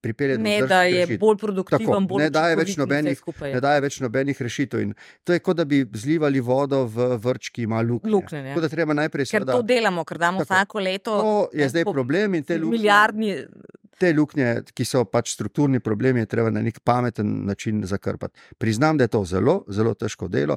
pripelje 0.00 0.36
do 0.38 0.44
tega, 0.44 0.66
da 0.66 0.82
je 0.82 1.00
rešitev. 1.04 1.20
bolj 1.20 1.36
produktiven, 1.36 2.06
bolj 2.08 2.22
ne 2.24 2.30
daje 2.32 2.56
več 2.56 2.76
nobenih, 2.80 3.22
ne 3.42 3.60
daje 3.60 3.82
več 3.84 3.98
nobenih 4.00 4.40
rešitev. 4.46 4.84
In 4.84 4.94
to 5.24 5.36
je 5.36 5.42
kot 5.44 5.58
da 5.60 5.66
bi 5.68 5.82
zlivali 5.92 6.40
vodo 6.40 6.84
v 6.86 7.10
vrč, 7.20 7.50
ki 7.52 7.66
ima 7.68 7.82
luknje. 7.82 8.12
luknje 8.12 8.44
ja. 8.48 8.60
da 8.64 8.70
treba 8.72 8.96
najprej 8.96 9.28
ker 9.28 9.42
seveda, 9.42 9.58
to 9.58 9.66
delamo, 9.68 10.04
ker 10.08 10.22
damo 10.22 10.44
tako, 10.44 10.54
vsako 10.54 10.84
leto. 10.84 11.18
To 11.18 11.34
je 11.52 11.68
zdaj 11.68 11.84
problem 11.90 12.38
in 12.38 12.48
te 12.48 12.56
luknje. 12.56 12.78
Milijardni. 12.78 13.36
Te 13.98 14.12
luknje, 14.14 14.52
ki 14.78 14.84
so 14.86 15.02
pač 15.10 15.32
strukturni 15.34 15.80
problemi, 15.82 16.22
je 16.22 16.30
treba 16.30 16.52
na 16.54 16.62
nek 16.62 16.76
pameten 16.86 17.32
način 17.48 17.82
zakrpati. 17.82 18.38
Priznam, 18.58 18.96
da 18.96 19.08
je 19.08 19.10
to 19.10 19.24
zelo, 19.26 19.64
zelo 19.74 19.96
težko 19.98 20.28
delo. 20.30 20.54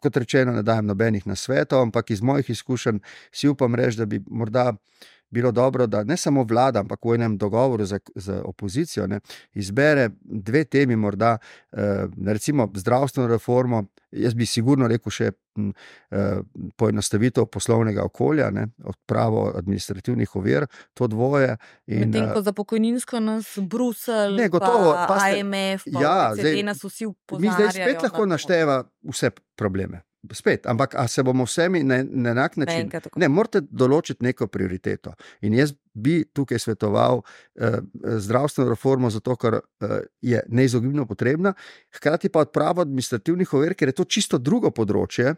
Kot 0.00 0.16
rečeno, 0.16 0.54
ne 0.56 0.62
dajem 0.64 0.88
nobenih 0.88 1.26
na 1.28 1.36
svetu, 1.36 1.76
ampak 1.76 2.14
iz 2.16 2.22
mojih 2.24 2.48
izkušenj 2.56 3.02
si 3.32 3.52
upam 3.52 3.76
reči, 3.76 4.00
da 4.00 4.08
bi 4.08 4.22
morda 4.26 4.72
bilo 5.34 5.52
dobro, 5.52 5.86
da 5.86 6.04
ne 6.04 6.16
samo 6.16 6.44
vlada, 6.48 6.80
ampak 6.80 7.04
v 7.04 7.16
enem 7.18 7.36
dogovoru 7.38 7.84
z, 7.84 7.98
z 8.14 8.38
opozicijo 8.44 9.06
ne, 9.10 9.20
izbere 9.54 10.10
dve 10.22 10.64
temi, 10.64 10.96
morda 10.96 11.38
eh, 11.72 12.06
recimo 12.26 12.68
zdravstveno 12.74 13.28
reformo. 13.28 13.84
Jaz 14.14 14.34
bi 14.38 14.46
sigurno 14.46 14.86
rekel 14.88 15.10
še 15.10 15.32
hm, 15.34 15.72
eh, 16.14 16.38
poenostavitev 16.78 17.48
poslovnega 17.50 18.06
okolja, 18.06 18.52
ne, 18.54 18.68
odpravo 18.86 19.48
administrativnih 19.58 20.36
ovir, 20.38 20.68
to 20.94 21.10
dvoje. 21.10 21.56
Medtem 21.90 22.30
ko 22.30 22.42
za 22.46 22.54
pokojninsko 22.54 23.20
nas 23.20 23.52
Bruselj, 23.58 24.38
ne, 24.38 24.48
gotovo, 24.48 24.94
pa 25.10 25.18
IMF, 25.34 25.90
pa 25.90 26.06
ja, 26.06 26.16
zdaj, 26.38 26.62
nas 26.62 26.84
vsi 26.84 27.10
upozorjujejo. 27.10 27.58
Mi 27.58 27.70
zdaj 27.72 27.78
spet 27.82 28.06
lahko 28.06 28.26
našteva 28.30 28.82
vse 29.10 29.34
probleme 29.58 30.04
spet, 30.32 30.66
ampak 30.66 30.94
se 31.08 31.22
bomo 31.22 31.44
vsemi 31.44 31.82
na, 31.82 32.04
na 32.10 32.30
enak 32.30 32.56
način. 32.56 32.90
Ne, 33.16 33.28
morate 33.28 33.60
določiti 33.70 34.24
neko 34.24 34.46
prioriteto. 34.46 35.14
In 35.44 35.54
jaz 35.58 35.74
bi 35.94 36.22
tukaj 36.34 36.58
svetoval 36.58 37.22
eh, 37.22 37.78
zdravstveno 38.02 38.70
reformo, 38.70 39.10
zato 39.10 39.36
ker 39.36 39.60
eh, 39.60 39.96
je 40.20 40.42
neizogibno 40.48 41.06
potrebna, 41.06 41.54
hkrati 41.96 42.28
pa 42.28 42.44
odpravo 42.46 42.82
administrativnih 42.82 43.54
ovir, 43.54 43.74
ker 43.74 43.92
je 43.92 43.98
to 44.00 44.08
čisto 44.08 44.38
drugo 44.38 44.72
področje. 44.74 45.36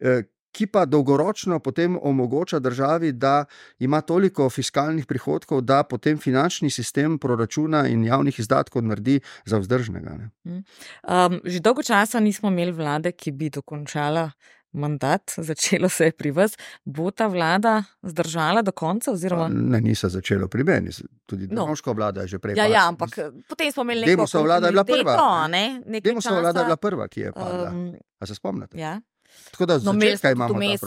Eh, 0.00 0.22
ki 0.52 0.66
pa 0.66 0.84
dolgoročno 0.86 1.58
potem 1.58 1.98
omogoča 2.02 2.58
državi, 2.58 3.12
da 3.12 3.44
ima 3.78 4.00
toliko 4.00 4.50
fiskalnih 4.50 5.06
prihodkov, 5.06 5.60
da 5.60 5.82
potem 5.82 6.18
finančni 6.18 6.70
sistem 6.70 7.18
proračuna 7.18 7.86
in 7.88 8.04
javnih 8.04 8.38
izdatkov 8.38 8.82
naredi 8.82 9.20
za 9.44 9.58
vzdržnega. 9.58 10.18
Um, 10.44 11.40
že 11.44 11.60
dolgo 11.60 11.82
časa 11.82 12.20
nismo 12.20 12.48
imeli 12.48 12.72
vlade, 12.72 13.12
ki 13.12 13.32
bi 13.32 13.50
dokončala. 13.50 14.30
Mandat, 14.72 15.32
začelo 15.48 15.88
se 15.88 16.04
je 16.04 16.12
pri 16.12 16.30
vas, 16.30 16.52
bo 16.84 17.10
ta 17.10 17.26
vlada 17.26 17.84
zdržala 18.02 18.62
do 18.62 18.72
konca? 18.72 19.12
Oziroma... 19.12 19.48
Ne, 19.48 19.80
ni 19.80 19.94
se 19.94 20.08
začelo 20.08 20.48
pri 20.48 20.64
meni, 20.64 20.92
tudi 21.26 21.48
no. 21.50 21.74
vlada 21.86 22.20
je 22.20 22.28
že 22.28 22.38
prej. 22.38 22.56
Ja, 22.56 22.66
ja, 22.66 22.88
ampak 22.88 23.16
potem 23.48 23.72
smo 23.72 23.82
imeli 23.82 24.04
časa. 24.04 24.10
Demosova 24.12 24.44
vlada 24.44 24.66
je 24.66 24.72
bila 24.72 24.84
prva. 24.84 25.48
Ne, 25.48 25.80
Demosova 26.00 26.40
vlada 26.40 26.60
je 26.60 26.64
bila 26.64 26.76
prva, 26.76 27.08
ki 27.08 27.20
je 27.20 27.32
padla. 27.32 27.70
Um, 27.70 27.96
A 28.20 28.26
se 28.26 28.34
spomnite? 28.34 28.78
Ja. 28.78 29.00
Tako 29.50 29.66
da 29.66 29.78
no, 29.78 29.94
imamo 30.32 30.54
vmes 30.54 30.80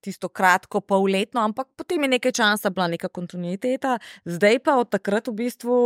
tisto 0.00 0.28
kratko, 0.28 0.80
polletno, 0.80 1.40
ampak 1.40 1.68
potem 1.76 2.02
je 2.02 2.08
nekaj 2.08 2.32
časa 2.32 2.70
bila 2.70 2.88
neka 2.88 3.08
kontinuiteta, 3.08 3.98
zdaj 4.24 4.58
pa 4.64 4.76
od 4.80 4.90
takrat 4.90 5.28
v 5.28 5.36
bistvu 5.44 5.76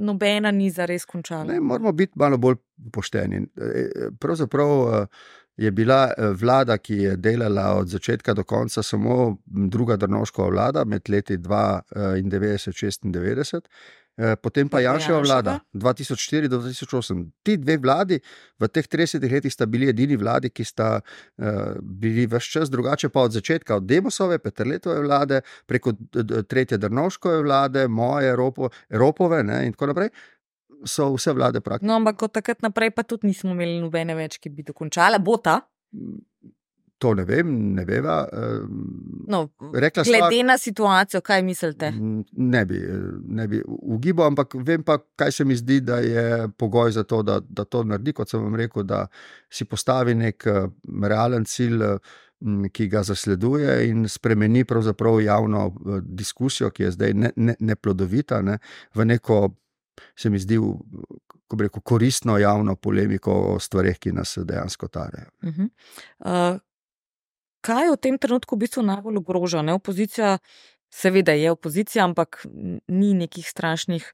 nobena 0.00 0.50
ni 0.50 0.70
za 0.70 0.86
res 0.88 1.04
končala. 1.04 1.44
Ne, 1.44 1.60
moramo 1.60 1.92
biti 1.92 2.12
malo 2.16 2.38
bolj 2.38 2.56
pošteni. 2.92 3.42
E, 3.56 4.10
pravzaprav 4.20 4.70
e, 4.70 5.06
je 5.60 5.70
bila 5.70 6.08
vlada, 6.40 6.78
ki 6.78 6.94
je 6.94 7.16
delala 7.16 7.74
od 7.76 7.88
začetka 7.88 8.34
do 8.34 8.44
konca, 8.44 8.82
samo 8.82 9.36
druga 9.44 9.96
Drnoškova 9.96 10.48
vlada 10.48 10.84
med 10.84 11.10
leti 11.10 11.36
1992 11.36 12.18
in 12.18 12.30
1996. 12.30 13.68
Eh, 14.20 14.36
potem 14.36 14.68
pa 14.68 14.82
Janševa 14.84 15.22
vlada 15.24 15.52
2004-2008. 15.72 17.22
Ti 17.40 17.56
dve 17.56 17.78
vladi 17.80 18.18
v 18.60 18.68
teh 18.68 18.84
30 18.84 19.24
letih 19.24 19.52
sta 19.52 19.64
bili 19.64 19.88
edini 19.88 20.18
vladi, 20.20 20.50
ki 20.52 20.64
sta 20.64 21.00
uh, 21.00 21.78
bili 21.80 22.26
vse 22.28 22.50
čas 22.52 22.68
drugače, 22.70 23.08
pa 23.08 23.24
od 23.24 23.32
začetka, 23.32 23.78
od 23.80 23.86
Demosove, 23.88 24.36
Petrletove 24.38 25.00
vlade, 25.00 25.40
preko 25.66 25.94
tretje 26.48 26.76
Drnovškove 26.78 27.40
vlade, 27.42 27.86
moje 27.88 28.28
Evropo, 28.28 28.68
Evropove 28.90 29.40
ne, 29.42 29.62
in 29.66 29.72
tako 29.72 29.94
naprej. 29.94 30.12
So 30.84 31.08
vse 31.14 31.32
vlade 31.32 31.64
praktično. 31.64 31.88
No, 31.88 31.96
ampak 31.96 32.22
od 32.28 32.36
takrat 32.36 32.60
naprej 32.62 32.92
pa 32.92 33.02
tudi 33.08 33.32
nismo 33.32 33.56
imeli 33.56 33.80
nobene 33.80 34.18
več, 34.18 34.36
ki 34.36 34.52
bi 34.52 34.66
dokončale, 34.68 35.22
bo 35.24 35.40
ta. 35.40 35.62
To 37.00 37.14
ne 37.16 37.24
vem, 37.24 37.52
ne 37.74 37.84
veva. 37.88 38.18
No, 39.32 39.38
glede 39.58 40.04
sva, 40.04 40.28
na 40.44 40.58
situacijo, 40.60 41.22
kaj 41.24 41.42
mislite? 41.42 41.88
Ne 42.36 42.64
bi, 42.68 42.80
ne 43.24 43.46
bi 43.48 43.62
ugibal, 43.64 44.26
ampak 44.34 44.58
vem 44.66 44.84
pa, 44.84 44.98
kaj 45.16 45.32
se 45.32 45.46
mi 45.48 45.56
zdi, 45.56 45.78
da 45.80 46.02
je 46.04 46.48
pogoj 46.60 46.92
za 46.92 47.06
to, 47.08 47.22
da, 47.24 47.38
da 47.40 47.64
to 47.64 47.86
naredi. 47.88 48.12
Kot 48.12 48.28
sem 48.28 48.44
vam 48.44 48.58
rekel, 48.60 48.84
da 48.84 49.06
si 49.48 49.64
postavi 49.64 50.14
nek 50.14 50.44
realen 51.00 51.48
cilj, 51.48 51.86
ki 52.72 52.88
ga 52.88 53.02
zasleduje 53.04 53.88
in 53.88 54.08
spremeni 54.08 54.64
pravzaprav 54.64 55.20
javno 55.20 55.66
diskusijo, 56.04 56.70
ki 56.70 56.82
je 56.82 56.94
zdaj 56.98 57.12
neplodovita, 57.58 58.42
ne, 58.42 58.52
ne, 58.52 58.58
v 58.94 59.04
neko, 59.04 59.42
se 60.16 60.30
mi 60.30 60.40
zdi, 60.40 60.60
ko 61.50 61.58
rekel, 61.60 61.82
koristno 61.82 62.38
javno 62.38 62.76
polemiko 62.76 63.32
o 63.54 63.58
stvarih, 63.60 63.98
ki 63.98 64.12
nas 64.16 64.38
dejansko 64.44 64.88
tarejo. 64.88 65.30
Uh 65.42 65.48
-huh. 65.48 65.68
uh, 66.18 66.60
kaj 67.60 67.92
v 67.92 68.00
tem 68.00 68.18
trenutku 68.18 68.56
v 68.56 68.66
bistvu 68.66 68.84
najbolj 68.86 69.20
ogroža? 69.20 69.62
Ne? 69.62 69.76
Opozicija, 69.76 70.38
seveda 70.90 71.32
je 71.32 71.50
opozicija, 71.50 72.04
ampak 72.04 72.42
ni 72.88 73.12
nekih 73.14 73.46
strašnih 73.48 74.04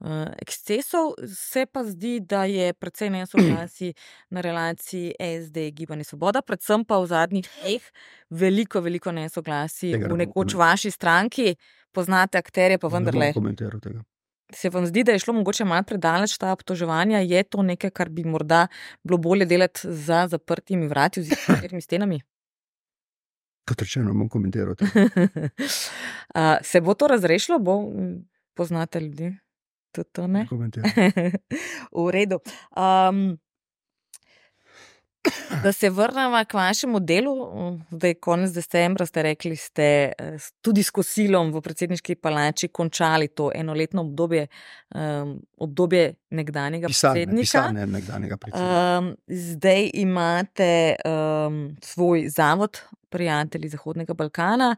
uh, 0.00 0.32
ekscesov. 0.40 1.14
Se 1.28 1.66
pa 1.66 1.84
zdi, 1.84 2.20
da 2.20 2.44
je 2.44 2.72
precej 2.72 3.10
nesoglasij 3.10 3.92
na 4.30 4.40
relaciji 4.40 5.14
SD, 5.18 5.70
Gibanje 5.76 6.04
Svoboda, 6.04 6.42
predvsem 6.42 6.84
pa 6.84 6.98
v 6.98 7.10
zadnjih 7.12 7.50
dneh 7.60 7.92
veliko, 8.30 8.80
veliko 8.80 9.12
nesoglasij 9.12 9.98
v 10.08 10.16
nekoč 10.24 10.56
vaši 10.56 10.90
stranki. 10.90 11.54
Poznate 11.94 12.38
akterje, 12.38 12.80
pa 12.82 12.88
vendarle. 12.90 13.30
Se 14.54 14.70
vam 14.70 14.86
zdi, 14.86 15.04
da 15.06 15.14
je 15.14 15.22
šlo 15.22 15.34
mogoče 15.34 15.64
malo 15.64 15.82
predaleč 15.86 16.34
ta 16.38 16.52
obtoževanja? 16.52 17.22
Je 17.22 17.42
to 17.42 17.62
nekaj, 17.62 17.90
kar 17.90 18.08
bi 18.10 18.24
morda 18.24 18.66
bilo 19.02 19.18
bolje 19.18 19.46
delati 19.46 19.86
za 19.86 20.26
zaprtimi 20.30 20.88
vrati, 20.90 21.22
oziroma 21.22 21.46
zaprtimi 21.48 21.82
stenami? 21.82 22.20
Kot 23.68 23.80
rečeno, 23.80 24.12
bom 24.12 24.28
komentiral. 24.28 24.74
uh, 24.80 26.56
se 26.70 26.80
bo 26.80 26.94
to 26.94 27.08
razrešilo, 27.08 27.58
bo 27.58 27.80
poznate 28.54 29.00
ljudi? 29.00 29.32
Tudi 29.92 30.08
to 30.12 30.26
ne. 30.26 30.46
v 32.06 32.10
redu. 32.10 32.38
Um, 32.76 33.38
Da 35.62 35.72
se 35.72 35.90
vrnemo 35.90 36.44
k 36.48 36.54
vašemu 36.54 37.00
delu, 37.00 37.34
zdaj 37.90 38.10
je 38.10 38.14
konec 38.14 38.50
decembra, 38.52 39.06
ste 39.06 39.22
rekli, 39.22 39.56
ste 39.56 39.82
eh, 40.18 40.38
tudi 40.60 40.82
s 40.82 40.90
kosilom 40.90 41.52
v 41.52 41.62
predsedniški 41.64 42.14
palači 42.14 42.68
končali 42.68 43.28
to 43.28 43.50
enoletno 43.54 44.02
obdobje, 44.02 44.46
um, 44.94 45.38
obdobje 45.56 46.14
nekdanjega 46.30 46.86
pisane, 46.86 47.14
predsednika. 47.14 47.40
Pisane 47.40 47.86
nekdanjega 47.86 48.36
predsednika. 48.36 48.98
Um, 48.98 49.14
zdaj 49.28 49.90
imate 49.94 50.94
um, 51.04 51.76
svoj 51.82 52.28
zavod, 52.28 52.80
prijatelji 53.08 53.68
Zahodnega 53.68 54.14
Balkana. 54.14 54.76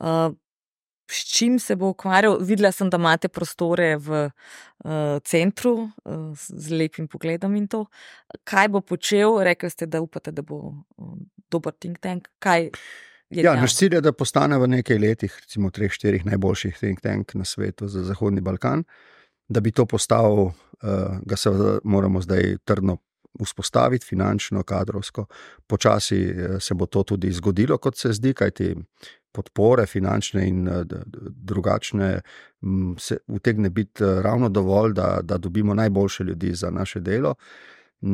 Uh, 0.00 0.34
s 1.10 1.24
čim 1.32 1.58
se 1.58 1.76
bo 1.76 1.88
ukvarjal. 1.94 2.38
Videla 2.40 2.72
sem, 2.72 2.90
da 2.90 2.96
imate 2.96 3.28
prostore 3.28 3.96
v 3.96 4.26
uh, 4.26 4.90
centru 5.24 5.74
uh, 6.04 6.32
z 6.34 6.70
lepim 6.74 7.08
pogledom 7.08 7.56
in 7.56 7.68
to. 7.68 7.84
Kaj 8.44 8.68
bo 8.68 8.80
počel? 8.80 9.38
Rekli 9.44 9.70
ste, 9.70 9.86
da 9.86 10.00
upate, 10.00 10.32
da 10.34 10.42
bo 10.42 10.74
um, 10.96 11.26
dober 11.50 11.72
think 11.72 11.98
tank. 12.00 12.28
Ja, 13.30 13.56
naš 13.58 13.76
cilj 13.76 13.98
je, 13.98 14.00
da 14.00 14.12
postane 14.12 14.58
v 14.58 14.68
nekaj 14.70 14.98
letih, 15.02 15.34
recimo, 15.42 15.70
treh, 15.70 15.90
štirih 15.92 16.26
najboljših 16.26 16.78
think 16.78 17.02
tank 17.02 17.34
na 17.34 17.44
svetu 17.44 17.88
za 17.88 18.04
Zahodni 18.06 18.40
Balkan. 18.40 18.84
Da 19.48 19.60
bi 19.60 19.70
to 19.70 19.86
postal, 19.86 20.50
uh, 20.50 21.18
ga 21.22 21.36
se 21.36 21.50
moramo 21.84 22.22
zdaj 22.22 22.58
trdno 22.64 22.98
vzpostaviti, 23.44 24.06
finančno, 24.06 24.62
kadrovsko. 24.62 25.26
Počasi 25.66 26.20
se 26.60 26.74
bo 26.74 26.86
to 26.86 27.02
tudi 27.02 27.32
zgodilo, 27.32 27.76
kot 27.78 27.98
se 27.98 28.12
zdi, 28.16 28.32
kajti 28.34 28.70
podpore, 29.36 29.86
finančne 29.86 30.48
in 30.48 30.68
eh, 30.68 30.84
drugačne, 31.50 32.20
se 32.98 33.18
utegne 33.26 33.70
biti 33.70 34.04
eh, 34.04 34.22
ravno 34.22 34.48
dovolj, 34.48 34.92
da, 34.92 35.20
da 35.22 35.38
dobimo 35.38 35.74
najboljše 35.74 36.24
ljudi 36.24 36.54
za 36.54 36.70
naše 36.70 37.00
delo. 37.00 37.34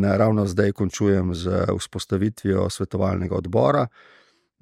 Ravno 0.02 0.46
zdaj 0.46 0.72
končujem 0.72 1.34
z 1.34 1.66
vzpostavitvijo 1.78 2.68
svetovalnega 2.70 3.34
odbora. 3.34 3.86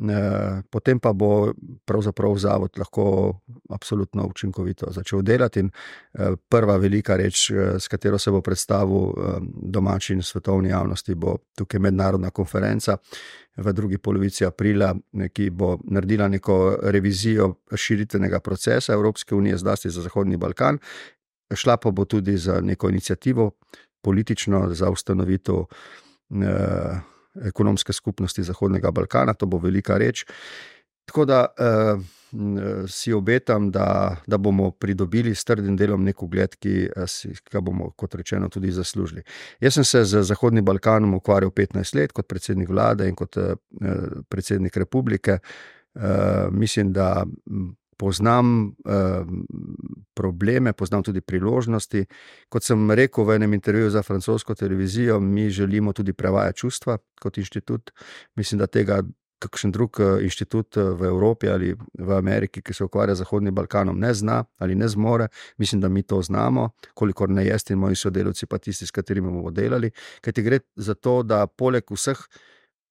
Eh, 0.08 0.62
potem 0.70 0.98
pa 0.98 1.12
bo 1.12 1.52
pravzaprav 1.84 2.36
zavod 2.38 2.78
lahko 2.78 3.40
absolutno 3.68 4.26
učinkovito 4.26 4.86
začel 4.90 5.22
delati. 5.22 5.60
In 5.60 5.68
eh, 5.68 6.36
prva 6.48 6.76
velika 6.76 7.16
reč, 7.16 7.50
eh, 7.50 7.76
s 7.78 7.88
katero 7.88 8.18
se 8.18 8.30
bo 8.30 8.40
predstavil 8.40 9.12
domači 9.62 10.12
in 10.12 10.22
svetovni 10.22 10.68
javnosti, 10.68 11.14
bo 11.14 11.36
tukaj 11.54 11.80
mednarodna 11.80 12.30
konferenca 12.30 12.96
v 13.56 13.72
drugi 13.72 13.98
polovici 13.98 14.44
aprila, 14.44 14.94
ki 15.32 15.50
bo 15.50 15.76
naredila 15.84 16.28
neko 16.28 16.78
revizijo 16.82 17.54
širitvenega 17.74 18.40
procesa 18.40 18.92
Evropske 18.92 19.34
unije, 19.34 19.58
zlasti 19.58 19.90
za 19.90 20.02
Zahodni 20.02 20.36
Balkan. 20.36 20.78
Šla 21.54 21.76
pa 21.76 21.90
bo 21.90 22.04
tudi 22.04 22.36
za 22.38 22.60
neko 22.60 22.88
inicijativo 22.88 23.50
politično 24.02 24.74
za 24.74 24.90
ustanovitev 24.90 25.64
ekonomske 27.44 27.92
skupnosti 27.92 28.42
Zahodnega 28.42 28.90
Balkana, 28.90 29.34
to 29.34 29.46
bo 29.46 29.58
velika 29.58 29.98
reč. 29.98 30.24
Tako 31.04 31.24
da 31.24 31.46
eh, 31.58 32.00
si 32.88 33.12
obetam, 33.12 33.70
da, 33.70 34.16
da 34.26 34.38
bomo 34.38 34.70
pridobili 34.70 35.34
s 35.34 35.44
trdim 35.44 35.76
delom 35.76 36.04
nek 36.04 36.22
ugled, 36.22 36.54
ki 36.62 36.74
eh, 36.86 37.40
ga 37.50 37.60
bomo, 37.60 37.90
kot 37.98 38.14
rečeno, 38.14 38.48
tudi 38.48 38.70
zaslužili. 38.70 39.22
Jaz 39.60 39.74
sem 39.74 39.84
se 39.84 40.04
z 40.04 40.22
Zahodnim 40.22 40.64
Balkanom 40.64 41.14
ukvarjal 41.14 41.50
15 41.50 41.96
let 41.96 42.12
kot 42.12 42.28
predsednik 42.28 42.68
vlade 42.68 43.08
in 43.08 43.18
kot 43.18 43.36
eh, 43.36 43.54
predsednik 44.28 44.76
republike. 44.76 45.38
Eh, 45.94 46.48
mislim, 46.50 46.92
da 46.92 47.24
poznam 48.00 48.72
eh, 48.88 49.24
probleme, 50.14 50.72
poznam 50.72 51.04
tudi 51.04 51.20
priložnosti. 51.20 52.06
Kot 52.48 52.64
sem 52.64 52.90
rekel 52.96 53.28
v 53.28 53.36
enem 53.36 53.54
intervjuju 53.58 53.90
za 53.92 54.02
francosko 54.02 54.54
televizijo, 54.54 55.20
mi 55.20 55.50
želimo 55.50 55.92
tudi 55.92 56.12
prevajati 56.12 56.58
čustva 56.58 56.98
kot 57.20 57.38
inštitut. 57.38 57.90
Mislim, 58.36 58.58
da 58.58 58.66
tega 58.66 59.02
kakšen 59.40 59.72
drug 59.72 60.00
eh, 60.00 60.24
inštitut 60.24 60.76
eh, 60.76 60.92
v 60.96 61.10
Evropi 61.12 61.48
ali 61.48 61.74
v 61.98 62.16
Ameriki, 62.16 62.62
ki 62.62 62.74
se 62.76 62.84
ukvarja 62.84 63.14
z 63.14 63.24
Zahodnim 63.24 63.54
Balkanom, 63.54 63.98
ne 64.00 64.14
zna 64.14 64.44
ali 64.58 64.74
ne 64.74 64.88
zmore. 64.88 65.28
Mislim, 65.58 65.80
da 65.80 65.88
mi 65.88 66.02
to 66.02 66.22
znamo, 66.22 66.70
kolikor 66.94 67.28
ne 67.28 67.44
jaz 67.46 67.68
in 67.70 67.78
moji 67.78 67.96
sodelavci, 67.96 68.46
pa 68.46 68.58
tisti, 68.58 68.86
s 68.86 68.96
katerimi 68.96 69.28
bomo 69.28 69.50
delali. 69.50 69.90
Ker 70.24 70.32
ti 70.32 70.42
gre 70.42 70.60
za 70.76 70.94
to, 70.94 71.22
da 71.22 71.46
poleg 71.46 71.84
vseh 71.90 72.24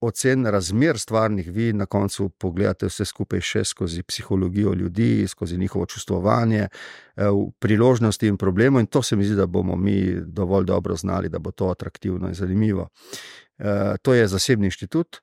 ocen 0.02 0.45
razmer 0.45 1.00
stvarnih, 1.00 1.52
vi 1.52 1.74
na 1.74 1.86
koncu 1.86 2.30
pogledate 2.30 2.88
vse 2.88 3.06
skupaj 3.06 3.41
še 3.41 3.64
skozi 3.64 4.04
psihologijo 4.04 4.74
ljudi, 4.74 5.28
skozi 5.28 5.58
njihovo 5.58 5.86
čustvovanje, 5.86 6.68
eh, 6.70 7.24
priložnosti 7.60 8.28
in 8.28 8.38
problemov. 8.38 8.80
In 8.80 8.88
to 8.88 9.02
se 9.02 9.16
mi 9.16 9.26
zdi, 9.26 9.36
da 9.36 9.45
bomo 9.45 9.76
mi 9.76 10.16
dovolj 10.26 10.66
dobro 10.66 10.95
znali, 10.95 11.30
da 11.30 11.39
bo 11.39 11.52
to 11.52 11.70
atraktivno 11.70 12.28
in 12.28 12.34
zanimivo. 12.34 12.89
Eh, 13.58 13.95
to 14.02 14.14
je 14.14 14.28
zasebni 14.28 14.68
inštitut. 14.68 15.22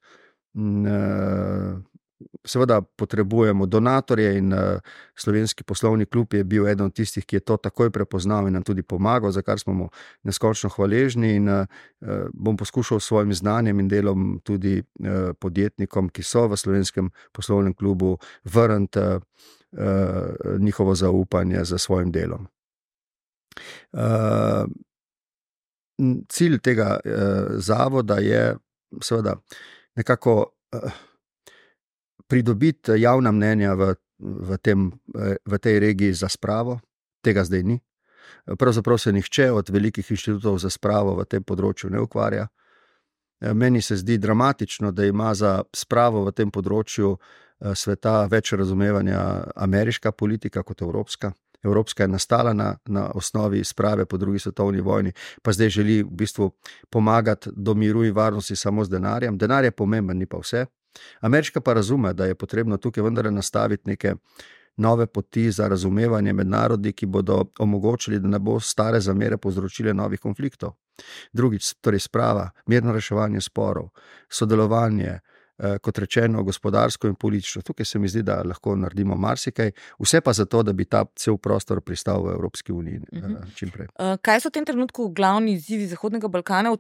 Seveda 2.45 2.81
potrebujemo 2.81 3.67
donatorje 3.67 4.39
in 4.39 4.53
uh, 4.53 4.81
slovenski 5.15 5.65
poslovni 5.65 6.07
klub 6.07 6.35
je 6.35 6.45
bil 6.45 6.69
eden 6.69 6.87
od 6.87 6.95
tistih, 6.95 7.27
ki 7.27 7.37
je 7.37 7.41
to 7.41 7.57
takoj 7.57 7.91
prepoznal 7.91 8.47
in 8.49 8.55
nam 8.57 8.63
tudi 8.65 8.83
pomagal, 8.83 9.31
za 9.33 9.43
kar 9.43 9.59
smo 9.61 9.73
mu 9.73 9.89
neskončno 10.23 10.71
hvaležni. 10.73 11.35
In 11.37 11.49
uh, 11.49 11.67
bom 12.33 12.57
poskušal 12.57 13.01
s 13.01 13.11
svojim 13.13 13.35
znanjem 13.35 13.81
in 13.81 13.89
delom 13.89 14.41
tudi 14.45 14.79
uh, 14.81 15.35
podjetnikom, 15.39 16.09
ki 16.09 16.23
so 16.23 16.47
v 16.49 16.57
slovenskem 16.57 17.11
poslovnem 17.33 17.75
klubu, 17.75 18.17
vrniti 18.45 18.99
uh, 18.99 19.21
njihovo 20.59 20.95
zaupanje 20.95 21.65
za 21.65 21.79
svojim 21.79 22.13
delom. 22.13 22.49
Uh, 23.93 24.65
cilj 26.29 26.59
tega 26.59 26.97
uh, 26.97 27.13
zavoda 27.61 28.19
je, 28.25 28.57
seveda, 29.03 29.37
nekako. 29.97 30.47
Uh, 30.73 31.06
pridobiti 32.29 33.01
javna 33.01 33.33
mnenja 33.33 33.75
v, 33.75 33.95
v, 34.19 34.59
tem, 34.59 34.91
v 35.47 35.59
tej 35.59 35.79
regiji 35.79 36.13
za 36.13 36.29
spravo, 36.29 36.81
tega 37.23 37.45
zdaj 37.45 37.63
ni. 37.63 37.81
Pravzaprav 38.59 38.99
se 38.99 39.13
nihče 39.13 39.51
od 39.53 39.69
velikih 39.69 40.11
inštitutov 40.11 40.59
za 40.59 40.71
spravo 40.71 41.17
v 41.17 41.25
tem 41.25 41.43
področju 41.43 41.91
ne 41.91 42.01
ukvarja. 42.03 42.47
Meni 43.41 43.83
se 43.83 43.97
zdi 43.97 44.19
dramatično, 44.19 44.93
da 44.93 45.05
ima 45.05 45.35
za 45.35 45.63
spravo 45.75 46.25
v 46.25 46.33
tem 46.33 46.51
področju 46.51 47.17
eh, 47.17 47.75
sveta 47.75 48.25
več 48.33 48.53
razumevanja 48.53 49.21
ameriška 49.57 50.13
politika 50.13 50.63
kot 50.63 50.83
evropska. 50.83 51.33
Evropska 51.65 52.05
je 52.05 52.09
nastala 52.09 52.53
na, 52.53 52.77
na 52.87 53.11
osnovi 53.15 53.65
sprave 53.65 54.07
po 54.07 54.17
drugi 54.17 54.39
svetovni 54.39 54.81
vojni, 54.81 55.13
pa 55.43 55.53
zdaj 55.53 55.69
želi 55.69 56.03
v 56.03 56.11
bistvu 56.11 56.51
pomagati 56.91 57.51
do 57.53 57.75
miru 57.75 58.05
in 58.05 58.15
varnosti 58.15 58.57
samo 58.57 58.85
z 58.85 58.91
denarjem. 58.91 59.39
Denar 59.39 59.65
je 59.65 59.71
pomemben, 59.71 60.19
ni 60.19 60.27
pa 60.27 60.39
vse. 60.39 60.67
Ameriška 61.21 61.61
pa 61.61 61.73
razume, 61.73 62.13
da 62.15 62.27
je 62.27 62.35
potrebno 62.35 62.77
tukaj 62.77 63.05
vendarle 63.05 63.31
nastaviti 63.31 63.89
neke 63.91 64.15
nove 64.77 65.07
poti 65.07 65.51
za 65.51 65.69
razumevanje 65.69 66.33
med 66.33 66.47
narodi, 66.47 66.93
ki 66.93 67.07
bodo 67.07 67.45
omogočili, 67.59 68.21
da 68.21 68.29
ne 68.29 68.39
bo 68.39 68.61
stare 68.61 69.01
zamere 69.01 69.37
povzročile 69.37 69.95
novih 69.95 70.21
konfliktov. 70.21 70.77
Drugič, 71.33 71.75
torej 71.81 72.01
sprava, 72.01 72.51
mirno 72.67 72.93
reševanje 72.93 73.41
sporov, 73.41 73.89
sodelovanje. 74.29 75.19
Eh, 75.59 75.79
kot 75.79 75.99
rečeno, 75.99 76.43
gospodarsko 76.45 77.09
in 77.09 77.15
politično. 77.15 77.63
Tukaj 77.63 77.87
se 77.89 77.99
mi 77.99 78.09
zdi, 78.09 78.23
da 78.23 78.43
lahko 78.45 78.75
naredimo 78.77 79.17
marsikaj, 79.17 79.71
vse 79.99 80.21
pa 80.21 80.33
zato, 80.33 80.61
da 80.63 80.73
bi 80.73 80.85
ta 80.85 81.05
cel 81.17 81.39
prostor 81.41 81.81
pristal 81.81 82.27
v 82.27 82.35
Evropski 82.35 82.73
uniji 82.73 82.99
uh 82.99 83.19
-huh. 83.19 83.55
čim 83.55 83.71
prej. 83.71 83.87
Uh, 83.87 84.19
kaj 84.23 84.41
so 84.41 84.49
v 84.49 84.53
tem 84.53 84.65
trenutku 84.65 85.09
glavni 85.09 85.53
izzivi 85.53 85.87
Zahodnega 85.87 86.29
Balkana? 86.29 86.77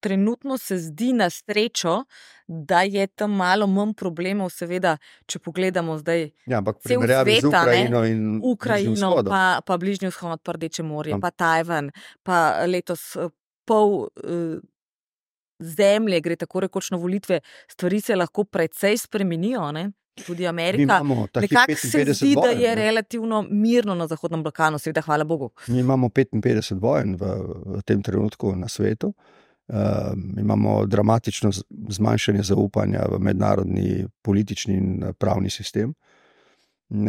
Trenutno 0.00 0.58
se 0.58 0.78
zdi 0.78 1.12
na 1.12 1.30
srečo, 1.30 2.04
da 2.46 2.82
je 2.82 3.06
tam 3.06 3.32
malo 3.36 3.66
manj 3.66 3.92
problemov, 3.92 4.50
seveda, 4.50 4.96
če 5.26 5.38
pogledamo 5.38 5.98
zdaj. 5.98 6.30
Ja, 6.46 6.62
ampak 6.62 6.80
primerjavi 6.84 7.40
z 7.40 7.50
Ukrajino 7.50 8.04
in 8.08 8.40
Ukrajino, 8.42 9.12
pa, 9.28 9.60
pa 9.66 9.76
Bližnji 9.76 10.08
vzhod, 10.08 10.40
pa 10.42 10.56
Rdeče 10.56 10.82
morje, 10.82 11.14
Am. 11.18 11.20
pa 11.20 11.30
Tajvan, 11.30 11.92
pa 12.22 12.64
letos 12.66 13.14
eh, 13.16 13.30
pol. 13.68 14.08
Uh, 14.24 14.58
Zemlje 15.58 16.20
gre 16.22 16.36
tako 16.38 16.60
rekoč 16.62 16.92
na 16.94 17.00
volitve, 17.02 17.40
stvari 17.66 17.98
se 18.00 18.14
lahko 18.14 18.44
precej 18.46 18.94
spremenijo. 19.02 19.72
Ne? 19.74 19.88
Tudi 20.22 20.46
Amerika. 20.46 21.00
Nekako 21.34 21.74
se 21.74 22.04
zdi, 22.14 22.34
vojen, 22.36 22.44
da 22.44 22.50
je 22.62 22.68
ne? 22.68 22.74
relativno 22.74 23.40
mirno 23.50 23.96
na 23.98 24.06
Zahodnem 24.06 24.44
Balkanu, 24.46 24.78
seveda, 24.78 25.02
hvala 25.02 25.26
Bogu. 25.26 25.50
Mi 25.66 25.80
imamo 25.82 26.08
55 26.14 26.78
vojen 26.78 27.16
v, 27.18 27.32
v 27.78 27.82
tem 27.82 28.02
trenutku 28.06 28.54
na 28.54 28.70
svetu. 28.70 29.10
Uh, 29.10 29.47
Uh, 29.68 29.76
imamo 30.40 30.86
dramatično 30.86 31.50
zmanjšanje 31.88 32.42
zaupanja 32.42 33.02
v 33.12 33.18
mednarodni 33.20 34.06
politični 34.22 34.74
in 34.74 35.02
eh, 35.04 35.12
pravni 35.12 35.50
sistem. 35.50 35.94
Uh, 36.90 37.08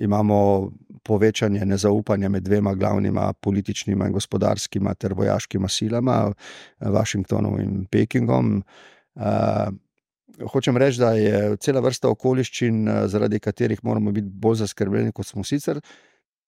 imamo 0.00 0.70
povečanje 1.02 1.66
nezaupanja 1.66 2.28
med 2.28 2.42
dvema 2.42 2.74
glavnima 2.74 3.32
političnima 3.32 4.06
in 4.06 4.12
gospodarskima 4.12 4.94
ter 4.94 5.12
vojaškima 5.12 5.68
silama, 5.68 6.32
Washingtonom 6.80 7.60
in 7.60 7.84
Pekingom. 7.90 8.62
Uh, 9.14 9.22
hočem 10.52 10.76
reči, 10.76 11.00
da 11.00 11.12
je 11.12 11.56
cela 11.56 11.80
vrsta 11.80 12.08
okoliščin, 12.08 12.88
zaradi 13.06 13.40
katerih 13.40 13.84
moramo 13.84 14.12
biti 14.12 14.28
bolj 14.32 14.62
zaskrbljeni, 14.64 15.12
kot 15.12 15.26
smo 15.26 15.44
sicer. 15.44 15.80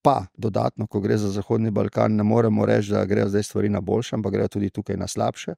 Pa 0.01 0.25
dodatno, 0.37 0.87
ko 0.87 0.99
gre 0.99 1.17
za 1.17 1.29
Zahodni 1.29 1.71
Balkan, 1.71 2.15
ne 2.15 2.23
moremo 2.23 2.65
reči, 2.65 2.91
da 2.91 3.05
grejo 3.05 3.29
zdaj 3.29 3.43
stvari 3.43 3.69
na 3.69 3.81
boljše, 3.81 4.15
ampak 4.15 4.33
grejo 4.33 4.47
tudi 4.47 4.69
tukaj 4.69 4.97
na 4.97 5.07
slabše. 5.07 5.53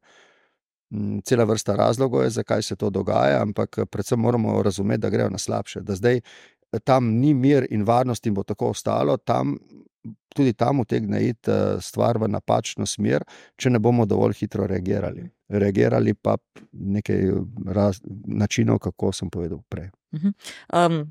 Mm, 0.93 1.19
cela 1.25 1.43
vrsta 1.43 1.75
razlogov 1.75 2.23
je, 2.23 2.29
zakaj 2.29 2.61
se 2.61 2.75
to 2.75 2.89
dogaja, 2.89 3.41
ampak 3.41 3.79
predvsem 3.91 4.19
moramo 4.19 4.63
razumeti, 4.63 5.01
da 5.01 5.09
grejo 5.09 5.29
na 5.29 5.37
slabše. 5.37 5.81
Da 5.81 5.95
zdaj 5.95 6.21
tam 6.83 7.05
ni 7.05 7.33
mir 7.33 7.67
in 7.69 7.83
varnost 7.83 8.27
in 8.27 8.33
bo 8.33 8.43
tako 8.43 8.69
ostalo, 8.69 9.17
tam, 9.17 9.57
tudi 10.35 10.53
tam 10.53 10.79
utegne 10.79 11.21
iti 11.27 11.51
stvar 11.81 12.17
v 12.17 12.27
napačno 12.27 12.85
smer, 12.85 13.23
če 13.55 13.69
ne 13.69 13.79
bomo 13.79 14.05
dovolj 14.05 14.33
hitro 14.39 14.67
reagirali. 14.67 15.29
Reagirali 15.49 16.13
pa 16.13 16.35
nekaj 16.71 17.31
raz, 17.65 18.01
načinov, 18.27 18.79
kako 18.79 19.11
sem 19.11 19.29
povedal 19.29 19.61
prej. 19.69 19.89
Um, 20.73 21.03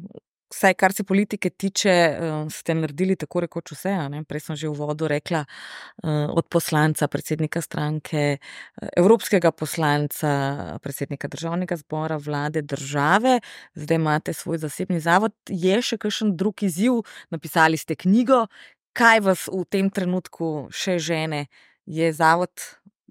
Vsaj, 0.53 0.74
kar 0.74 0.92
se 0.92 1.05
politike 1.05 1.50
tiče, 1.50 1.90
eh, 1.90 2.16
ste 2.50 2.74
naredili 2.74 3.16
tako 3.16 3.40
rekoč 3.40 3.72
vse. 3.72 3.94
Prej 4.28 4.40
sem 4.40 4.57
že 4.57 4.68
v 4.68 4.74
vodu 4.76 5.09
rekla, 5.09 5.44
eh, 5.44 6.09
od 6.28 6.48
poslanca, 6.48 7.09
predsednika 7.09 7.61
stranke, 7.61 8.38
eh, 8.38 8.88
evropskega 8.96 9.50
poslanca, 9.50 10.78
predsednika 10.82 11.28
državnega 11.28 11.76
zbora, 11.76 12.16
vlade 12.16 12.62
države, 12.62 13.40
zdaj 13.74 13.96
imate 13.96 14.32
svoj 14.32 14.59
zasebni 14.59 15.00
zavod. 15.00 15.32
Je 15.48 15.82
še 15.82 15.98
kakšen 15.98 16.36
drug 16.36 16.62
izziv? 16.62 17.03
Napisali 17.30 17.76
ste 17.76 17.96
knjigo. 17.96 18.46
Kaj 18.92 19.20
vas 19.20 19.48
v 19.48 19.64
tem 19.64 19.90
trenutku 19.90 20.68
še 20.70 20.98
žene? 20.98 21.46
Je 21.86 22.12
zavod 22.12 22.53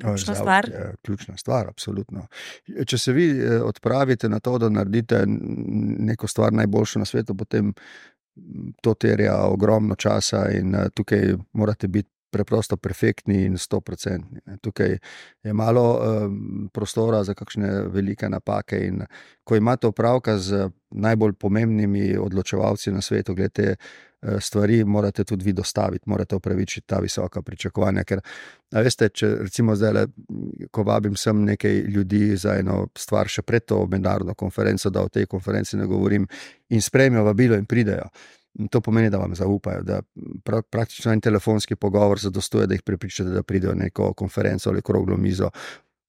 Ključna 0.02 0.36
stvar. 0.36 0.70
Je 0.70 0.96
ključna 1.02 1.38
stvar, 1.38 1.68
absolutno. 1.68 2.28
Če 2.86 2.98
se 2.98 3.14
vi 3.14 3.30
eh, 3.40 3.62
odpravite 3.62 4.30
na 4.30 4.40
to, 4.40 4.58
da 4.58 4.70
naredite 4.70 5.24
neko 5.28 6.28
stvar 6.28 6.54
najboljšo 6.54 7.00
na 7.00 7.06
svetu, 7.06 7.36
potem 7.36 7.74
to 8.82 8.94
terja 8.94 9.36
ogromno 9.46 9.96
časa 9.96 10.46
in 10.52 10.76
eh, 10.76 10.90
tukaj 10.94 11.36
morate 11.54 11.88
biti 11.88 12.11
preprosto 12.32 12.78
perfektni 12.78 13.44
in 13.46 13.58
stoprocentni. 13.58 14.40
Tukaj 14.62 14.98
je 15.44 15.54
malo 15.54 15.86
um, 16.00 16.70
prostora 16.74 17.24
za 17.24 17.34
kakšne 17.34 17.72
velike 17.92 18.30
napake. 18.30 18.80
In 18.88 19.04
ko 19.44 19.56
imate 19.56 19.88
opravka 19.88 20.38
z 20.38 20.70
najbolj 20.92 21.34
pomembnimi 21.34 22.18
odločevalci 22.18 22.92
na 22.92 23.02
svetu, 23.02 23.36
glede 23.36 23.76
eh, 23.76 24.40
stvari, 24.40 24.84
morate 24.84 25.24
tudi 25.24 25.46
vi 25.46 25.54
dostaviti, 25.54 26.10
morate 26.10 26.36
upravičiti 26.36 26.88
ta 26.88 27.00
visoka 27.00 27.42
pričakovanja. 27.42 28.04
Ker, 28.04 28.22
veste, 28.72 29.10
če 29.10 29.36
recimo 29.42 29.76
zdaj, 29.76 29.94
le, 29.94 30.06
ko 30.72 30.84
vabim 30.84 31.16
sem 31.16 31.46
nekaj 31.46 31.82
ljudi 31.88 32.36
za 32.38 32.58
eno 32.60 32.86
stvar, 32.98 33.28
še 33.28 33.42
pred 33.42 33.66
to 33.66 33.86
mednarodno 33.92 34.34
konferenco, 34.34 34.90
da 34.90 35.04
o 35.04 35.10
tej 35.10 35.26
konferenci 35.32 35.78
ne 35.78 35.88
govorim, 35.88 36.28
in 36.70 36.82
sprejmejo 36.82 37.26
vabilo 37.28 37.60
in 37.60 37.66
pridejo. 37.66 38.08
To 38.72 38.82
pomeni, 38.82 39.10
da 39.10 39.18
vam 39.18 39.36
zaupajo, 39.36 39.84
da 39.88 40.02
pra, 40.44 40.62
praktično 40.62 41.12
en 41.14 41.22
telefonski 41.22 41.76
pogovor 41.76 42.20
zadostuje, 42.20 42.68
da 42.68 42.76
jih 42.76 42.84
prepričate, 42.84 43.30
da 43.30 43.44
pridejo 43.44 43.74
na 43.76 43.84
neko 43.84 44.14
konferenco 44.14 44.70
ali 44.70 44.82
kroglo 44.82 45.18
mizo 45.18 45.50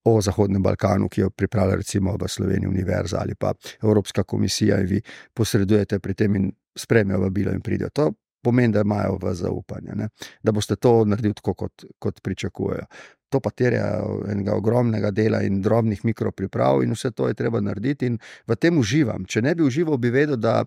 o 0.04 0.20
Zahodnem 0.20 0.62
Balkanu, 0.62 1.08
ki 1.08 1.20
jo 1.20 1.30
pripravlja 1.30 1.76
recimo 1.76 2.16
v 2.18 2.28
Sloveniji 2.28 2.68
Univerza 2.68 3.20
ali 3.20 3.34
pa 3.34 3.52
Evropska 3.82 4.24
komisija 4.24 4.80
in 4.80 4.86
vi 4.86 5.00
posredujete 5.34 5.98
pri 5.98 6.14
tem 6.14 6.36
in 6.36 6.52
spremijo 6.76 7.20
vabilo 7.20 7.52
in 7.52 7.60
pridejo. 7.60 7.90
To 7.90 8.12
pomeni, 8.42 8.72
da 8.72 8.80
imajo 8.80 9.18
v 9.22 9.34
zaupanje, 9.34 9.94
ne? 9.94 10.08
da 10.42 10.52
boste 10.52 10.76
to 10.76 11.04
naredili 11.04 11.34
tako, 11.34 11.54
kot, 11.54 11.84
kot 11.98 12.20
pričakujejo. 12.22 12.86
To 13.28 13.40
pa 13.40 13.50
terja 13.50 13.86
enega 14.28 14.54
ogromnega 14.54 15.10
dela 15.10 15.42
in 15.42 15.62
drobnih 15.62 16.04
mikropriprav, 16.04 16.82
in 16.82 16.92
vse 16.92 17.10
to 17.10 17.28
je 17.28 17.34
treba 17.34 17.60
narediti, 17.60 18.10
in 18.10 18.18
v 18.46 18.56
tem 18.56 18.78
uživam. 18.78 19.24
Če 19.24 19.42
ne 19.42 19.54
bi 19.54 19.64
užival, 19.64 19.96
bi 19.96 20.10
vedel, 20.10 20.36
da 20.36 20.64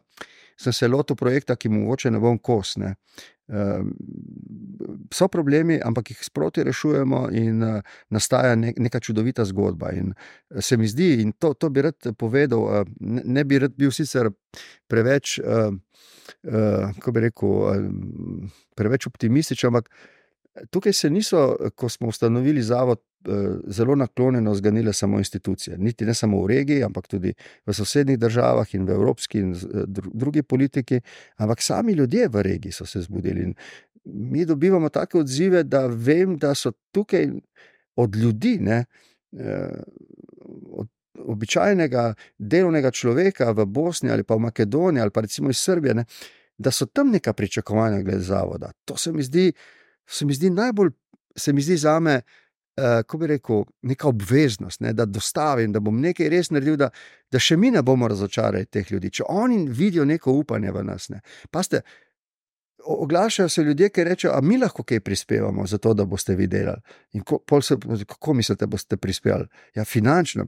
sem 0.59 0.73
se 0.73 0.87
lotil 0.87 1.15
projekta, 1.15 1.55
ki 1.55 1.69
mu 1.69 1.83
mogoče 1.83 2.11
ne 2.11 2.19
bom 2.19 2.37
kos. 2.39 2.75
Ne. 2.81 2.95
Uh, 3.47 3.85
so 5.13 5.27
problemi, 5.29 5.77
ampak 5.83 6.09
jih 6.13 6.23
sproti 6.25 6.63
rešujemo, 6.65 7.27
in 7.37 7.63
uh, 7.63 7.95
nastaja 8.09 8.55
ne, 8.57 8.73
neka 8.77 8.99
čudovita 8.99 9.45
zgodba. 9.45 9.91
In, 9.93 10.13
uh, 10.15 10.61
se 10.65 10.77
mi 10.77 10.89
zdi, 10.89 11.11
in 11.21 11.35
to, 11.37 11.53
to 11.53 11.69
bi 11.69 11.85
rad 11.85 12.09
povedal, 12.17 12.65
uh, 12.65 12.93
ne, 12.99 13.21
ne 13.25 13.45
bi 13.45 13.59
rad 13.61 13.75
bil 13.77 13.93
sicer 13.93 14.31
preveč, 14.89 15.37
uh, 15.43 15.69
uh, 15.69 16.91
kako 16.97 17.15
bi 17.15 17.25
rekel, 17.27 17.57
uh, 17.61 18.61
preveč 18.75 19.07
optimističen, 19.11 19.73
ampak 19.73 19.91
tukaj 20.71 20.93
se 20.93 21.09
niso, 21.11 21.51
ko 21.75 21.89
smo 21.91 22.09
ustanovili 22.09 22.63
zavod, 22.63 23.03
Eh, 23.14 23.14
zelo 23.67 23.95
naklonjeno 23.95 24.55
zganile 24.55 24.93
samo 24.93 25.17
institucije. 25.17 25.77
Niti 25.77 26.05
ne 26.05 26.13
samo 26.13 26.43
v 26.43 26.47
regiji, 26.47 26.83
ampak 26.83 27.07
tudi 27.07 27.33
v 27.65 27.73
sosednjih 27.73 28.19
državah 28.19 28.75
in 28.75 28.85
v 28.85 28.91
evropski 28.91 29.39
in 29.39 29.53
eh, 29.53 29.57
drugi 30.13 30.43
politiki, 30.43 31.01
ampak 31.37 31.61
sami 31.61 31.93
ljudje 31.93 32.27
v 32.27 32.41
regiji 32.41 32.71
so 32.71 32.85
se 32.85 33.01
zbudili. 33.01 33.43
In 33.43 33.53
mi 34.05 34.45
dobivamo 34.45 34.89
take 34.89 35.17
odzive, 35.17 35.63
da 35.63 35.87
vem, 35.87 36.37
da 36.37 36.55
so 36.55 36.71
tukaj 36.91 37.29
od 37.95 38.15
ljudi, 38.15 38.57
ne, 38.61 38.85
eh, 39.37 39.83
od, 40.71 40.87
običajnega 41.15 42.13
delovnega 42.37 42.91
človeka 42.91 43.51
v 43.51 43.65
Bosni 43.65 44.11
ali 44.11 44.23
pa 44.23 44.35
v 44.35 44.39
Makedoniji 44.39 45.01
ali 45.01 45.11
pa 45.11 45.21
recimo 45.21 45.49
iz 45.49 45.57
Srbije, 45.57 45.93
ne, 45.93 46.05
da 46.57 46.71
so 46.71 46.85
tam 46.85 47.09
neka 47.11 47.33
pričakovanja 47.33 48.01
glede 48.01 48.19
zavoda. 48.19 48.71
To 48.85 48.97
se 48.97 49.11
mi 49.11 49.23
zdi, 49.23 49.53
se 50.07 50.25
mi 50.25 50.33
zdi 50.33 50.49
najbolj, 50.49 50.91
se 51.35 51.53
mi 51.53 51.61
zdi 51.61 51.77
za 51.77 51.99
me. 51.99 52.21
Uh, 52.75 53.05
ko 53.07 53.17
bi 53.17 53.27
rekel, 53.31 53.61
neka 53.87 54.09
obveznost, 54.09 54.81
ne, 54.83 54.91
da 54.93 55.05
dostavim, 55.07 55.71
da 55.71 55.79
bom 55.79 55.95
nekaj 56.03 56.27
res 56.27 56.49
naredil, 56.51 56.75
da, 56.75 56.89
da 57.31 57.39
še 57.39 57.55
mi 57.55 57.69
ne 57.71 57.79
bomo 57.87 58.09
razočarali 58.11 58.67
teh 58.67 58.91
ljudi. 58.91 59.13
Če 59.15 59.29
oni 59.31 59.61
vidijo 59.71 60.03
neko 60.05 60.33
upanje 60.41 60.73
v 60.75 60.83
nas, 60.83 61.07
ne. 61.13 61.21
pa 61.51 61.63
ste, 61.63 61.85
oglašajo 62.85 63.49
se 63.49 63.63
ljudje, 63.63 63.89
ki 63.89 64.03
rečejo, 64.03 64.33
da 64.33 64.41
mi 64.41 64.57
lahko 64.57 64.83
kaj 64.83 64.99
prispevamo 64.99 65.67
za 65.67 65.77
to, 65.77 65.93
da 65.93 66.05
boste 66.05 66.35
videli. 66.35 66.75
Ko, 67.23 67.61
se, 67.61 67.77
kako 68.05 68.33
mislite, 68.33 68.65
da 68.65 68.71
boste 68.75 68.97
prispevali? 68.97 69.47
Ja, 69.75 69.85
finančno, 69.85 70.45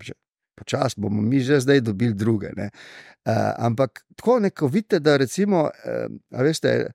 počasi 0.58 1.02
bomo 1.02 1.22
mi 1.22 1.40
že 1.40 1.60
zdaj 1.60 1.82
dobili 1.82 2.14
druge. 2.14 2.48
Uh, 2.48 3.34
ampak 3.58 4.06
tako 4.16 4.40
neko 4.40 4.68
vidite, 4.68 5.00
da 5.00 5.18
recimo, 5.18 5.64
uh, 5.64 6.42
veste. 6.42 6.92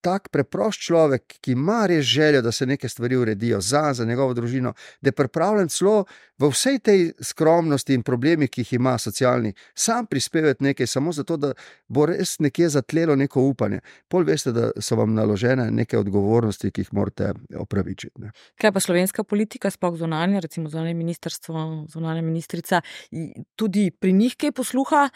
Tak 0.00 0.30
preprost 0.32 0.80
človek, 0.80 1.36
ki 1.44 1.52
ima 1.52 1.82
res 1.86 2.06
željo, 2.08 2.40
da 2.42 2.52
se 2.52 2.66
neke 2.66 2.88
stvari 2.88 3.16
uredijo 3.16 3.60
za, 3.60 3.92
za 3.92 4.04
njegovo 4.04 4.34
družino, 4.34 4.72
da 5.00 5.08
je 5.08 5.12
pripravljen 5.12 5.68
celo 5.68 6.04
v 6.38 6.48
vsej 6.48 6.78
tej 6.78 7.02
skromnosti 7.20 7.94
in 7.94 8.02
problemih, 8.02 8.50
ki 8.50 8.64
jih 8.64 8.72
ima 8.78 8.94
socialni, 8.98 9.52
sam 9.74 10.06
prispevati 10.06 10.64
nekaj, 10.64 10.86
samo 10.86 11.12
zato, 11.12 11.36
da 11.36 11.52
bo 11.88 12.06
res 12.08 12.38
nekje 12.40 12.68
zatlelo 12.68 13.16
neko 13.16 13.44
upanje. 13.50 13.80
Pol 14.08 14.24
veste, 14.24 14.54
da 14.56 14.70
so 14.80 14.96
vam 14.96 15.14
naložene 15.14 15.68
neke 15.70 15.98
odgovornosti, 15.98 16.72
ki 16.72 16.86
jih 16.86 16.94
morate 16.96 17.34
opravičiti. 17.60 18.24
Ne. 18.24 18.32
Kaj 18.60 18.72
pa 18.72 18.80
slovenska 18.80 19.24
politika, 19.24 19.70
sploh 19.70 20.00
zunanje, 20.00 20.40
recimo 20.40 20.68
zunanje 20.72 20.94
ministrstvo, 20.94 21.86
zunanje 21.92 22.22
ministrica, 22.22 22.80
tudi 23.56 23.90
pri 23.90 24.12
njih 24.12 24.36
kaj 24.40 24.52
posluha? 24.52 25.08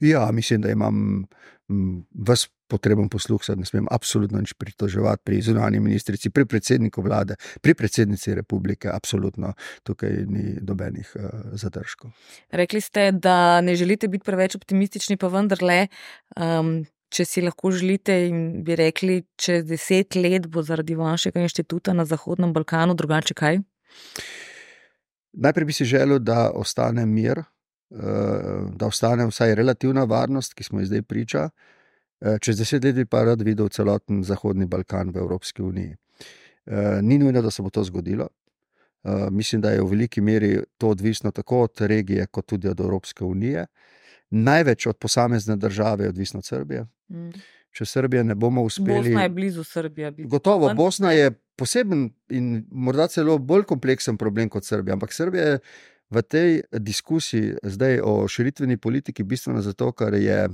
Ja, 0.00 0.30
mislim, 0.32 0.60
da 0.64 0.70
imam 0.70 1.26
vse 1.68 2.55
potreben 2.68 3.08
posluh, 3.08 3.42
se 3.44 3.56
ne 3.56 3.66
smem 3.66 3.86
absolutno 3.90 4.40
nič 4.42 4.54
pritoževati 4.58 5.22
pri 5.24 5.40
zunanji 5.42 5.80
ministrici, 5.80 6.30
pri 6.30 6.46
predsedniku 6.46 7.02
vlade, 7.02 7.36
pri 7.62 7.74
predsednici 7.74 8.34
republike. 8.34 8.90
Absolutno 8.92 9.54
tukaj 9.86 10.26
ni 10.26 10.56
dobenih 10.60 11.12
uh, 11.14 11.30
zadržkov. 11.54 12.10
Rekli 12.50 12.80
ste, 12.80 13.12
da 13.12 13.60
ne 13.60 13.76
želite 13.76 14.08
biti 14.08 14.26
preveč 14.26 14.56
optimistični, 14.56 15.16
pa 15.16 15.32
vendarle. 15.32 15.86
Um, 16.36 16.84
Če 17.06 17.22
si 17.22 17.40
lahko 17.40 17.70
želite, 17.70 18.16
in 18.26 18.64
bi 18.66 18.74
rekli, 18.76 19.20
čez 19.38 19.62
deset 19.64 20.16
let 20.18 20.48
bo 20.50 20.64
zaradi 20.66 20.96
vašega 20.98 21.44
inštituta 21.44 21.94
na 21.94 22.02
Zahodnem 22.04 22.50
Balkanu 22.52 22.96
drugače 22.98 23.36
kaj? 23.38 23.60
Najprej 25.38 25.68
bi 25.68 25.76
si 25.76 25.86
želel, 25.86 26.18
da 26.18 26.50
ostane 26.50 27.06
mir, 27.06 27.38
eh, 27.38 28.58
da 28.74 28.90
ostane 28.90 29.28
vsaj 29.30 29.54
relativna 29.54 30.02
varnost, 30.04 30.58
ki 30.58 30.66
smo 30.66 30.82
ji 30.82 30.90
zdaj 30.90 31.02
priča, 31.06 31.46
Eh, 31.46 31.75
čez 32.40 32.58
deset 32.58 32.84
let 32.84 32.94
bi 32.94 33.04
pa 33.04 33.24
rad 33.24 33.42
videl 33.42 33.68
celoten 33.68 34.24
Zahodni 34.24 34.66
Balkan 34.66 35.10
v 35.10 35.20
Evropski 35.24 35.62
uniji. 35.62 35.96
Eh, 36.66 37.02
ni 37.02 37.18
nujno, 37.18 37.42
da 37.42 37.50
se 37.50 37.62
bo 37.62 37.70
to 37.70 37.84
zgodilo. 37.84 38.28
Eh, 39.04 39.30
mislim, 39.30 39.60
da 39.60 39.70
je 39.70 39.82
v 39.82 39.86
veliki 39.86 40.20
meri 40.20 40.58
to 40.78 40.88
odvisno 40.88 41.30
tako 41.30 41.60
od 41.60 41.80
regije, 41.80 42.26
kot 42.26 42.46
tudi 42.46 42.68
od 42.68 42.80
Evropske 42.80 43.24
unije. 43.24 43.66
Največ 44.30 44.86
od 44.86 44.96
posamezne 44.96 45.56
države 45.56 46.04
je 46.04 46.08
odvisno 46.08 46.38
od 46.38 46.44
Srbije. 46.44 46.86
Mm. 47.08 47.30
Če 47.70 47.84
Srbije 47.84 48.24
ne 48.24 48.34
bomo 48.34 48.62
uspeli. 48.62 48.98
Bosna 48.98 49.22
je 49.22 49.28
blizu 49.28 49.64
Srbije. 49.64 50.10
Gotovo, 50.18 50.74
Bosna 50.74 51.12
je 51.12 51.30
poseben 51.56 52.10
in 52.28 52.66
morda 52.70 53.06
celo 53.06 53.38
bolj 53.38 53.62
kompleksen 53.62 54.16
problem 54.16 54.48
kot 54.48 54.64
Srbija. 54.64 54.92
Ampak 54.92 55.12
Srbija 55.12 55.44
je 55.44 55.58
v 56.10 56.22
tej 56.22 56.62
diskusiji 56.72 57.54
zdaj 57.62 58.00
o 58.04 58.28
širitveni 58.28 58.76
politiki 58.76 59.22
bistvena 59.22 59.62
zato, 59.62 59.92
ker 59.92 60.14
je 60.14 60.48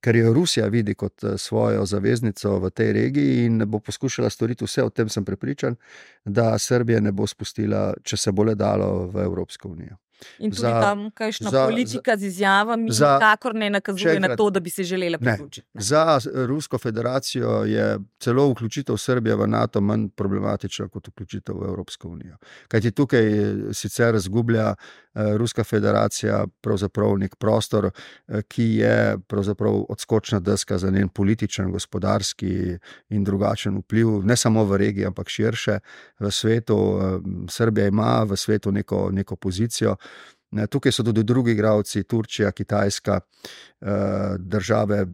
ker 0.00 0.16
jo 0.16 0.32
Rusija 0.32 0.66
vidi 0.66 0.94
kot 0.94 1.24
eh, 1.24 1.38
svojo 1.38 1.86
zaveznico 1.86 2.58
v 2.58 2.70
tej 2.70 2.92
regiji 2.92 3.44
in 3.46 3.64
bo 3.66 3.78
poskušala 3.78 4.30
storiti 4.30 4.64
vse, 4.64 4.82
o 4.82 4.90
tem 4.90 5.08
sem 5.08 5.24
prepričan, 5.24 5.76
da 6.24 6.58
Srbija 6.58 7.00
ne 7.00 7.12
bo 7.12 7.26
spustila, 7.26 7.92
če 8.02 8.16
se 8.16 8.32
bo 8.32 8.44
le 8.44 8.54
dalo, 8.54 9.06
v 9.06 9.24
Evropsko 9.24 9.68
unijo. 9.68 9.96
In 10.38 10.50
tudi 10.50 10.60
za, 10.60 10.80
tam, 10.80 11.10
kajšna 11.10 11.50
za, 11.50 11.64
politika 11.66 12.16
z 12.16 12.22
izjavami, 12.22 12.90
nikakor 12.90 13.54
ne 13.54 13.70
nakazuje 13.70 14.20
na 14.20 14.36
to, 14.36 14.50
da 14.50 14.60
bi 14.60 14.70
se 14.70 14.84
želela 14.84 15.18
priključiti. 15.18 15.66
Za 15.74 16.18
Rusko 16.34 16.78
federacijo 16.78 17.64
je 17.64 17.98
celo 18.20 18.48
vključitev 18.50 18.96
Srbije 18.96 19.36
v 19.36 19.46
NATO 19.46 19.80
manj 19.80 20.08
problematična 20.16 20.88
kot 20.88 21.08
vključitev 21.08 21.54
v 21.54 21.68
Evropsko 21.68 22.08
unijo. 22.08 22.36
Kajti 22.68 22.90
tukaj 22.90 23.22
sicer 23.72 24.18
zgublja 24.18 24.74
eh, 25.14 25.36
Ruska 25.36 25.64
federacija 25.64 26.46
pravzaprav 26.60 27.18
nek 27.18 27.36
prostor, 27.36 27.90
eh, 28.28 28.42
ki 28.48 28.64
je 28.64 29.16
odskočna 29.88 30.40
deska 30.40 30.78
za 30.78 30.90
njen 30.90 31.08
političen, 31.08 31.72
gospodarski 31.72 32.78
in 33.08 33.24
drugačen 33.24 33.78
vpliv, 33.78 34.08
ne 34.24 34.36
samo 34.36 34.64
v 34.64 34.76
regiji, 34.76 35.06
ampak 35.06 35.28
širše 35.28 35.78
v 36.20 36.30
svetu. 36.30 36.98
Eh, 37.00 37.18
Srbija 37.48 37.86
ima 37.86 38.22
v 38.22 38.36
svetu 38.36 38.72
neko, 38.72 39.10
neko 39.12 39.36
pozicijo. 39.36 39.96
Tukaj 40.70 40.92
so 40.92 41.02
tudi 41.02 41.22
drugi 41.22 41.52
igravci, 41.52 42.02
Turčija, 42.04 42.50
Kitajska, 42.52 43.20
eh, 43.80 43.86
države 44.38 44.98
eh, 44.98 45.06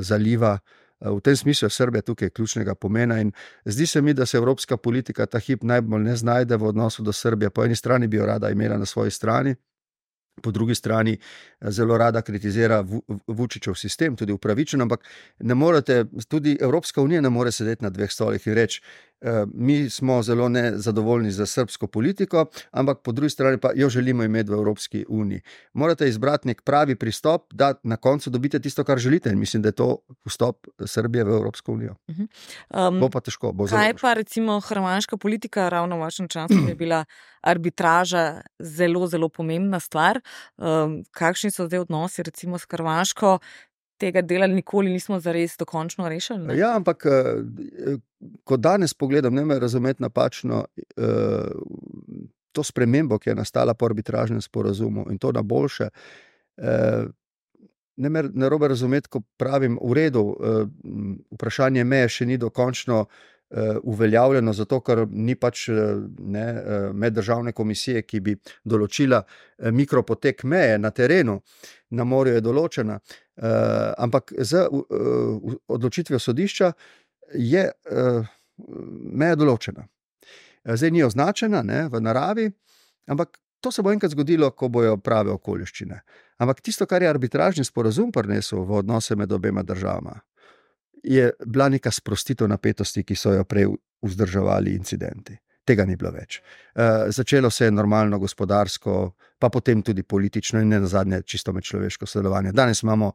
zaliva. 0.00 0.58
Eh, 1.00 1.10
v 1.10 1.20
tem 1.20 1.36
smislu 1.36 1.66
je 1.66 1.70
Srbija 1.70 2.02
tukaj 2.02 2.30
ključnega 2.30 2.74
pomena 2.74 3.20
in 3.20 3.32
zdi 3.64 3.86
se 3.86 4.02
mi, 4.02 4.14
da 4.14 4.26
se 4.26 4.36
evropska 4.36 4.76
politika 4.76 5.26
ta 5.26 5.38
hip 5.38 5.62
najbolj 5.62 6.02
ne 6.02 6.16
znajde 6.16 6.56
v 6.56 6.64
odnosu 6.64 7.02
do 7.02 7.12
Srbije. 7.12 7.50
Po 7.50 7.64
eni 7.64 7.76
strani 7.76 8.06
bi 8.06 8.16
jo 8.16 8.26
rada 8.26 8.50
imela 8.50 8.78
na 8.78 8.86
svoji 8.86 9.10
strani, 9.10 9.54
po 10.42 10.50
drugi 10.50 10.74
strani 10.74 11.18
zelo 11.60 11.98
rada 11.98 12.22
kritizira 12.22 12.84
Vučičev 13.26 13.74
sistem, 13.74 14.16
tudi 14.16 14.32
upravičeno, 14.32 14.82
ampak 14.82 15.04
ne 15.38 15.54
morete, 15.54 16.04
tudi 16.28 16.58
Evropska 16.60 17.02
unija 17.02 17.20
ne 17.20 17.30
more 17.30 17.52
sedeti 17.52 17.84
na 17.84 17.90
dveh 17.90 18.10
stolih 18.10 18.46
in 18.46 18.54
reči, 18.54 18.82
mi 19.54 19.90
smo 19.90 20.22
zelo 20.22 20.48
nezadovoljni 20.48 21.30
z 21.30 21.46
srpsko 21.46 21.86
politiko, 21.86 22.46
ampak 22.70 22.98
po 23.02 23.12
drugi 23.12 23.30
strani 23.30 23.58
pa 23.58 23.70
jo 23.74 23.88
želimo 23.88 24.22
imeti 24.24 24.50
v 24.50 24.54
Evropski 24.54 25.04
uniji. 25.08 25.40
Morate 25.72 26.08
izbrati 26.08 26.48
nek 26.48 26.62
pravi 26.62 26.94
pristop, 26.94 27.52
da 27.52 27.74
na 27.82 27.96
koncu 27.96 28.30
dobite 28.30 28.60
tisto, 28.60 28.84
kar 28.84 28.98
želite. 28.98 29.30
In 29.30 29.38
mislim, 29.38 29.62
da 29.62 29.68
je 29.68 29.72
to 29.72 29.98
vstop 30.26 30.66
Srbije 30.86 31.24
v 31.24 31.28
Evropsko 31.28 31.72
unijo. 31.72 31.94
Um, 32.08 33.00
bo 33.00 33.08
pa 33.08 33.20
težko. 33.20 33.52
Bo 33.52 33.66
kaj 33.66 33.94
pa 34.00 34.14
recimo 34.14 34.60
hrvaška 34.60 35.16
politika, 35.16 35.68
ravno 35.68 35.96
v 35.96 36.00
vašem 36.00 36.28
času 36.28 36.54
je 36.68 36.74
bila 36.74 37.04
arbitraža 37.42 38.40
zelo, 38.58 39.06
zelo 39.06 39.28
pomembna 39.28 39.80
stvar. 39.80 40.20
Um, 40.56 41.02
kakšni 41.10 41.50
so 41.50 41.66
zdaj 41.66 41.86
odnosi 41.86 42.22
recimo 42.22 42.58
s 42.58 42.66
Hrvaško? 42.70 43.38
Tega 43.98 44.22
dela 44.22 44.46
nikoli 44.46 44.92
nismo 44.92 45.20
zares 45.20 45.56
dokončno 45.58 46.08
rešili. 46.08 46.46
Ne? 46.46 46.56
Ja, 46.58 46.74
ampak 46.76 47.06
eh, 47.06 47.96
ko 48.44 48.56
danes 48.56 48.94
pogledam, 48.94 49.34
ne 49.34 49.44
me 49.44 49.58
razumeti 49.58 50.02
napačno, 50.02 50.64
eh, 50.96 51.04
to 52.52 52.62
spremembo, 52.64 53.18
ki 53.18 53.30
je 53.30 53.34
nastala 53.38 53.74
po 53.74 53.86
arbitražnem 53.86 54.40
sporazumu 54.42 55.06
in 55.10 55.18
to 55.18 55.32
na 55.32 55.42
boljše. 55.42 55.88
Eh, 56.56 57.06
ne 57.96 58.08
me 58.08 58.22
ne 58.22 58.48
robe 58.48 58.68
razumeti, 58.68 59.08
ko 59.08 59.20
pravim, 59.36 59.78
v 59.82 59.94
redu, 59.94 60.22
vprašanje 61.34 61.84
meje 61.84 62.08
še 62.08 62.26
ni 62.26 62.36
dokončno 62.38 63.06
uveljavljeno, 63.82 64.52
zato 64.52 64.80
ker 64.84 65.06
ni 65.08 65.34
pač 65.34 65.68
ne, 66.18 66.46
meddržavne 66.92 67.52
komisije, 67.56 68.02
ki 68.04 68.20
bi 68.20 68.34
določila 68.64 69.22
mikropotek 69.72 70.44
meje 70.44 70.78
na 70.78 70.90
terenu, 70.90 71.38
na 71.90 72.04
morju 72.04 72.34
je 72.36 72.44
določena. 72.44 72.98
Ampak 73.96 74.34
z 74.36 74.66
odločitvijo 75.68 76.20
sodišča 76.20 76.72
je 77.34 77.64
meja 79.12 79.36
določena. 79.38 79.88
Zdaj 80.68 80.90
ni 80.92 81.04
označena 81.06 81.62
ne, 81.64 81.86
v 81.88 82.00
naravi, 82.04 82.50
ampak 83.08 83.38
to 83.64 83.72
se 83.72 83.82
bo 83.82 83.92
enkrat 83.92 84.12
zgodilo, 84.12 84.50
ko 84.50 84.68
bojo 84.68 84.98
prave 85.00 85.32
okoliščine. 85.32 86.02
Ampak 86.38 86.60
tisto, 86.60 86.86
kar 86.86 87.02
je 87.02 87.08
arbitražni 87.10 87.64
sporazum 87.64 88.12
prinesel 88.12 88.62
v 88.68 88.82
odnose 88.82 89.16
med 89.16 89.32
obema 89.32 89.64
državama, 89.66 90.20
je 91.02 91.30
bila 91.46 91.68
neka 91.68 91.90
sprostitev 91.90 92.48
napetosti, 92.48 93.04
ki 93.04 93.16
so 93.16 93.32
jo 93.32 93.44
prej 93.44 93.68
vzdrževali 94.02 94.74
incidenti 94.74 95.38
tega 95.68 95.86
ni 95.88 95.96
bilo 96.00 96.12
več. 96.14 96.40
Uh, 96.40 97.08
začelo 97.14 97.50
se 97.52 97.68
je 97.68 97.74
normalno 97.74 98.18
gospodarsko, 98.22 98.94
pa 99.38 99.50
potem 99.52 99.82
tudi 99.84 100.02
politično 100.02 100.62
in 100.62 100.72
ne 100.72 100.80
na 100.84 100.90
zadnje 100.90 101.22
čisto 101.28 101.52
med 101.52 101.66
človeško 101.68 102.08
sodelovanje. 102.08 102.54
Danes 102.56 102.82
imamo 102.82 103.12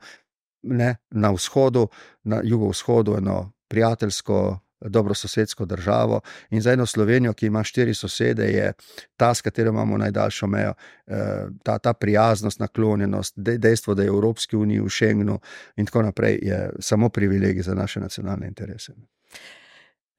ne, 0.69 0.91
na 1.11 1.31
vzhodu, 1.33 1.87
na 2.29 2.41
jugovzhodu 2.43 3.17
eno 3.19 3.39
prijateljsko. 3.69 4.43
Dobro 4.89 5.13
sosedsko 5.13 5.65
državo 5.65 6.21
in 6.49 6.61
za 6.61 6.71
eno 6.71 6.85
Slovenijo, 6.85 7.33
ki 7.33 7.45
ima 7.45 7.63
štiri 7.63 7.93
sosede, 7.93 8.43
je 8.43 8.73
ta, 9.17 9.33
s 9.33 9.41
katero 9.41 9.69
imamo 9.69 9.97
najdaljšo 9.97 10.47
mejo, 10.47 10.73
eh, 11.07 11.47
ta, 11.63 11.77
ta 11.79 11.93
prijaznost, 11.93 12.59
naklonjenost, 12.59 13.33
dejstvo, 13.37 13.93
da 13.93 14.03
je 14.03 14.11
v 14.11 14.13
Evropski 14.13 14.55
uniji, 14.55 14.79
v 14.79 14.89
Schengenu 14.89 15.39
in 15.75 15.85
tako 15.85 16.01
naprej, 16.01 16.39
je 16.41 16.69
samo 16.79 17.09
privilegij 17.09 17.63
za 17.63 17.73
naše 17.73 17.99
nacionalne 17.99 18.47
interese. 18.47 18.93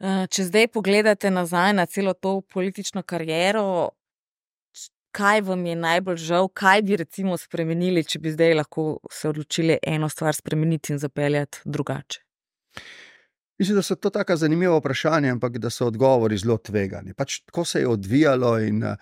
Eh, 0.00 0.26
če 0.30 0.44
zdaj 0.44 0.68
pogledate 0.68 1.30
nazaj 1.30 1.72
na 1.72 1.86
celo 1.86 2.12
to 2.12 2.40
politično 2.40 3.02
kariero, 3.02 3.90
kaj 5.14 5.40
vam 5.46 5.66
je 5.66 5.76
najbolj 5.76 6.16
žal, 6.16 6.48
kaj 6.48 6.82
bi 6.82 6.96
recimo 6.96 7.36
spremenili, 7.38 8.02
če 8.04 8.18
bi 8.18 8.32
zdaj 8.34 8.54
lahko 8.58 8.84
se 9.10 9.30
odločili 9.30 9.78
eno 9.82 10.08
stvar 10.08 10.34
spremeniti 10.34 10.92
in 10.92 10.98
zapeljati 10.98 11.62
drugače? 11.64 12.20
Mislim, 13.58 13.76
da 13.76 13.82
so 13.82 13.94
to 13.94 14.10
tako 14.10 14.36
zanimivo 14.36 14.78
vprašanje, 14.78 15.30
ampak 15.30 15.58
da 15.58 15.70
so 15.70 15.86
odgovori 15.86 16.38
zelo 16.38 16.56
tvegani. 16.58 17.14
Pač, 17.14 17.40
ko 17.52 17.64
se 17.64 17.80
je 17.80 17.88
odvijalo 17.88 18.58
in 18.58 18.82
uh, 18.84 18.96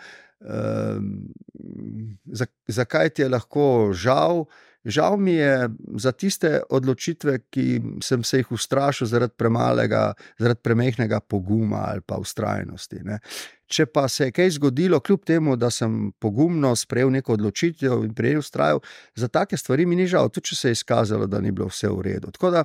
zakaj 2.69 3.09
ti 3.09 3.23
je 3.23 3.29
lahko 3.29 3.93
žal. 3.95 4.45
Žal 4.85 5.17
mi 5.17 5.33
je 5.33 5.69
za 5.97 6.13
tiste 6.13 6.61
odločitve, 6.71 7.39
ki 7.55 7.83
sem 8.03 8.25
se 8.25 8.41
jih 8.41 8.51
ustrašil 8.53 9.07
zaradi 9.07 9.33
premalega, 9.39 10.13
zaradi 10.39 10.61
premehkega 10.61 11.21
poguma 11.21 11.85
ali 11.89 12.01
pa 12.01 12.19
ustrajnosti. 12.19 12.99
Ne. 13.07 13.21
Če 13.67 13.87
pa 13.87 14.09
se 14.09 14.25
je 14.25 14.33
kaj 14.35 14.51
zgodilo, 14.59 15.01
kljub 15.01 15.23
temu, 15.25 15.57
da 15.57 15.71
sem 15.71 16.11
pogumno 16.19 16.75
sprejel 16.77 17.15
neko 17.15 17.39
odločitev 17.39 18.03
in 18.05 18.11
prej 18.15 18.41
ustrajal, 18.43 18.83
za 19.15 19.29
take 19.29 19.57
stvari 19.57 19.87
mi 19.87 19.97
ni 19.97 20.07
žal, 20.11 20.29
tudi 20.29 20.51
če 20.51 20.57
se 20.57 20.69
je 20.69 20.81
izkazalo, 20.81 21.31
da 21.31 21.41
ni 21.41 21.55
bilo 21.55 21.71
vse 21.71 21.89
v 21.89 22.03
redu. 22.03 22.35
Tako 22.35 22.51
da, 22.51 22.65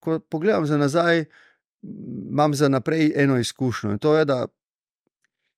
ko 0.00 0.18
pogledam 0.18 0.66
za 0.66 0.76
nazaj, 0.76 1.24
imam 1.82 2.54
za 2.54 2.68
naprej 2.68 3.12
eno 3.16 3.38
izkušnjo 3.38 3.92
in 3.92 3.98
to 3.98 4.16
je, 4.16 4.24
da 4.24 4.46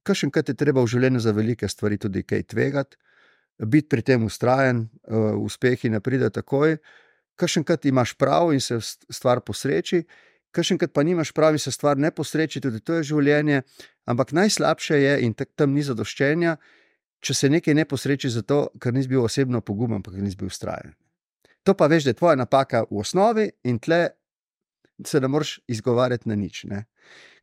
kakšen 0.02 0.30
krat 0.30 0.48
je 0.48 0.54
treba 0.54 0.82
v 0.82 0.90
življenju 0.90 1.20
za 1.20 1.32
velike 1.36 1.68
stvari 1.68 1.98
tudi 1.98 2.22
kaj 2.22 2.42
tvegati, 2.52 2.96
biti 3.66 3.88
pri 3.88 4.02
tem 4.02 4.24
ustrajen, 4.24 4.88
uh, 5.08 5.36
uspehi 5.36 5.90
ne 5.90 6.00
pride 6.00 6.30
takoj, 6.30 6.78
kakšen 7.40 7.64
krat 7.64 7.84
imaš 7.86 8.14
prav 8.16 8.52
in 8.52 8.60
se 8.60 8.80
stvar 8.80 9.40
posreči, 9.44 10.02
kakšen 10.52 10.80
krat 10.80 10.92
pa 10.92 11.04
nimaš 11.06 11.32
prav 11.36 11.56
in 11.56 11.62
se 11.62 11.72
stvar 11.72 11.98
ne 11.98 12.10
posreči, 12.10 12.60
tudi 12.60 12.80
to 12.80 12.98
je 12.98 13.10
življenje. 13.12 13.62
Ampak 14.10 14.32
najslabše 14.32 15.00
je 15.00 15.18
in 15.24 15.34
tam 15.34 15.74
ni 15.76 15.84
zadoščenja, 15.86 16.56
če 17.20 17.34
se 17.36 17.50
nekaj 17.52 17.76
ne 17.76 17.84
posreči 17.84 18.30
zato, 18.32 18.70
ker 18.80 18.94
nisi 18.96 19.08
bil 19.08 19.22
osebno 19.24 19.60
pogumen, 19.60 20.00
ampak 20.00 20.16
nisi 20.18 20.38
bil 20.40 20.50
ustrajen. 20.50 20.96
To 21.68 21.76
pa 21.76 21.86
veš, 21.92 22.08
da 22.08 22.14
je 22.14 22.18
tvoja 22.18 22.38
napaka 22.40 22.86
v 22.88 23.02
osnovi 23.02 23.50
in 23.68 23.78
tle 23.78 24.06
se 25.06 25.20
ne 25.20 25.28
moreš 25.28 25.58
izgovarjati 25.68 26.28
na 26.28 26.36
nič. 26.36 26.64
Ne? 26.70 26.84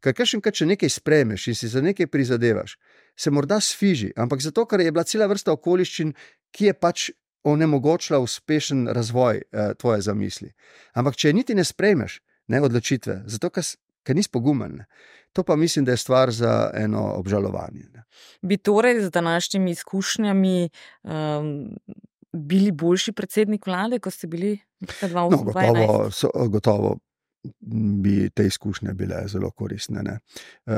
Ker 0.04 0.14
še 0.26 0.38
enkrat, 0.38 0.58
če 0.60 0.68
nekaj 0.70 0.92
spremeš 0.94 1.48
in 1.52 1.58
si 1.58 1.70
za 1.72 1.82
nekaj 1.82 2.10
prizadevaš, 2.14 2.78
se 3.18 3.34
morda 3.34 3.60
sfiži, 3.64 4.12
ampak 4.16 4.44
zato, 4.46 4.66
ker 4.70 4.84
je 4.84 4.92
bila 4.94 5.06
cela 5.08 5.28
vrsta 5.28 5.56
okoliščin, 5.58 6.14
ki 6.54 6.70
je 6.70 6.74
pač 6.78 7.10
onemogočila 7.48 8.20
uspešen 8.20 8.88
razvoj 8.94 9.42
eh, 9.42 9.74
tvoje 9.80 10.02
zamisli. 10.02 10.52
Ampak 10.94 11.16
če 11.16 11.34
niti 11.34 11.56
ne 11.56 11.66
spremeš 11.66 12.20
ne, 12.52 12.62
odločitve, 12.62 13.22
zato 13.28 13.50
ker, 13.54 13.66
ker 14.06 14.18
nisi 14.18 14.32
pogumen. 14.34 14.84
To 15.36 15.44
pa 15.44 15.56
mislim, 15.56 15.86
da 15.86 15.94
je 15.94 16.02
stvar 16.02 16.32
za 16.32 16.72
eno 16.76 17.04
obžalovanje. 17.20 17.88
Ne. 17.94 18.04
Bi 18.42 18.58
torej 18.58 19.02
z 19.06 19.12
današnjimi 19.14 19.72
izkušnjami 19.72 20.70
um, 21.04 21.52
bili 22.34 22.72
boljši 22.72 23.12
predsednik 23.12 23.68
vlade, 23.68 24.00
kot 24.00 24.14
ste 24.14 24.28
bili 24.28 24.58
2008? 24.82 25.32
No, 25.32 25.44
gotovo, 25.44 26.12
so, 26.12 26.32
gotovo 26.48 26.98
bi 28.04 28.30
te 28.30 28.46
izkušnje 28.48 28.94
bile 28.94 29.24
zelo 29.28 29.52
koristne. 29.52 30.20
Uh, 30.66 30.74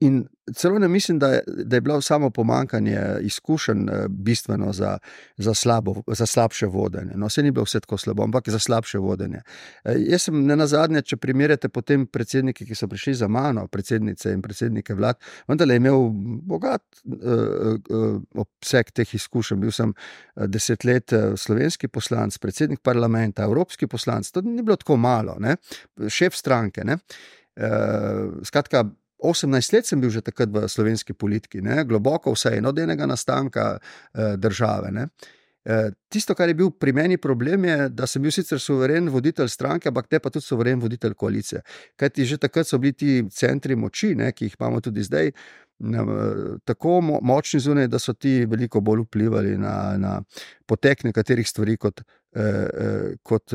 in 0.00 0.24
celo 0.54 0.78
ne 0.78 0.88
mislim, 0.88 1.18
da 1.18 1.28
je, 1.28 1.42
da 1.46 1.76
je 1.76 1.80
bilo 1.80 2.00
samo 2.00 2.30
pomankanje 2.30 3.00
izkušenj 3.20 3.82
uh, 3.82 4.06
bistveno 4.08 4.72
za, 4.72 4.98
za, 5.36 5.54
slabo, 5.54 5.94
za 6.06 6.26
slabše 6.26 6.66
vodenje. 6.66 7.12
No, 7.14 7.26
vse 7.26 7.42
ni 7.42 7.50
bilo 7.50 7.64
vse 7.64 7.80
tako 7.80 7.98
slabo, 7.98 8.22
ampak 8.22 8.48
za 8.48 8.58
slabše 8.58 8.98
vodenje. 8.98 9.40
Uh, 9.84 9.92
jaz 9.96 10.22
sem 10.22 10.46
ne 10.46 10.56
na 10.56 10.66
zadnje, 10.66 11.02
če 11.02 11.16
primerjate 11.16 11.68
potem 11.68 12.06
predsednike, 12.06 12.66
ki 12.66 12.74
so 12.74 12.88
prišli 12.88 13.14
za 13.14 13.28
mano, 13.28 13.66
predsednice 13.68 14.32
in 14.32 14.42
predsednike 14.42 14.94
vlad, 14.94 15.20
vendar 15.48 15.70
je 15.70 15.76
imel 15.76 16.08
bogat 16.42 16.84
uh, 17.04 17.78
uh, 17.90 18.20
obseg 18.34 18.92
teh 18.92 19.14
izkušenj. 19.14 19.60
Bil 19.60 19.72
sem 19.72 19.94
deset 20.36 20.84
let 20.84 21.12
slovenski 21.36 21.88
poslanc, 21.88 22.38
predsednik 22.38 22.80
parlamenta, 22.82 23.44
evropski 23.44 23.86
poslanc. 23.86 24.30
To 24.30 24.42
ni 24.42 24.62
bilo 24.62 24.76
tako 24.76 24.96
malo. 24.96 25.36
Ne? 25.40 25.56
šef 26.08 26.34
stranke. 26.36 26.82
Uh, 26.84 28.42
skratka, 28.42 28.84
18 29.24 29.72
let 29.72 29.86
sem 29.86 30.00
bil 30.00 30.10
že 30.10 30.22
takrat 30.22 30.52
v 30.52 30.68
slovenski 30.68 31.14
politiki, 31.14 31.62
ne? 31.62 31.84
globoko 31.84 32.34
vse 32.34 32.56
eno 32.58 32.74
od 32.74 32.78
enega 32.78 33.06
nastanka 33.06 33.78
uh, 33.78 34.34
države. 34.36 34.92
Ne? 34.92 35.08
Tisto, 36.12 36.34
kar 36.36 36.48
je 36.48 36.54
bil 36.54 36.70
pri 36.76 36.92
meni 36.92 37.16
problem, 37.16 37.64
je, 37.64 37.88
da 37.88 38.06
sem 38.06 38.22
bil 38.22 38.32
sicer 38.34 38.60
suveren 38.60 39.08
voditelj 39.08 39.48
stranke, 39.48 39.88
ampak 39.88 40.10
te 40.12 40.18
pa 40.20 40.28
tudi 40.30 40.44
suveren 40.44 40.80
voditelj 40.80 41.14
koalicije. 41.16 41.62
Kaj 41.96 42.10
ti 42.10 42.26
že 42.28 42.36
takrat 42.38 42.68
so 42.68 42.78
bili 42.78 42.92
ti 42.92 43.22
centri 43.32 43.76
moči, 43.76 44.12
ne, 44.14 44.32
ki 44.32 44.44
jih 44.44 44.58
imamo 44.60 44.82
tudi 44.84 45.02
zdaj, 45.02 45.32
tako 46.64 47.00
močni 47.00 47.60
zunaj, 47.60 47.88
da 47.88 47.98
so 47.98 48.12
ti 48.12 48.44
veliko 48.44 48.80
bolj 48.80 49.06
vplivali 49.06 49.56
na, 49.58 49.96
na 49.98 50.20
potek 50.66 51.04
nekaterih 51.04 51.48
stvari 51.48 51.76
kot. 51.76 52.04
kot 53.22 53.52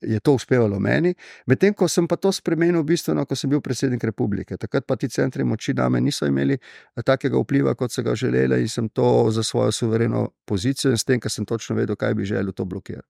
je 0.00 0.20
to 0.20 0.34
uspevalo 0.34 0.78
meni, 0.80 1.14
medtem 1.46 1.74
ko 1.74 1.88
sem 1.88 2.08
pa 2.08 2.16
to 2.16 2.32
spremenil 2.32 2.82
bistveno, 2.86 3.24
ko 3.26 3.36
sem 3.36 3.50
bil 3.50 3.60
predsednik 3.60 4.04
republike. 4.04 4.56
Takrat 4.56 4.86
pa 4.86 4.96
ti 4.96 5.08
centri 5.08 5.44
moči 5.44 5.74
na 5.76 5.88
me 5.88 6.00
niso 6.00 6.26
imeli 6.26 6.56
eh, 6.56 7.02
takega 7.02 7.40
vpliva, 7.40 7.74
kot 7.74 7.92
so 7.92 8.02
ga 8.02 8.14
želeli, 8.14 8.60
in 8.60 8.68
sem 8.68 8.88
to 8.88 9.30
za 9.30 9.42
svojo 9.42 9.72
suvereno 9.72 10.28
pozicijo 10.44 10.92
in 10.92 10.98
s 10.98 11.04
tem, 11.04 11.20
ker 11.20 11.30
sem 11.30 11.46
točno 11.46 11.76
vedel, 11.76 11.96
kaj 11.96 12.14
bi 12.14 12.24
želel, 12.24 12.52
to 12.52 12.64
blokirati. 12.64 13.08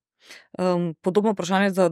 Um, 0.59 0.95
podobno 1.01 1.33
vprašanje 1.33 1.71
za 1.71 1.91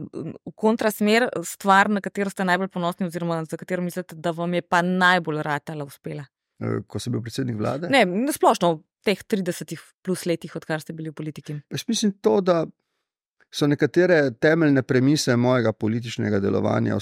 kontrasmer, 0.55 1.29
stvar, 1.43 1.89
na 1.89 2.01
katero 2.01 2.29
ste 2.29 2.45
najbolj 2.45 2.67
ponosni, 2.67 3.07
oziroma 3.07 3.43
za 3.45 3.57
katero 3.57 3.81
mislite, 3.81 4.15
da 4.15 4.31
vam 4.31 4.53
je 4.53 4.61
pa 4.61 4.81
najbolj 4.81 5.41
ratala 5.43 5.85
uspela. 5.85 6.27
Eh, 6.59 6.81
ko 6.87 6.99
sem 6.99 7.13
bil 7.13 7.23
predsednik 7.23 7.57
vlade? 7.57 7.89
Ne, 7.89 8.03
splošno 8.35 8.73
v 8.73 8.81
teh 9.07 9.23
30 9.23 9.79
plus 10.03 10.25
letih, 10.27 10.55
odkar 10.55 10.83
ste 10.83 10.93
bili 10.93 11.09
v 11.09 11.15
politiki. 11.15 11.55
Jaz 11.71 11.87
mislim 11.87 12.13
to, 12.21 12.39
da 12.41 12.65
so 13.51 13.67
nekatere 13.67 14.31
temeljne 14.31 14.81
premise 14.83 15.35
mojega 15.35 15.73
političnega 15.73 16.39
delovanja 16.39 16.97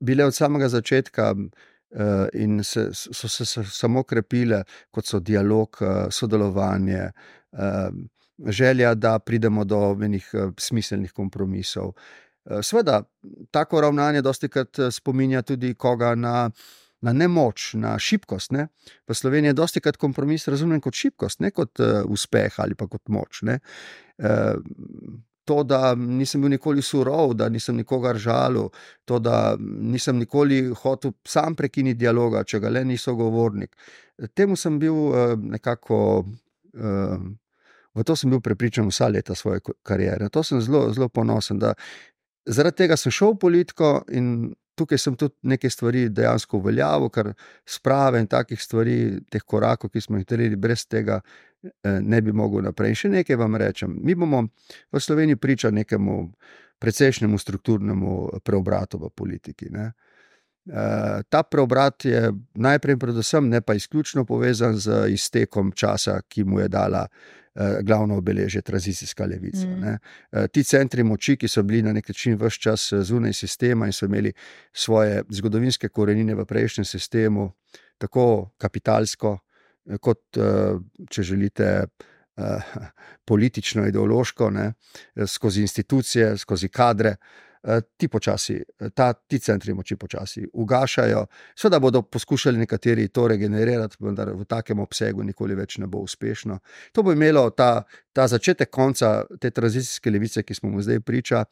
bile 0.00 0.24
od 0.24 0.34
samega 0.34 0.68
začetka 0.68 1.34
eh, 1.34 2.28
in 2.32 2.64
se, 2.64 2.88
so 2.92 3.28
se 3.28 3.64
samo 3.64 4.02
krepile, 4.02 4.62
kot 4.90 5.06
so 5.06 5.20
dialog, 5.20 5.78
eh, 5.80 6.10
sodelovanje, 6.10 7.10
eh, 7.52 7.90
želja, 8.48 8.94
da 8.94 9.18
pridemo 9.18 9.64
do 9.64 9.98
enih 10.02 10.30
smiselnih 10.58 11.12
kompromisov. 11.12 11.92
Sveda, 12.62 13.02
tako 13.50 13.80
ravnanje 13.80 14.22
dosti 14.22 14.48
krat 14.48 14.78
spominja 14.90 15.42
tudi 15.42 15.74
koga 15.74 16.14
na 16.14 16.50
na 17.02 17.12
nemoč, 17.12 17.72
na 17.74 17.96
šibkost. 17.98 18.52
Ne? 18.54 18.68
V 19.08 19.14
Sloveniji 19.14 19.52
je 19.52 19.58
dosti 19.58 19.82
krat 19.82 19.98
kompromis 20.00 20.48
razumljen 20.48 20.80
kot 20.80 20.94
šibkost, 20.94 21.42
ne 21.42 21.50
kot 21.50 21.82
uh, 21.82 22.02
uspeh 22.08 22.60
ali 22.62 22.78
pa 22.78 22.86
kot 22.86 23.08
moč. 23.12 23.42
Uh, 23.42 23.58
to, 25.44 25.62
da 25.66 25.94
nisem 25.98 26.44
bil 26.44 26.54
nikoli 26.54 26.82
surov, 26.82 27.34
da 27.34 27.48
nisem 27.50 27.76
nikogar 27.76 28.18
žalil, 28.22 28.70
to, 29.04 29.18
da 29.18 29.56
nisem 29.58 30.20
nikoli 30.22 30.68
hotel 30.84 31.16
sam 31.26 31.58
prekiniti 31.58 32.04
dialoga, 32.04 32.44
če 32.46 32.62
ga 32.62 32.70
le 32.70 32.84
niso 32.86 33.16
govornik. 33.18 33.74
Temu 34.34 34.56
sem 34.56 34.78
bil 34.78 35.06
uh, 35.10 35.36
nekako. 35.36 36.00
Uh, 36.72 37.30
V 37.92 38.00
to 38.08 38.14
sem 38.16 38.30
bil 38.32 38.40
prepričan 38.40 38.86
vsa 38.88 39.10
leta 39.12 39.34
svoje 39.36 39.60
kariere. 39.84 40.30
To 40.32 40.40
sem 40.42 40.62
zelo, 40.64 40.86
zelo 40.96 41.10
ponosen. 41.12 41.58
Zaradi 42.46 42.82
tega 42.82 42.96
sem 42.98 43.12
šel 43.14 43.36
v 43.36 43.42
politiko 43.44 43.92
in 44.10 44.52
tukaj 44.78 44.98
sem 44.98 45.16
tudi 45.16 45.34
nekaj 45.52 45.70
stvari 45.70 46.08
dejansko 46.08 46.58
uveljavil, 46.58 47.10
ker 47.12 47.32
sprave 47.68 48.22
in 48.22 48.28
takih 48.30 48.60
stvari, 48.60 48.96
teh 49.30 49.44
korakov, 49.46 49.92
ki 49.92 50.00
smo 50.00 50.18
jih 50.18 50.26
naredili, 50.30 50.56
brez 50.56 50.86
tega 50.88 51.20
eh, 51.20 52.00
ne 52.00 52.20
bi 52.22 52.32
mogel 52.32 52.64
naprej. 52.66 52.94
In 52.94 53.00
še 53.02 53.12
nekaj 53.12 53.38
vam 53.38 53.58
rečem. 53.60 53.94
Mi 54.02 54.16
bomo 54.18 54.46
v 54.92 55.00
Sloveniji 55.00 55.36
priča 55.36 55.70
nekemu 55.70 56.18
precejšnjemu 56.82 57.38
strukturnemu 57.38 58.14
preobratu 58.42 58.98
v 58.98 59.12
politiki. 59.14 59.70
Ne? 59.70 59.92
Uh, 60.62 61.22
ta 61.28 61.42
preobrat 61.42 62.04
je 62.04 62.32
najprej 62.54 62.92
in 62.92 62.98
predvsem 62.98 63.48
ne 63.48 63.60
pa 63.60 63.74
izključno 63.74 64.24
povezan 64.24 64.76
z 64.78 65.08
iztekom 65.10 65.72
časa, 65.74 66.20
ki 66.28 66.44
mu 66.44 66.60
je 66.60 66.68
dala 66.68 67.06
Eh, 67.54 67.82
glavno 67.82 68.16
obeležje 68.16 68.62
tranzicijska 68.62 69.24
levica. 69.24 69.66
Mm. 69.66 69.84
Eh, 69.84 70.48
ti 70.48 70.64
centri 70.64 71.02
moči, 71.02 71.36
ki 71.36 71.48
so 71.48 71.62
bili 71.62 71.82
na 71.82 71.92
nek 71.92 72.08
način 72.08 72.38
vse 72.40 72.60
čas 72.60 72.92
eh, 72.92 73.02
zunaj 73.02 73.32
sistema 73.32 73.86
in 73.86 73.92
so 73.92 74.06
imeli 74.06 74.32
svoje 74.72 75.22
zgodovinske 75.28 75.88
korenine 75.88 76.34
v 76.34 76.46
prejšnjem 76.46 76.84
sistemu, 76.84 77.50
tako 77.98 78.54
kapitalsko, 78.58 79.38
kot 80.00 80.38
če 81.10 81.22
želite. 81.22 81.84
Politično, 83.28 83.84
ideološko, 83.86 84.46
ne, 84.50 84.72
skozi 85.26 85.60
institucije, 85.60 86.38
skozi 86.38 86.68
kadre, 86.68 87.10
uh, 87.10 87.51
Eh, 87.51 87.51
ti 87.96 88.08
počasi, 88.08 88.62
eh, 88.80 88.90
ta, 88.90 89.12
ti 89.12 89.38
centri 89.38 89.74
moči 89.74 89.96
počasi 89.96 90.46
ugašajo. 90.52 91.26
Seveda 91.54 91.78
bodo 91.78 92.02
poskušali 92.02 92.58
nekateri 92.58 93.08
to 93.08 93.28
regenerirati, 93.28 93.96
vendar 94.00 94.32
v 94.34 94.44
takem 94.44 94.80
obsegu 94.82 95.22
nikoli 95.22 95.54
več 95.54 95.78
ne 95.78 95.86
bo 95.86 95.98
uspešno. 96.02 96.58
To 96.92 97.02
bo 97.02 97.12
imelo 97.12 97.50
ta, 97.50 97.84
ta 98.12 98.26
začetek 98.28 98.70
konca 98.70 99.22
te 99.40 99.50
tranzicijske 99.50 100.10
levice, 100.10 100.42
ki 100.42 100.54
smo 100.54 100.70
mu 100.70 100.82
zdaj 100.82 101.00
priča, 101.00 101.44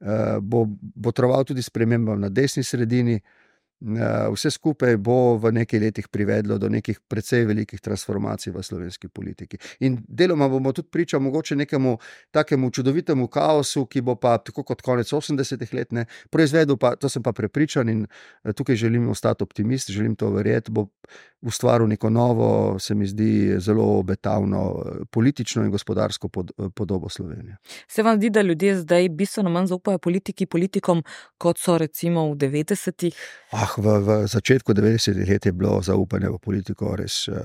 eh, 0.00 0.36
bo 0.40 0.66
potreboval 1.02 1.44
tudi 1.44 1.62
spremembam 1.62 2.20
na 2.20 2.28
desni 2.28 2.64
sredini. 2.64 3.20
Eh, 3.78 4.28
vse 4.34 4.50
skupaj 4.50 4.96
bo 4.98 5.36
v 5.38 5.52
nekaj 5.54 5.78
letih 5.80 6.08
privedlo 6.10 6.58
do 6.58 6.66
nekih 6.68 6.98
precej 7.06 7.44
velikih 7.46 7.78
transformacij 7.80 8.50
v 8.50 8.62
slovenski 8.62 9.08
politiki. 9.08 9.58
In 9.86 10.00
deloma 10.08 10.48
bomo 10.48 10.72
tudi 10.72 10.88
priča 10.90 11.18
mogoče 11.18 11.56
nekemu 11.56 11.98
takemu 12.30 12.70
čudovitemu 12.70 13.28
kaosu, 13.28 13.86
ki 13.86 14.02
bo 14.02 14.16
pa 14.18 14.38
tako 14.38 14.64
kot 14.66 14.82
konec 14.82 15.06
80-ih 15.06 15.74
let 15.74 15.92
ne, 15.92 16.06
proizvedel, 16.30 16.76
pa 16.76 16.96
to 16.96 17.08
sem 17.08 17.22
pa 17.22 17.32
prepričan 17.32 17.88
in 17.88 18.02
eh, 18.02 18.52
tukaj 18.52 18.76
želim 18.76 19.08
ostati 19.08 19.46
optimist, 19.46 19.90
želim 19.90 20.16
to 20.16 20.30
verjeti, 20.30 20.74
bo 20.74 20.88
ustvaril 21.40 21.86
neko 21.86 22.10
novo, 22.10 22.78
se 22.78 22.94
mi 22.94 23.06
zdi, 23.06 23.56
zelo 23.58 23.84
obetavno 23.98 24.84
eh, 24.86 25.04
politično 25.10 25.64
in 25.64 25.70
gospodarsko 25.70 26.28
pod, 26.28 26.50
podobo 26.74 27.08
Slovenije. 27.08 27.56
Se 27.88 28.02
vam 28.02 28.16
zdi, 28.16 28.30
da 28.30 28.42
ljudje 28.42 28.76
zdaj 28.76 29.08
bistveno 29.08 29.50
manj 29.50 29.66
zaupajo 29.66 29.98
politiki, 29.98 30.46
politikom, 30.46 31.02
kot 31.38 31.58
so 31.58 31.78
recimo 31.78 32.30
v 32.32 32.36
90-ih? 32.36 33.14
Ah, 33.52 33.74
v, 33.76 33.98
v 34.00 34.26
začetku 34.26 34.72
90-ih 34.72 35.30
let 35.30 35.46
je 35.46 35.52
bilo 35.52 35.82
zaupanje 35.82 36.28
v 36.28 36.38
politiko 36.38 36.96
res 36.96 37.28
uh, 37.28 37.36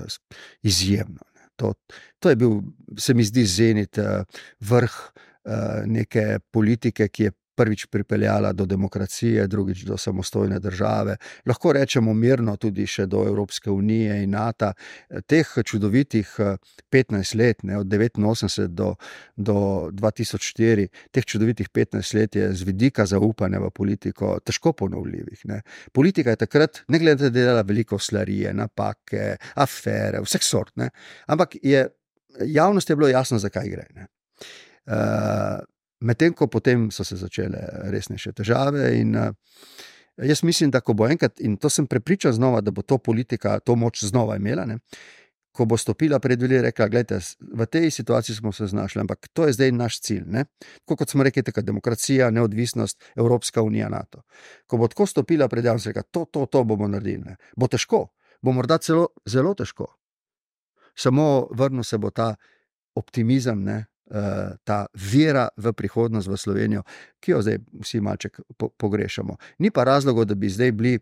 izjemno. 0.62 1.22
To, 1.56 1.74
to 2.18 2.28
je 2.28 2.36
bil, 2.36 2.60
se 2.98 3.14
mi 3.14 3.24
zdi, 3.24 3.44
zenit 3.46 3.98
vrh 4.60 4.94
neke 5.86 6.38
politike, 6.50 7.06
ki 7.08 7.22
je 7.22 7.32
prvič 7.54 7.86
pripeljala 7.86 8.52
do 8.52 8.66
demokracije, 8.66 9.46
drugič 9.46 9.84
do 9.84 9.96
samostojne 9.96 10.58
države, 10.60 11.16
lahko 11.46 11.72
rečemo 11.72 12.14
mirno 12.14 12.56
tudi 12.56 12.86
še 12.86 13.06
do 13.06 13.24
Evropske 13.26 13.70
unije 13.70 14.22
in 14.22 14.30
NATO. 14.30 14.72
Teh 15.26 15.48
čudovitih 15.64 16.30
15 16.92 17.36
let, 17.38 17.62
ne, 17.62 17.78
od 17.78 17.86
89 17.86 18.66
do, 18.68 18.94
do 19.36 19.56
2004, 19.92 20.88
teh 21.12 21.24
čudovitih 21.24 21.68
15 21.70 22.14
let 22.18 22.36
je 22.36 22.52
z 22.52 22.62
vidika 22.66 23.06
zaupanja 23.06 23.60
v 23.60 23.70
politiko 23.70 24.38
težko 24.44 24.72
ponovljivih. 24.72 25.44
Ne. 25.50 25.62
Politika 25.92 26.34
je 26.34 26.42
takrat, 26.46 26.82
ne 26.88 26.98
glede 26.98 27.24
da 27.24 27.30
je 27.30 27.36
delala 27.44 27.62
veliko 27.62 27.98
slarije, 27.98 28.54
napake, 28.54 29.36
afere, 29.54 30.22
vseh 30.24 30.42
sort, 30.42 30.74
ne, 30.76 30.90
ampak 31.26 31.56
je, 31.62 31.86
javnost 32.40 32.90
je 32.90 32.96
bilo 32.96 33.08
jasno, 33.08 33.38
zakaj 33.38 33.68
gre. 33.70 33.86
Uh, 34.84 35.62
Medtem 36.04 36.34
ko 36.36 36.46
potem 36.52 36.90
so 36.92 37.04
se 37.04 37.16
začele 37.16 37.64
resnejše 37.92 38.34
težave. 38.36 38.90
In, 39.00 39.16
uh, 39.16 39.32
jaz 40.20 40.42
mislim, 40.44 40.70
da 40.70 40.80
ko 40.80 40.94
bo 40.94 41.08
enkrat, 41.08 41.40
in 41.40 41.56
to 41.56 41.70
sem 41.70 41.86
prepričan 41.86 42.32
znova, 42.32 42.60
da 42.60 42.70
bo 42.70 42.82
to 42.82 42.98
politika 42.98 43.58
to 43.60 43.76
moč 43.76 44.04
znova 44.04 44.36
imela. 44.36 44.66
Ne? 44.68 44.78
Ko 45.54 45.64
bo 45.70 45.76
stopila 45.78 46.18
pred 46.18 46.42
ljudi 46.42 46.58
in 46.58 46.66
rekla: 46.66 46.88
Glejte, 46.88 47.20
v 47.40 47.66
tej 47.66 47.90
situaciji 47.90 48.36
smo 48.36 48.52
se 48.52 48.66
znašli, 48.66 49.00
ampak 49.00 49.28
to 49.32 49.46
je 49.46 49.52
zdaj 49.52 49.72
naš 49.72 50.00
cilj. 50.00 50.24
Tako 50.84 50.96
kot 50.96 51.10
smo 51.10 51.22
rekli, 51.22 51.42
tako 51.42 51.62
demokracija, 51.62 52.30
neodvisnost, 52.30 53.04
Evropska 53.16 53.62
unija, 53.62 53.88
NATO. 53.88 54.22
Ko 54.66 54.76
bo 54.76 54.88
tako 54.88 55.06
stopila 55.06 55.48
pred 55.48 55.64
javnost 55.64 55.86
in 55.86 55.90
rekla: 55.90 56.02
To, 56.10 56.24
to, 56.24 56.46
to 56.46 56.64
bomo 56.64 56.88
naredili. 56.88 57.22
Ne? 57.24 57.36
Bo 57.56 57.68
težko, 57.70 58.08
bo 58.42 58.52
morda 58.52 58.78
celo 58.78 59.08
zelo 59.26 59.54
težko. 59.54 59.94
Samo 60.94 61.48
vrnil 61.50 61.82
se 61.82 61.98
bo 61.98 62.10
ta 62.10 62.34
optimizem, 62.94 63.64
ne? 63.64 63.84
Uh, 64.10 64.56
ta 64.64 64.86
vera 64.94 65.48
v 65.56 65.72
prihodnost 65.72 66.28
v 66.28 66.36
Slovenijo, 66.36 66.82
ki 67.20 67.34
jo 67.34 67.42
zdaj 67.42 67.58
vsi 67.82 68.00
malček 68.00 68.40
po, 68.56 68.68
pogrešamo. 68.68 69.36
Ni 69.58 69.70
pa 69.70 69.84
razloga, 69.84 70.24
da 70.24 70.34
bi 70.34 70.48
zdaj 70.48 70.72
bili, 70.72 70.98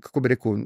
kako 0.00 0.20
bi 0.20 0.34
rekel, 0.34 0.58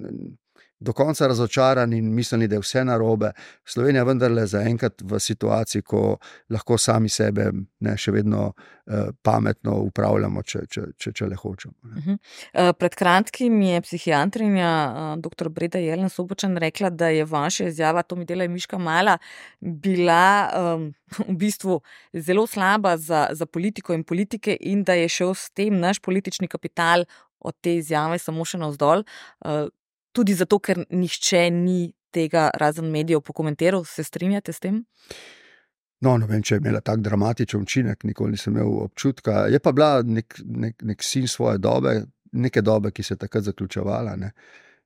do 0.80 0.92
konca 0.92 1.26
razočarani 1.26 1.98
in 1.98 2.14
mislili, 2.14 2.48
da 2.48 2.56
je 2.56 2.60
vse 2.60 2.84
narobe. 2.84 3.32
Slovenija 3.64 4.04
vendarle 4.04 4.46
zaenkrat 4.46 5.02
v 5.02 5.18
situaciji, 5.20 5.82
ko 5.82 6.16
lahko 6.50 6.78
sami 6.78 7.08
sebe 7.08 7.50
ne, 7.80 7.96
še 7.98 8.12
vedno 8.14 8.52
eh, 8.86 9.10
pametno 9.22 9.74
upravljamo, 9.88 10.42
če, 10.42 10.64
če, 10.70 10.84
če, 10.96 11.12
če 11.12 11.30
le 11.30 11.36
hočemo. 11.36 11.74
Uh 11.82 11.96
mhm. 11.96 12.10
-huh. 12.10 12.18
Eh, 12.52 12.72
pred 12.72 12.94
kratkim 12.94 13.62
je 13.62 13.80
psihiatrinja 13.80 14.70
eh, 14.86 15.20
dr. 15.20 15.48
Breda 15.48 15.78
Jelen 15.78 16.08
Sobočan 16.08 16.56
rekla, 16.56 16.90
da 16.90 17.08
je 17.08 17.24
vaša 17.24 17.64
izjava, 17.64 18.02
to 18.02 18.16
mi 18.16 18.24
dela 18.24 18.42
je 18.42 18.48
Miška 18.48 18.78
Mala, 18.78 19.18
bila 19.60 20.50
um, 20.76 20.94
v 21.28 21.36
bistvu 21.36 21.80
zelo 22.12 22.46
slaba 22.46 22.96
za, 22.96 23.28
za 23.32 23.46
politiko 23.46 23.94
in 23.94 24.04
politike 24.04 24.56
in 24.60 24.84
da 24.84 24.92
je 24.92 25.08
šel 25.08 25.34
s 25.34 25.50
tem 25.50 25.80
naš 25.80 25.98
politični 25.98 26.48
kapital 26.48 27.04
od 27.38 27.54
te 27.60 27.74
izjave 27.74 28.18
samo 28.18 28.44
še 28.44 28.58
navzdol. 28.58 29.04
Tudi 30.12 30.34
zato, 30.34 30.58
ker 30.58 30.84
nihče 30.90 31.50
ni 31.50 31.92
tega 32.14 32.48
razen 32.54 32.90
medijev 32.90 33.20
pokomentiral. 33.20 33.84
Se 33.84 34.04
strinjate 34.04 34.52
s 34.52 34.60
tem? 34.60 34.82
No, 36.00 36.14
ne 36.18 36.28
vem, 36.30 36.42
če 36.42 36.54
je 36.54 36.62
imela 36.62 36.80
tako 36.84 37.02
dramatičen 37.08 37.62
učinek, 37.62 38.04
nikoli 38.06 38.36
nisem 38.36 38.54
imel 38.54 38.70
občutka. 38.84 39.48
Je 39.50 39.58
pa 39.58 39.72
bila 39.74 40.02
nek, 40.06 40.38
nek, 40.44 40.76
nek 40.86 41.02
sin 41.02 41.26
svoje 41.28 41.58
dobe, 41.58 41.96
neke 42.32 42.62
dobe, 42.62 42.92
ki 42.94 43.02
se 43.02 43.16
je 43.16 43.24
takrat 43.24 43.48
zaključovala. 43.48 44.14
Ne. 44.16 44.30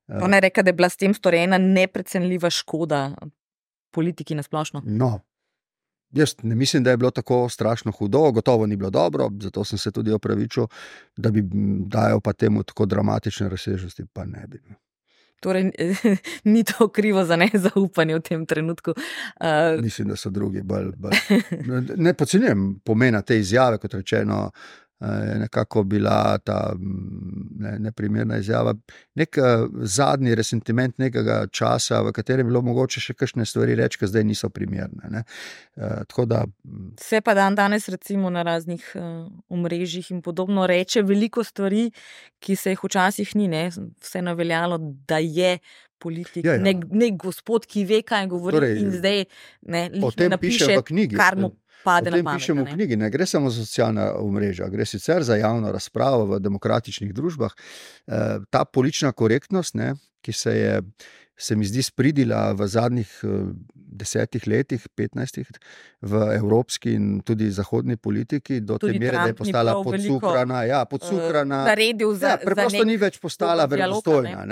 Ona 0.09 0.37
je 0.41 0.47
rekla, 0.49 0.63
da 0.63 0.73
je 0.73 0.79
bila 0.81 0.89
s 0.89 0.97
tem 0.97 1.15
storjena 1.15 1.59
neprecenljiva 1.59 2.51
škoda 2.51 3.11
politiki 3.93 4.35
na 4.35 4.43
splošno. 4.43 4.83
No. 4.87 5.19
Jaz 6.13 6.35
ne 6.43 6.55
mislim, 6.55 6.85
da 6.85 6.91
je 6.91 6.97
bilo 7.01 7.11
tako 7.11 7.49
strašno 7.49 7.93
hudo, 7.93 8.33
gotovo 8.33 8.67
ni 8.67 8.77
bilo 8.77 8.91
dobro, 8.91 9.31
zato 9.41 9.65
sem 9.65 9.79
se 9.79 9.93
tudi 9.93 10.13
opravičil, 10.13 10.67
da 11.17 11.31
bi 11.31 11.41
dajal 11.87 12.21
pa 12.21 12.33
temu 12.33 12.63
tako 12.63 12.87
dramatične 12.87 13.49
razsežnosti, 13.49 14.05
pa 14.13 14.25
ne 14.25 14.45
bi. 14.49 14.61
Torej, 15.43 15.73
ni 16.53 16.63
to 16.65 16.89
krivo 16.89 17.25
za 17.27 17.37
nezaupanje 17.37 18.15
v 18.15 18.21
tem 18.23 18.47
trenutku. 18.47 18.95
Uh, 18.95 19.83
Mislim, 19.83 20.09
da 20.09 20.17
so 20.17 20.31
drugi 20.31 20.63
bolj. 20.63 20.93
bolj. 20.97 21.17
Ne 21.97 22.15
podcenjujem 22.15 22.81
pomena 22.85 23.23
te 23.23 23.39
izjave, 23.39 23.79
kot 23.83 23.95
rečeno, 23.95 24.51
je 25.03 25.39
nekako 25.39 25.83
bila 25.83 26.39
ta 26.39 26.75
ne, 27.59 27.79
neprimerna 27.79 28.37
izjava. 28.39 28.75
Nek 29.15 29.37
zadnji 29.83 30.35
resentiment 30.35 30.99
nekega 30.99 31.47
časa, 31.51 32.03
v 32.03 32.13
katerem 32.13 32.47
je 32.47 32.51
bilo 32.51 32.63
mogoče 32.63 33.01
še 33.03 33.15
kakšne 33.19 33.47
stvari 33.47 33.75
reči, 33.79 33.99
ki 33.99 34.11
zdaj 34.11 34.25
niso 34.25 34.51
primerne. 34.51 35.25
Da, 36.27 36.45
Se 37.01 37.21
pa 37.21 37.35
dan 37.35 37.55
danes, 37.59 37.89
recimo 37.89 38.31
na 38.31 38.43
raznih 38.47 38.85
omrežjih 39.49 40.11
in 40.11 40.23
podobno, 40.23 40.67
reče 40.67 41.03
veliko 41.03 41.45
stvari, 41.45 41.91
ki 42.43 42.57
se 42.57 42.77
jih 42.77 42.85
včasih 42.85 43.37
ni, 43.37 43.49
ne? 43.49 43.71
vse 44.03 44.23
naveljalo, 44.23 44.79
da 45.09 45.19
je. 45.19 45.59
Politik, 46.03 46.43
ja, 46.43 46.57
ja. 46.57 46.59
Nek, 46.59 46.81
nek 46.91 47.15
gospod, 47.15 47.63
ki 47.71 47.85
ve, 47.87 48.01
kaj 48.03 48.25
govori, 48.27 48.57
torej, 48.59 48.73
in 48.83 48.89
zdaj 48.91 49.21
ne, 49.71 49.83
ne 49.95 50.29
napiše, 50.33 50.81
kar 51.15 51.37
mu 51.39 51.53
pade 51.85 52.11
na 52.11 52.23
pamet. 52.23 52.41
Pišemo 52.41 52.65
v 52.65 52.77
knjigi, 52.77 52.97
ne 52.97 53.11
gre 53.11 53.27
samo 53.27 53.51
za 53.51 53.65
socialna 53.67 54.13
omrežja, 54.21 54.69
gre 54.73 54.87
sicer 54.89 55.27
za 55.27 55.37
javno 55.37 55.73
razpravo 55.73 56.27
v 56.35 56.41
demokratičnih 56.43 57.15
družbah. 57.15 57.55
E, 58.07 58.23
ta 58.51 58.65
politična 58.65 59.13
korektnost, 59.13 59.75
ne, 59.75 59.95
ki 60.23 60.33
se 60.33 60.57
je. 60.59 60.79
Se 61.43 61.57
mi 61.57 61.65
zdi 61.67 61.81
spridila 61.83 62.53
v 62.53 62.67
zadnjih 62.69 63.09
eh, 63.25 63.29
desetih 63.75 64.45
letih, 64.47 64.85
petnajstih, 64.95 65.49
v 66.05 66.21
evropski 66.37 66.93
in 66.95 67.07
tudi 67.25 67.49
zahodni 67.51 67.97
politiki, 67.97 68.61
do 68.61 68.77
tudi 68.79 68.93
te 68.93 69.01
mere, 69.01 69.17
Trump 69.17 69.25
da 69.25 69.33
je 69.33 69.37
postala 69.41 69.75
podcukrana. 69.83 70.61
Ja, 70.69 70.85
podcukrana. 70.85 71.63
Uh, 71.65 72.15
za, 72.15 72.35
ja, 72.35 72.39
preprosto 72.45 72.85
ni 72.85 72.99
več 73.01 73.19
postala 73.19 73.67
verodostojna. 73.67 74.45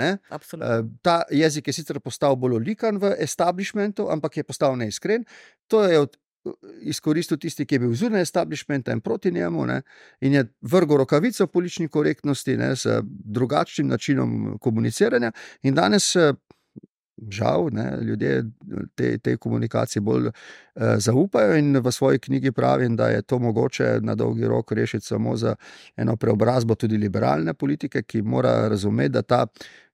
Ta 1.05 1.15
jezik 1.31 1.69
je 1.69 1.77
sicer 1.79 2.01
postal 2.03 2.35
bolj 2.35 2.57
olikan 2.59 2.99
v 2.99 3.13
establishmentu, 3.23 4.09
ampak 4.11 4.41
je 4.41 4.43
postal 4.43 4.75
neiskren. 4.75 5.23
To 5.71 5.85
je 5.85 6.01
od 6.01 6.17
izkoristil 6.81 7.37
tisti, 7.37 7.65
ki 7.65 7.75
je 7.75 7.79
bil 7.79 7.93
zunaj 7.93 8.21
establishmenta 8.21 8.91
in 8.91 9.01
proti 9.01 9.31
njemu, 9.31 9.65
ne, 9.65 9.81
in 10.21 10.33
je 10.33 10.45
vrgel 10.61 10.97
rokavico 10.97 11.47
politični 11.47 11.87
korektnosti 11.87 12.57
ne, 12.57 12.75
z 12.75 13.01
drugačnim 13.05 13.87
načinom 13.87 14.57
komuniciranja. 14.61 15.31
In 15.61 15.75
danes 15.75 16.15
žal, 17.29 17.69
ne, 17.71 17.97
ljudje 18.01 18.43
te, 18.95 19.17
te 19.17 19.37
komunikacije 19.37 20.01
bolj 20.01 20.27
uh, 20.27 20.33
zaupajo 20.97 21.55
in 21.57 21.77
v 21.77 21.91
svoji 21.91 22.19
knjigi 22.19 22.51
pravim, 22.51 22.95
da 22.95 23.07
je 23.07 23.21
to 23.21 23.39
mogoče 23.39 23.99
na 24.01 24.15
dolgi 24.15 24.47
rok 24.47 24.71
rešiti 24.71 25.05
samo 25.05 25.35
za 25.37 25.55
eno 25.95 26.15
preobrazbo 26.15 26.75
tudi 26.75 26.97
liberalne 26.97 27.53
politike, 27.53 28.01
ki 28.03 28.21
mora 28.21 28.67
razumeti, 28.67 29.09
da 29.09 29.21
ta 29.21 29.45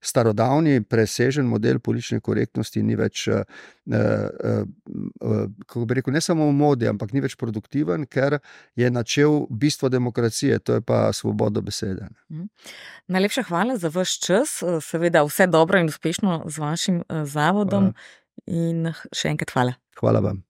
starodavni, 0.08 0.82
presežen 0.84 1.48
model 1.50 1.80
politične 1.84 2.20
korektnosti 2.24 2.84
ni 2.84 2.96
več, 3.00 3.28
uh, 3.32 3.44
uh, 3.92 4.62
kako 5.66 5.86
bi 5.86 6.00
rekel, 6.00 6.16
ne 6.16 6.22
samo 6.24 6.48
v 6.50 6.56
modi, 6.58 6.88
ampak 6.90 7.14
ni 7.14 7.24
več 7.24 7.38
produktiven, 7.40 8.06
ker 8.08 8.40
je 8.80 8.92
načel 8.92 9.46
bistvo 9.50 9.90
demokracije, 9.94 10.60
to 10.60 10.80
je 10.80 10.86
pa 10.86 11.08
svobodo 11.14 11.62
besede. 11.62 12.08
Mhm. 12.32 12.48
Najlepša 13.08 13.48
hvala 13.50 13.78
za 13.78 13.92
vaš 13.94 14.20
čas, 14.20 14.60
seveda 14.84 15.24
vse 15.28 15.48
dobro 15.48 15.80
in 15.80 15.92
uspešno 15.92 16.44
z 16.48 16.64
vašim 16.64 17.04
zavodom. 17.10 17.92
Hvala. 17.92 18.26
In 18.48 18.94
še 19.16 19.34
enkrat 19.34 19.52
hvala. 19.56 19.76
Hvala 20.00 20.22
vam. 20.24 20.44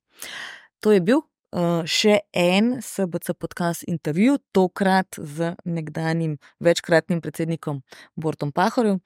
To 0.83 0.91
je 0.93 1.01
bil 1.01 1.21
uh, 1.21 1.81
še 1.87 2.19
en 2.35 2.77
SBC 2.83 3.33
podcast 3.39 3.87
intervju, 3.87 4.37
tokrat 4.53 5.17
z 5.17 5.55
nekdanjim 5.65 6.37
večkratnim 6.63 7.21
predsednikom 7.23 7.81
Bortom 8.15 8.51
Pahorjem. 8.51 8.99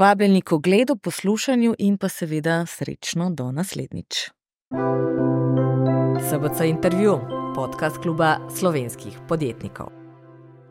Vabljeni 0.00 0.40
k 0.42 0.52
ogledu, 0.52 0.96
poslušanju 0.96 1.74
in 1.78 1.98
pa 1.98 2.08
seveda 2.08 2.66
srečno 2.66 3.30
do 3.30 3.52
naslednjič. 3.52 4.30
SBC 6.28 6.60
intervju, 6.68 7.18
podcast 7.54 7.98
kluba 7.98 8.36
slovenskih 8.58 9.18
podjetnikov. 9.28 9.99